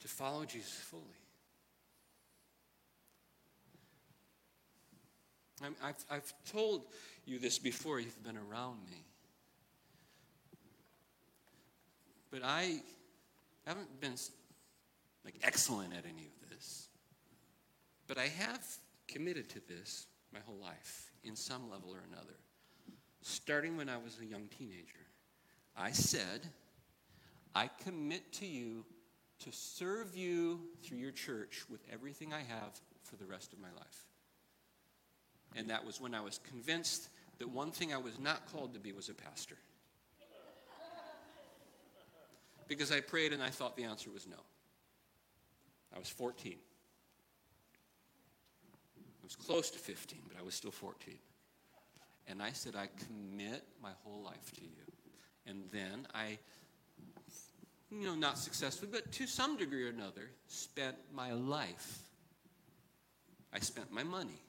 to 0.00 0.08
follow 0.08 0.44
Jesus 0.44 0.72
fully. 0.72 1.02
i 5.60 5.86
have 5.86 5.96
I've 6.08 6.32
told 6.52 6.84
you 7.26 7.40
this 7.40 7.58
before, 7.58 7.98
you've 7.98 8.22
been 8.22 8.38
around 8.38 8.78
me. 8.88 9.07
But 12.30 12.42
I 12.44 12.80
haven't 13.66 14.00
been 14.00 14.14
like 15.24 15.36
excellent 15.42 15.92
at 15.92 16.04
any 16.04 16.26
of 16.26 16.50
this. 16.50 16.88
But 18.06 18.18
I 18.18 18.26
have 18.26 18.66
committed 19.06 19.48
to 19.50 19.60
this 19.68 20.06
my 20.32 20.40
whole 20.40 20.58
life 20.60 21.10
in 21.24 21.36
some 21.36 21.70
level 21.70 21.90
or 21.90 22.02
another. 22.10 22.36
Starting 23.22 23.76
when 23.76 23.88
I 23.88 23.96
was 23.96 24.18
a 24.20 24.24
young 24.24 24.48
teenager, 24.58 25.06
I 25.76 25.90
said, 25.90 26.48
I 27.54 27.68
commit 27.84 28.32
to 28.34 28.46
you 28.46 28.84
to 29.40 29.52
serve 29.52 30.16
you 30.16 30.60
through 30.82 30.98
your 30.98 31.12
church 31.12 31.64
with 31.70 31.80
everything 31.92 32.32
I 32.32 32.40
have 32.40 32.80
for 33.02 33.16
the 33.16 33.26
rest 33.26 33.52
of 33.52 33.58
my 33.58 33.68
life. 33.76 34.06
And 35.56 35.70
that 35.70 35.84
was 35.84 36.00
when 36.00 36.14
I 36.14 36.20
was 36.20 36.40
convinced 36.48 37.08
that 37.38 37.48
one 37.48 37.70
thing 37.70 37.92
I 37.92 37.98
was 37.98 38.18
not 38.18 38.50
called 38.52 38.74
to 38.74 38.80
be 38.80 38.92
was 38.92 39.08
a 39.08 39.14
pastor 39.14 39.56
because 42.68 42.92
I 42.92 43.00
prayed 43.00 43.32
and 43.32 43.42
I 43.42 43.48
thought 43.48 43.76
the 43.76 43.84
answer 43.84 44.10
was 44.10 44.26
no. 44.26 44.36
I 45.94 45.98
was 45.98 46.08
14. 46.08 46.54
I 48.96 49.24
was 49.24 49.34
close 49.34 49.70
to 49.70 49.78
15, 49.78 50.20
but 50.28 50.38
I 50.38 50.42
was 50.42 50.54
still 50.54 50.70
14. 50.70 51.14
And 52.28 52.42
I 52.42 52.52
said, 52.52 52.76
I 52.76 52.88
commit 53.06 53.64
my 53.82 53.92
whole 54.04 54.22
life 54.22 54.52
to 54.56 54.60
you. 54.62 54.68
And 55.46 55.64
then 55.72 56.06
I, 56.14 56.38
you 57.90 58.06
know, 58.06 58.14
not 58.14 58.36
successfully, 58.36 58.90
but 58.92 59.10
to 59.12 59.26
some 59.26 59.56
degree 59.56 59.86
or 59.86 59.88
another, 59.88 60.30
spent 60.46 60.96
my 61.12 61.32
life. 61.32 62.00
I 63.52 63.60
spent 63.60 63.90
my 63.90 64.02
money. 64.02 64.42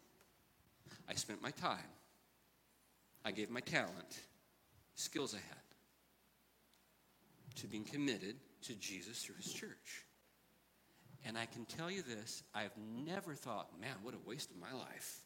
I 1.10 1.14
spent 1.14 1.42
my 1.42 1.52
time. 1.52 1.80
I 3.24 3.32
gave 3.32 3.50
my 3.50 3.62
talent, 3.62 4.20
skills 4.96 5.34
I 5.34 5.38
had 5.38 5.69
to 7.56 7.68
being 7.68 7.84
committed 7.84 8.36
to 8.64 8.76
Jesus 8.76 9.24
through 9.24 9.36
his 9.36 9.52
church. 9.52 10.06
And 11.26 11.38
I 11.38 11.46
can 11.46 11.66
tell 11.66 11.92
you 11.92 12.02
this 12.02 12.44
I've 12.54 12.76
never 13.06 13.34
thought, 13.34 13.70
man, 13.80 13.96
what 14.02 14.14
a 14.14 14.30
waste 14.30 14.52
of 14.52 14.58
my 14.58 14.72
life. 14.74 15.20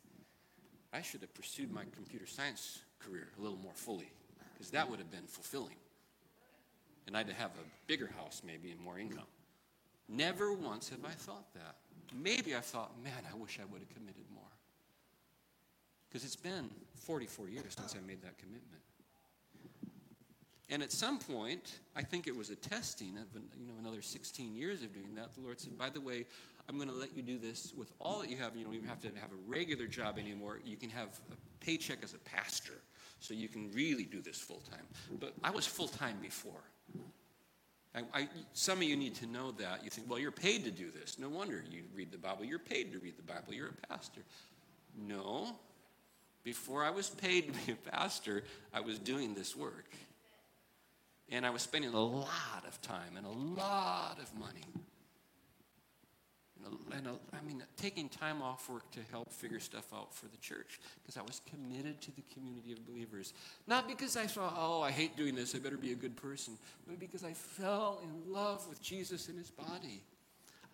I 0.92 1.02
should 1.02 1.22
have 1.22 1.34
pursued 1.34 1.72
my 1.72 1.84
computer 1.96 2.28
science 2.28 2.80
career 3.00 3.30
a 3.38 3.42
little 3.42 3.58
more 3.58 3.74
fully, 3.74 4.12
because 4.54 4.70
that 4.72 4.90
would 4.90 5.00
have 5.00 5.12
been 5.12 5.28
fulfilling. 5.28 5.76
And 7.08 7.18
I'd 7.18 7.30
have 7.30 7.52
a 7.52 7.88
bigger 7.88 8.10
house, 8.18 8.42
maybe, 8.46 8.72
and 8.72 8.80
more 8.80 8.98
income. 8.98 9.26
Never 10.08 10.54
once 10.54 10.90
have 10.90 11.04
I 11.04 11.12
thought 11.12 11.54
that. 11.56 11.76
Maybe 12.14 12.56
I 12.56 12.60
thought, 12.60 12.92
man, 13.04 13.24
I 13.30 13.36
wish 13.36 13.60
I 13.60 13.66
would 13.72 13.82
have 13.82 13.90
committed 13.90 14.24
more. 14.34 14.44
Because 16.08 16.24
it's 16.24 16.36
been 16.36 16.70
44 16.96 17.50
years 17.50 17.76
since 17.76 17.96
I 17.96 18.06
made 18.06 18.22
that 18.22 18.38
commitment. 18.38 18.84
And 20.74 20.82
at 20.82 20.92
some 20.92 21.20
point, 21.20 21.82
I 21.96 22.02
think 22.02 22.26
it 22.26 22.36
was 22.36 22.50
a 22.50 22.56
testing 22.56 23.16
of 23.20 23.28
you 23.60 23.68
know 23.68 23.76
another 23.80 24.02
16 24.02 24.56
years 24.56 24.82
of 24.82 24.92
doing 24.92 25.14
that. 25.14 25.36
The 25.36 25.42
Lord 25.42 25.60
said, 25.60 25.78
"By 25.78 25.92
the 25.92 26.02
way, 26.02 26.26
I'm 26.68 26.78
going 26.78 26.90
to 26.90 26.96
let 26.96 27.16
you 27.16 27.22
do 27.22 27.38
this 27.38 27.74
with 27.78 27.94
all 28.00 28.22
that 28.22 28.30
you 28.32 28.38
have. 28.38 28.56
You 28.56 28.66
don't 28.66 28.74
even 28.74 28.88
have 28.88 29.00
to 29.02 29.10
have 29.10 29.32
a 29.32 29.42
regular 29.48 29.86
job 29.86 30.18
anymore. 30.18 30.60
You 30.66 30.76
can 30.76 30.90
have 30.90 31.10
a 31.32 31.36
paycheck 31.64 32.00
as 32.04 32.16
a 32.16 32.18
pastor, 32.18 32.82
so 33.20 33.36
you 33.36 33.50
can 33.50 33.72
really 33.72 34.04
do 34.04 34.20
this 34.20 34.40
full 34.40 34.62
time." 34.72 34.88
But 35.20 35.36
I 35.44 35.52
was 35.52 35.68
full 35.68 35.90
time 35.90 36.18
before. 36.24 36.64
I, 37.96 38.02
I, 38.12 38.30
some 38.54 38.80
of 38.80 38.84
you 38.86 38.96
need 38.96 39.14
to 39.16 39.28
know 39.28 39.52
that. 39.52 39.84
You 39.84 39.92
think, 39.92 40.10
well, 40.10 40.18
you're 40.18 40.32
paid 40.32 40.64
to 40.64 40.72
do 40.72 40.90
this. 40.90 41.20
No 41.20 41.30
wonder 41.30 41.64
you 41.70 41.84
read 41.94 42.12
the 42.12 42.18
Bible. 42.18 42.46
You're 42.46 42.58
paid 42.58 42.92
to 42.94 42.98
read 42.98 43.16
the 43.16 43.22
Bible. 43.22 43.54
You're 43.54 43.68
a 43.68 43.88
pastor. 43.88 44.22
No, 44.98 45.56
Before 46.44 46.84
I 46.84 46.90
was 46.90 47.10
paid 47.10 47.54
to 47.54 47.66
be 47.66 47.72
a 47.74 47.92
pastor, 47.92 48.44
I 48.74 48.82
was 48.82 48.98
doing 48.98 49.36
this 49.36 49.56
work. 49.56 49.90
And 51.34 51.48
I 51.48 51.50
was 51.50 51.64
spending 51.64 51.92
a 51.96 52.00
lot 52.00 52.64
of 52.68 52.80
time 52.84 53.18
and 53.18 53.26
a 53.26 53.60
lot 53.60 54.20
of 54.22 54.32
money. 54.40 54.62
And, 56.56 56.68
a, 56.68 56.96
and 56.96 57.08
a, 57.08 57.36
I 57.36 57.42
mean, 57.44 57.64
taking 57.76 58.08
time 58.08 58.44
off 58.44 58.70
work 58.70 58.90
to 58.92 59.00
help 59.10 59.34
figure 59.34 59.60
stuff 59.60 59.92
out 59.96 60.14
for 60.14 60.28
the 60.28 60.38
church 60.38 60.80
because 61.02 61.18
I 61.18 61.24
was 61.24 61.42
committed 61.50 62.00
to 62.02 62.12
the 62.16 62.22
community 62.32 62.72
of 62.72 62.86
believers. 62.86 63.34
Not 63.66 63.88
because 63.88 64.16
I 64.16 64.28
thought, 64.28 64.54
oh, 64.56 64.82
I 64.84 64.92
hate 64.92 65.18
doing 65.18 65.34
this, 65.34 65.56
I 65.56 65.58
better 65.58 65.76
be 65.76 65.92
a 65.92 65.96
good 65.96 66.16
person, 66.16 66.56
but 66.86 67.00
because 67.00 67.24
I 67.24 67.34
fell 67.34 68.00
in 68.04 68.32
love 68.32 68.68
with 68.70 68.80
Jesus 68.80 69.28
and 69.28 69.36
his 69.36 69.50
body. 69.50 70.04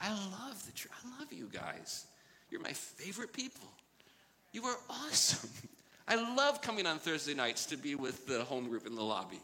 I 0.02 0.10
love 0.10 0.62
the 0.66 0.74
church. 0.74 0.92
I 1.06 1.20
love 1.20 1.32
you 1.32 1.50
guys. 1.54 2.06
You're 2.52 2.62
my 2.62 2.74
favorite 2.74 3.32
people. 3.32 3.68
You 4.52 4.66
are 4.66 4.78
awesome. 4.90 5.50
I 6.10 6.16
love 6.36 6.62
coming 6.62 6.86
on 6.86 7.00
Thursday 7.00 7.34
nights 7.34 7.66
to 7.68 7.78
be 7.78 7.96
with 7.96 8.28
the 8.28 8.44
home 8.44 8.68
group 8.68 8.86
in 8.86 8.96
the 8.96 9.04
lobby. 9.04 9.40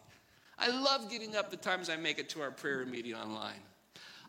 I 0.57 0.69
love 0.69 1.09
getting 1.09 1.35
up 1.35 1.51
the 1.51 1.57
times 1.57 1.89
I 1.89 1.95
make 1.95 2.19
it 2.19 2.29
to 2.29 2.41
our 2.41 2.51
prayer 2.51 2.85
meeting 2.85 3.13
online. 3.13 3.59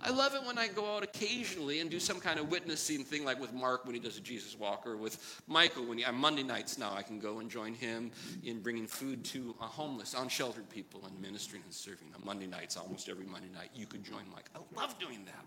I 0.02 0.10
love 0.10 0.34
it 0.34 0.44
when 0.44 0.58
I 0.58 0.68
go 0.68 0.94
out 0.94 1.02
occasionally 1.02 1.80
and 1.80 1.90
do 1.90 1.98
some 1.98 2.20
kind 2.20 2.38
of 2.38 2.50
witnessing 2.50 3.02
thing, 3.02 3.24
like 3.24 3.40
with 3.40 3.54
Mark 3.54 3.86
when 3.86 3.94
he 3.94 4.00
does 4.00 4.18
a 4.18 4.20
Jesus 4.20 4.58
walk, 4.58 4.86
or 4.86 4.96
with 4.96 5.42
Michael 5.46 5.84
when 5.84 5.96
he, 5.96 6.04
on 6.04 6.16
Monday 6.16 6.42
nights 6.42 6.76
now 6.76 6.92
I 6.94 7.02
can 7.02 7.18
go 7.18 7.38
and 7.38 7.50
join 7.50 7.72
him 7.72 8.10
in 8.44 8.60
bringing 8.60 8.86
food 8.86 9.24
to 9.26 9.54
a 9.60 9.64
homeless, 9.64 10.14
unsheltered 10.14 10.68
people 10.68 11.02
and 11.06 11.18
ministering 11.20 11.62
and 11.64 11.72
serving 11.72 12.08
on 12.14 12.22
Monday 12.24 12.46
nights, 12.46 12.76
almost 12.76 13.08
every 13.08 13.24
Monday 13.24 13.48
night. 13.54 13.70
You 13.74 13.86
could 13.86 14.04
join 14.04 14.24
Mike. 14.34 14.50
I 14.54 14.58
love 14.78 14.98
doing 14.98 15.24
that. 15.24 15.46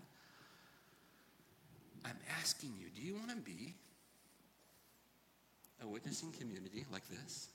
I'm 2.04 2.18
asking 2.40 2.72
you, 2.78 2.86
do 2.94 3.02
you 3.06 3.14
want 3.14 3.30
to 3.30 3.36
be 3.36 3.74
a 5.82 5.86
witnessing 5.86 6.32
community 6.32 6.86
like 6.92 7.08
this? 7.08 7.50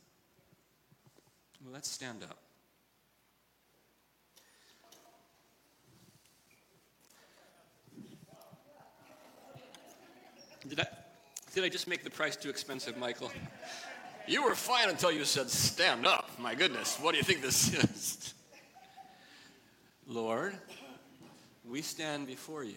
Well, 1.64 1.74
let's 1.74 1.90
stand 1.90 2.24
up. 2.24 2.45
Did 10.68 10.80
I, 10.80 10.88
did 11.54 11.64
I 11.64 11.70
just 11.70 11.88
make 11.88 12.04
the 12.04 12.10
price 12.10 12.36
too 12.36 12.50
expensive, 12.50 12.98
Michael? 12.98 13.32
You 14.28 14.44
were 14.44 14.56
fine 14.56 14.90
until 14.90 15.12
you 15.12 15.24
said, 15.24 15.50
Stand 15.50 16.08
up. 16.08 16.32
My 16.40 16.56
goodness, 16.56 16.98
what 17.00 17.12
do 17.12 17.18
you 17.18 17.24
think 17.24 17.42
this 17.42 17.74
is? 17.74 18.34
Lord, 20.08 20.58
we 21.68 21.82
stand 21.82 22.28
before 22.28 22.64
you. 22.64 22.76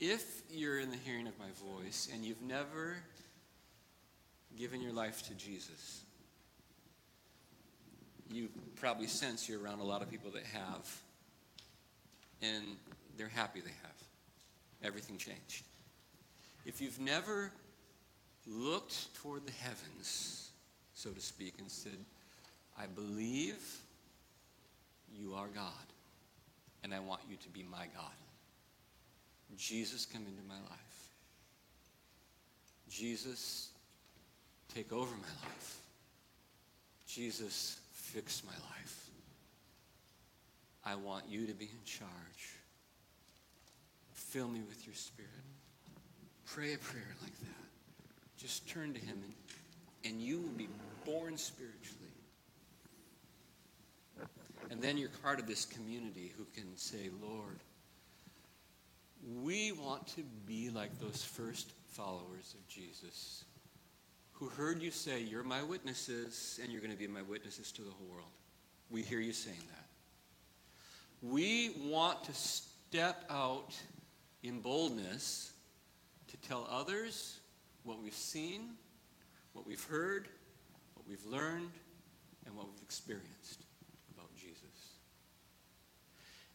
If 0.00 0.42
you're 0.50 0.80
in 0.80 0.90
the 0.90 0.96
hearing 0.96 1.26
of 1.26 1.38
my 1.38 1.46
voice 1.72 2.08
and 2.12 2.24
you've 2.24 2.42
never 2.42 2.96
given 4.58 4.80
your 4.80 4.92
life 4.92 5.22
to 5.28 5.34
Jesus, 5.34 6.02
you 8.30 8.48
probably 8.76 9.06
sense 9.06 9.48
you're 9.48 9.62
around 9.62 9.78
a 9.80 9.84
lot 9.84 10.02
of 10.02 10.10
people 10.10 10.30
that 10.32 10.44
have. 10.44 11.00
And 12.42 12.64
they're 13.16 13.28
happy 13.28 13.60
they 13.60 13.70
have. 13.82 14.02
Everything 14.82 15.16
changed. 15.16 15.64
If 16.64 16.80
you've 16.80 17.00
never 17.00 17.52
looked 18.46 19.14
toward 19.14 19.46
the 19.46 19.52
heavens, 19.52 20.50
so 20.94 21.10
to 21.10 21.20
speak, 21.20 21.54
and 21.58 21.70
said, 21.70 21.98
I 22.78 22.86
believe 22.86 23.62
you 25.12 25.34
are 25.34 25.48
God, 25.48 25.72
and 26.82 26.94
I 26.94 27.00
want 27.00 27.20
you 27.28 27.36
to 27.36 27.48
be 27.48 27.62
my 27.62 27.86
God. 27.94 28.12
Jesus, 29.56 30.06
come 30.06 30.22
into 30.26 30.42
my 30.48 30.60
life. 30.68 31.08
Jesus, 32.88 33.70
take 34.74 34.92
over 34.92 35.14
my 35.14 35.48
life. 35.48 35.80
Jesus, 37.06 37.78
fix 37.92 38.42
my 38.44 38.52
life. 38.52 39.10
I 40.84 40.96
want 40.96 41.24
you 41.28 41.46
to 41.46 41.54
be 41.54 41.64
in 41.66 41.84
charge. 41.84 42.10
Fill 44.34 44.48
me 44.48 44.62
with 44.68 44.84
your 44.84 44.96
spirit. 44.96 45.30
Pray 46.44 46.74
a 46.74 46.78
prayer 46.78 47.14
like 47.22 47.38
that. 47.38 47.66
Just 48.36 48.68
turn 48.68 48.92
to 48.92 48.98
him 48.98 49.22
and, 49.22 49.32
and 50.04 50.20
you 50.20 50.40
will 50.40 50.58
be 50.58 50.68
born 51.04 51.36
spiritually. 51.36 52.00
And 54.72 54.82
then 54.82 54.98
you're 54.98 55.10
part 55.22 55.38
of 55.38 55.46
this 55.46 55.64
community 55.64 56.32
who 56.36 56.46
can 56.52 56.76
say, 56.76 57.10
Lord, 57.22 57.60
we 59.40 59.70
want 59.70 60.04
to 60.16 60.24
be 60.46 60.68
like 60.68 60.98
those 60.98 61.22
first 61.22 61.70
followers 61.92 62.56
of 62.58 62.66
Jesus 62.66 63.44
who 64.32 64.48
heard 64.48 64.82
you 64.82 64.90
say, 64.90 65.20
You're 65.20 65.44
my 65.44 65.62
witnesses, 65.62 66.58
and 66.60 66.72
you're 66.72 66.80
going 66.80 66.90
to 66.90 66.98
be 66.98 67.06
my 67.06 67.22
witnesses 67.22 67.70
to 67.70 67.82
the 67.82 67.90
whole 67.92 68.08
world. 68.08 68.32
We 68.90 69.02
hear 69.02 69.20
you 69.20 69.32
saying 69.32 69.62
that. 69.70 69.86
We 71.22 71.76
want 71.84 72.24
to 72.24 72.34
step 72.34 73.24
out 73.30 73.72
in 74.44 74.60
boldness 74.60 75.52
to 76.28 76.36
tell 76.36 76.68
others 76.70 77.40
what 77.82 78.00
we've 78.00 78.12
seen, 78.12 78.60
what 79.54 79.66
we've 79.66 79.84
heard, 79.84 80.28
what 80.94 81.08
we've 81.08 81.24
learned, 81.24 81.70
and 82.44 82.54
what 82.54 82.66
we've 82.66 82.82
experienced 82.82 83.64
about 84.14 84.32
Jesus. 84.36 84.60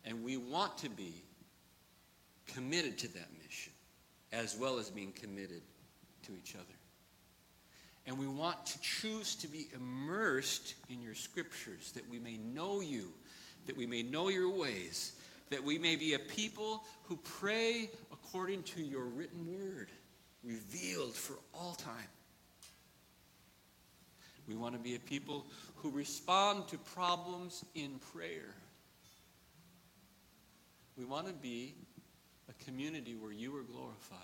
And 0.06 0.24
we 0.24 0.38
want 0.38 0.78
to 0.78 0.90
be 0.90 1.24
committed 2.48 2.98
to 3.00 3.08
that 3.14 3.28
mission, 3.44 3.74
as 4.32 4.56
well 4.56 4.78
as 4.78 4.92
being 4.92 5.12
committed 5.12 5.64
to 6.24 6.32
each 6.38 6.54
other. 6.56 6.66
And 8.06 8.18
we 8.18 8.28
want 8.28 8.66
to 8.68 8.82
choose 8.82 9.36
to 9.36 9.48
be 9.48 9.68
immersed 9.76 10.76
in 10.90 11.02
your 11.02 11.16
scriptures 11.16 11.92
that 11.94 12.08
we 12.10 12.20
may 12.20 12.38
know 12.38 12.82
you, 12.82 13.10
that 13.66 13.76
we 13.76 13.86
may 13.88 14.04
know 14.04 14.30
your 14.30 14.50
ways, 14.50 15.14
that 15.50 15.64
we 15.64 15.78
may 15.78 15.95
be 15.95 16.14
a 16.14 16.20
people 16.20 16.84
who 17.04 17.18
pray 17.18 17.89
according 18.12 18.64
to 18.64 18.82
your 18.82 19.06
written 19.06 19.47
word, 19.58 19.89
revealed 20.43 21.16
for 21.16 21.36
all 21.54 21.74
time. 21.74 21.93
We 24.47 24.56
want 24.56 24.74
to 24.74 24.80
be 24.80 24.95
a 24.95 25.00
people 25.00 25.45
who 25.76 25.91
respond 25.91 26.68
to 26.70 26.78
problems 26.78 27.64
in 27.76 28.00
prayer. 28.14 28.56
We 30.97 31.06
want 31.06 31.28
to 31.28 31.34
be 31.34 31.76
a 32.50 32.64
community 32.66 33.16
where 33.16 33.32
you 33.32 33.56
are 33.56 33.64
glorified. 33.64 34.18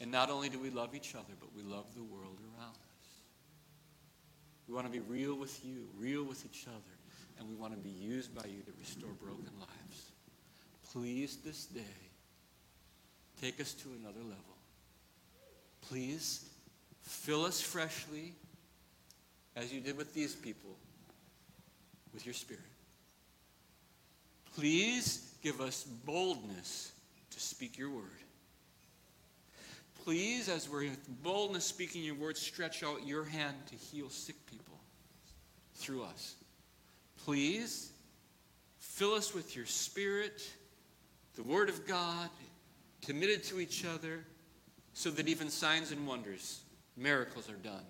And 0.00 0.10
not 0.10 0.30
only 0.30 0.48
do 0.48 0.58
we 0.58 0.70
love 0.70 0.94
each 0.94 1.14
other, 1.14 1.34
but 1.38 1.54
we 1.54 1.62
love 1.62 1.86
the 1.94 2.02
world 2.02 2.38
around 2.40 2.70
us. 2.70 3.10
We 4.68 4.74
want 4.74 4.86
to 4.86 4.92
be 4.92 5.00
real 5.00 5.34
with 5.34 5.64
you, 5.64 5.88
real 5.98 6.24
with 6.24 6.44
each 6.44 6.66
other, 6.66 6.94
and 7.38 7.48
we 7.48 7.54
want 7.54 7.72
to 7.74 7.78
be 7.78 7.90
used 7.90 8.34
by 8.34 8.44
you 8.46 8.62
to 8.62 8.72
restore 8.78 9.10
broken 9.20 9.50
lives. 9.58 9.83
Please, 10.94 11.38
this 11.44 11.66
day, 11.66 11.80
take 13.42 13.60
us 13.60 13.74
to 13.74 13.88
another 14.00 14.20
level. 14.20 14.38
Please, 15.88 16.48
fill 17.02 17.44
us 17.44 17.60
freshly, 17.60 18.32
as 19.56 19.72
you 19.72 19.80
did 19.80 19.96
with 19.96 20.14
these 20.14 20.36
people, 20.36 20.70
with 22.12 22.24
your 22.24 22.32
Spirit. 22.32 22.62
Please 24.54 25.34
give 25.42 25.60
us 25.60 25.82
boldness 25.82 26.92
to 27.30 27.40
speak 27.40 27.76
your 27.76 27.90
word. 27.90 28.04
Please, 30.04 30.48
as 30.48 30.68
we're 30.68 30.84
with 30.84 31.22
boldness 31.24 31.64
speaking 31.64 32.04
your 32.04 32.14
word, 32.14 32.36
stretch 32.36 32.84
out 32.84 33.04
your 33.04 33.24
hand 33.24 33.56
to 33.66 33.74
heal 33.74 34.08
sick 34.08 34.36
people 34.46 34.78
through 35.74 36.04
us. 36.04 36.36
Please, 37.24 37.90
fill 38.78 39.14
us 39.14 39.34
with 39.34 39.56
your 39.56 39.66
spirit 39.66 40.40
the 41.34 41.42
Word 41.42 41.68
of 41.68 41.86
God, 41.86 42.30
committed 43.02 43.42
to 43.44 43.60
each 43.60 43.84
other, 43.84 44.24
so 44.92 45.10
that 45.10 45.28
even 45.28 45.50
signs 45.50 45.90
and 45.90 46.06
wonders, 46.06 46.60
miracles 46.96 47.50
are 47.50 47.56
done 47.56 47.84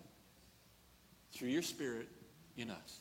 through 1.33 1.49
your 1.49 1.63
Spirit 1.63 2.09
in 2.57 2.71
us. 2.71 3.01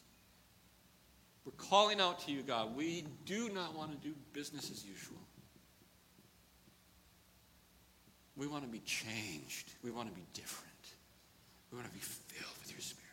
We're 1.46 1.52
calling 1.54 2.00
out 2.00 2.20
to 2.26 2.32
you, 2.32 2.41
God. 2.41 2.76
We 2.76 3.06
do 3.26 3.50
not 3.50 3.76
want 3.78 3.91
to 3.91 4.08
do 4.08 4.14
business 4.32 4.72
as 4.72 4.86
usual. 4.86 5.18
We 8.36 8.48
want 8.48 8.64
to 8.64 8.70
be 8.70 8.80
changed. 8.80 9.74
We 9.84 9.91
want 9.91 10.10
to 10.10 10.16
be 10.16 10.26
different. 10.34 10.70
We 11.72 11.78
want 11.78 11.88
to 11.88 11.94
be 11.94 12.00
filled 12.00 12.58
with 12.62 12.72
your 12.72 12.82
Spirit. 12.82 13.04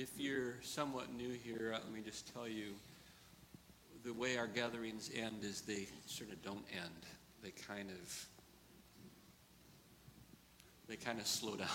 if 0.00 0.18
you're 0.18 0.54
somewhat 0.70 1.12
new 1.12 1.30
here, 1.30 1.72
uh, 1.74 1.80
let 1.82 1.92
me 1.92 2.00
just 2.00 2.32
tell 2.32 2.46
you 2.46 2.74
the 4.04 4.12
way 4.12 4.38
our 4.38 4.46
gatherings 4.46 5.10
end 5.16 5.42
is 5.42 5.62
they 5.62 5.86
sort 6.06 6.30
of 6.30 6.40
don't 6.44 6.64
end. 6.72 7.06
They 7.42 7.50
kind 7.50 7.90
of 7.90 8.26
they 10.88 10.96
kind 10.96 11.18
of 11.18 11.26
slow 11.26 11.56
down. 11.56 11.68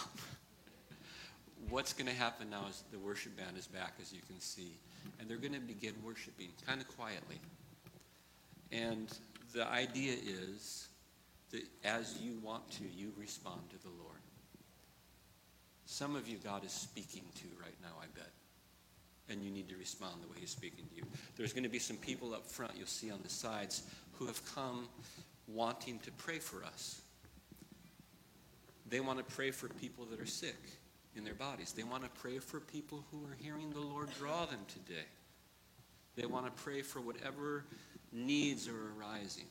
What's 1.70 1.92
going 1.92 2.08
to 2.08 2.16
happen 2.16 2.50
now 2.50 2.68
is 2.70 2.84
the 2.92 3.00
worship 3.00 3.36
band 3.38 3.58
is 3.58 3.68
back, 3.68 3.96
as 4.02 4.14
you 4.14 4.22
can 4.28 4.40
see, 4.40 4.78
and 5.20 5.30
they're 5.30 5.38
going 5.38 5.54
to 5.54 5.60
begin 5.60 5.94
worshiping 6.04 6.50
kind 6.66 6.80
of 6.80 6.88
quietly. 6.96 7.40
And 8.72 9.12
the 9.54 9.68
idea 9.68 10.14
is 10.14 10.88
that 11.52 11.64
as 11.84 12.18
you 12.22 12.38
want 12.42 12.70
to, 12.72 12.84
you 12.84 13.12
respond 13.18 13.62
to 13.72 13.78
the 13.82 13.90
Lord. 13.90 14.20
Some 15.86 16.16
of 16.16 16.28
you, 16.28 16.38
God 16.38 16.64
is 16.64 16.72
speaking 16.72 17.24
to 17.36 17.48
right 17.62 17.76
now, 17.82 17.96
I 18.02 18.06
bet. 18.16 18.32
And 19.30 19.42
you 19.42 19.50
need 19.50 19.70
to 19.70 19.76
respond 19.76 20.22
the 20.22 20.28
way 20.28 20.38
He's 20.40 20.52
speaking 20.52 20.86
to 20.90 20.96
you. 20.96 21.04
There's 21.36 21.54
going 21.54 21.64
to 21.64 21.70
be 21.70 21.80
some 21.80 21.98
people 21.98 22.34
up 22.34 22.46
front, 22.46 22.74
you'll 22.78 22.88
see 22.88 23.12
on 23.12 23.20
the 23.24 23.30
sides, 23.30 23.84
who 24.14 24.28
have 24.28 24.42
come 24.54 24.88
wanting 25.48 26.00
to 26.00 26.12
pray 26.12 26.40
for 26.40 26.64
us. 26.64 27.02
They 28.88 29.00
want 29.00 29.18
to 29.18 29.36
pray 29.36 29.52
for 29.52 29.68
people 29.68 30.06
that 30.06 30.20
are 30.20 30.28
sick 30.28 30.58
in 31.16 31.24
their 31.24 31.34
bodies. 31.34 31.72
They 31.72 31.84
want 31.84 32.04
to 32.04 32.10
pray 32.22 32.40
for 32.40 32.60
people 32.60 33.04
who 33.12 33.26
are 33.26 33.36
hearing 33.40 33.72
the 33.72 33.80
Lord 33.80 34.10
draw 34.18 34.46
them 34.46 34.60
today. 34.68 35.06
They 36.16 36.26
want 36.26 36.46
to 36.46 36.64
pray 36.64 36.82
for 36.82 37.02
whatever 37.02 37.66
needs 38.12 38.68
are 38.68 38.92
arising. 38.98 39.46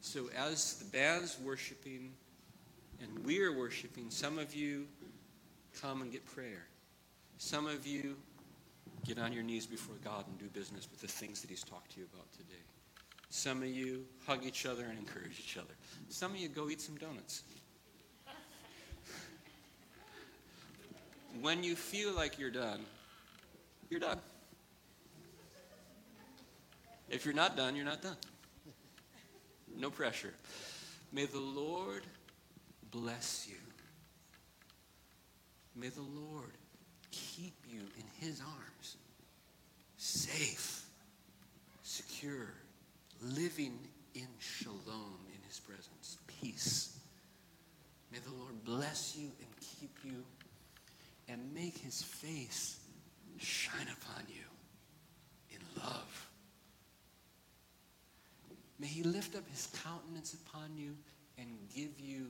So 0.00 0.30
as 0.36 0.74
the 0.74 0.84
band's 0.84 1.38
worshiping 1.40 2.12
and 3.00 3.24
we 3.24 3.42
are 3.42 3.52
worshiping, 3.52 4.10
some 4.10 4.38
of 4.38 4.54
you 4.54 4.86
come 5.80 6.02
and 6.02 6.12
get 6.12 6.24
prayer. 6.24 6.66
Some 7.38 7.66
of 7.66 7.86
you 7.86 8.16
get 9.08 9.18
on 9.18 9.32
your 9.32 9.42
knees 9.42 9.66
before 9.66 9.96
God 10.04 10.26
and 10.28 10.38
do 10.38 10.44
business 10.46 10.86
with 10.90 11.00
the 11.00 11.08
things 11.08 11.40
that 11.40 11.48
He's 11.48 11.64
talked 11.64 11.92
to 11.92 12.00
you 12.00 12.06
about 12.12 12.30
today. 12.32 12.60
Some 13.30 13.62
of 13.62 13.68
you 13.68 14.04
hug 14.26 14.44
each 14.44 14.66
other 14.66 14.84
and 14.84 14.98
encourage 14.98 15.40
each 15.40 15.56
other. 15.56 15.74
Some 16.10 16.32
of 16.32 16.36
you 16.36 16.48
go 16.48 16.68
eat 16.68 16.80
some 16.82 16.96
donuts. 16.96 17.42
when 21.40 21.64
you 21.64 21.74
feel 21.74 22.12
like 22.12 22.38
you're 22.38 22.50
done, 22.50 22.80
you're 23.88 24.00
done. 24.00 24.18
If 27.08 27.24
you're 27.24 27.34
not 27.34 27.56
done, 27.56 27.74
you're 27.76 27.86
not 27.86 28.02
done. 28.02 28.16
No 29.74 29.88
pressure. 29.90 30.34
May 31.12 31.24
the 31.24 31.40
Lord 31.40 32.02
bless 32.90 33.46
you. 33.48 33.56
May 35.74 35.88
the 35.88 36.02
Lord 36.02 36.52
keep 37.10 37.54
you 37.68 37.80
in 37.80 38.26
his 38.26 38.40
arms, 38.40 38.96
safe, 39.96 40.84
secure, 41.82 42.52
living 43.22 43.78
in 44.14 44.28
shalom 44.38 45.18
in 45.34 45.42
his 45.46 45.60
presence, 45.60 46.18
peace. 46.40 46.96
May 48.12 48.18
the 48.18 48.32
Lord 48.32 48.64
bless 48.64 49.16
you 49.16 49.30
and 49.40 49.48
keep 49.60 49.96
you 50.04 50.24
and 51.28 51.54
make 51.54 51.76
his 51.78 52.02
face 52.02 52.78
shine 53.38 53.86
upon 54.02 54.24
you 54.28 54.44
in 55.50 55.82
love. 55.82 56.28
May 58.78 58.86
he 58.86 59.02
lift 59.02 59.36
up 59.36 59.48
his 59.50 59.68
countenance 59.84 60.34
upon 60.34 60.76
you 60.76 60.96
and 61.36 61.48
give 61.74 62.00
you 62.00 62.28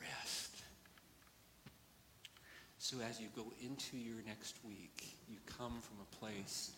rest. 0.00 0.56
So 2.82 2.96
as 3.06 3.20
you 3.20 3.26
go 3.36 3.52
into 3.62 3.98
your 3.98 4.22
next 4.26 4.54
week, 4.66 5.14
you 5.28 5.36
come 5.44 5.82
from 5.82 5.98
a 6.00 6.16
place 6.16 6.72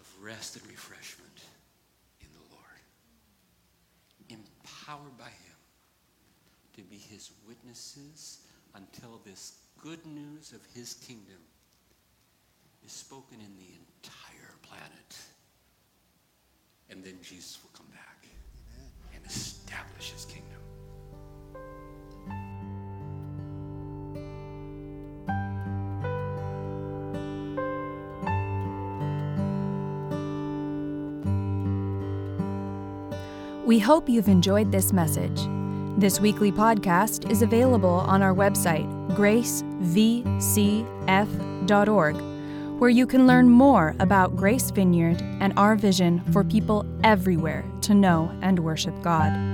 of 0.00 0.08
rest 0.20 0.56
and 0.56 0.66
refreshment 0.66 1.44
in 2.20 2.26
the 2.32 2.40
Lord. 2.50 2.82
Empowered 4.28 5.16
by 5.16 5.26
him 5.26 5.60
to 6.74 6.82
be 6.82 6.96
his 6.96 7.30
witnesses 7.46 8.38
until 8.74 9.20
this 9.24 9.58
good 9.80 10.04
news 10.04 10.50
of 10.50 10.60
his 10.74 10.94
kingdom 10.94 11.38
is 12.84 12.90
spoken 12.90 13.38
in 13.38 13.54
the 13.54 13.78
entire 13.78 14.56
planet. 14.62 15.16
And 16.90 17.04
then 17.04 17.18
Jesus 17.22 17.60
will 17.62 17.70
come 17.72 17.92
back 17.92 18.26
Amen. 18.74 18.90
and 19.14 19.24
establish 19.26 20.10
his 20.10 20.24
kingdom. 20.24 20.61
We 33.72 33.78
hope 33.78 34.06
you've 34.06 34.28
enjoyed 34.28 34.70
this 34.70 34.92
message. 34.92 35.48
This 35.98 36.20
weekly 36.20 36.52
podcast 36.52 37.30
is 37.30 37.40
available 37.40 37.88
on 37.88 38.20
our 38.20 38.34
website, 38.34 38.86
gracevcf.org, 39.16 42.16
where 42.78 42.90
you 42.90 43.06
can 43.06 43.26
learn 43.26 43.48
more 43.48 43.96
about 43.98 44.36
Grace 44.36 44.70
Vineyard 44.70 45.22
and 45.40 45.54
our 45.56 45.74
vision 45.74 46.20
for 46.34 46.44
people 46.44 46.84
everywhere 47.02 47.64
to 47.80 47.94
know 47.94 48.30
and 48.42 48.58
worship 48.58 48.92
God. 49.00 49.51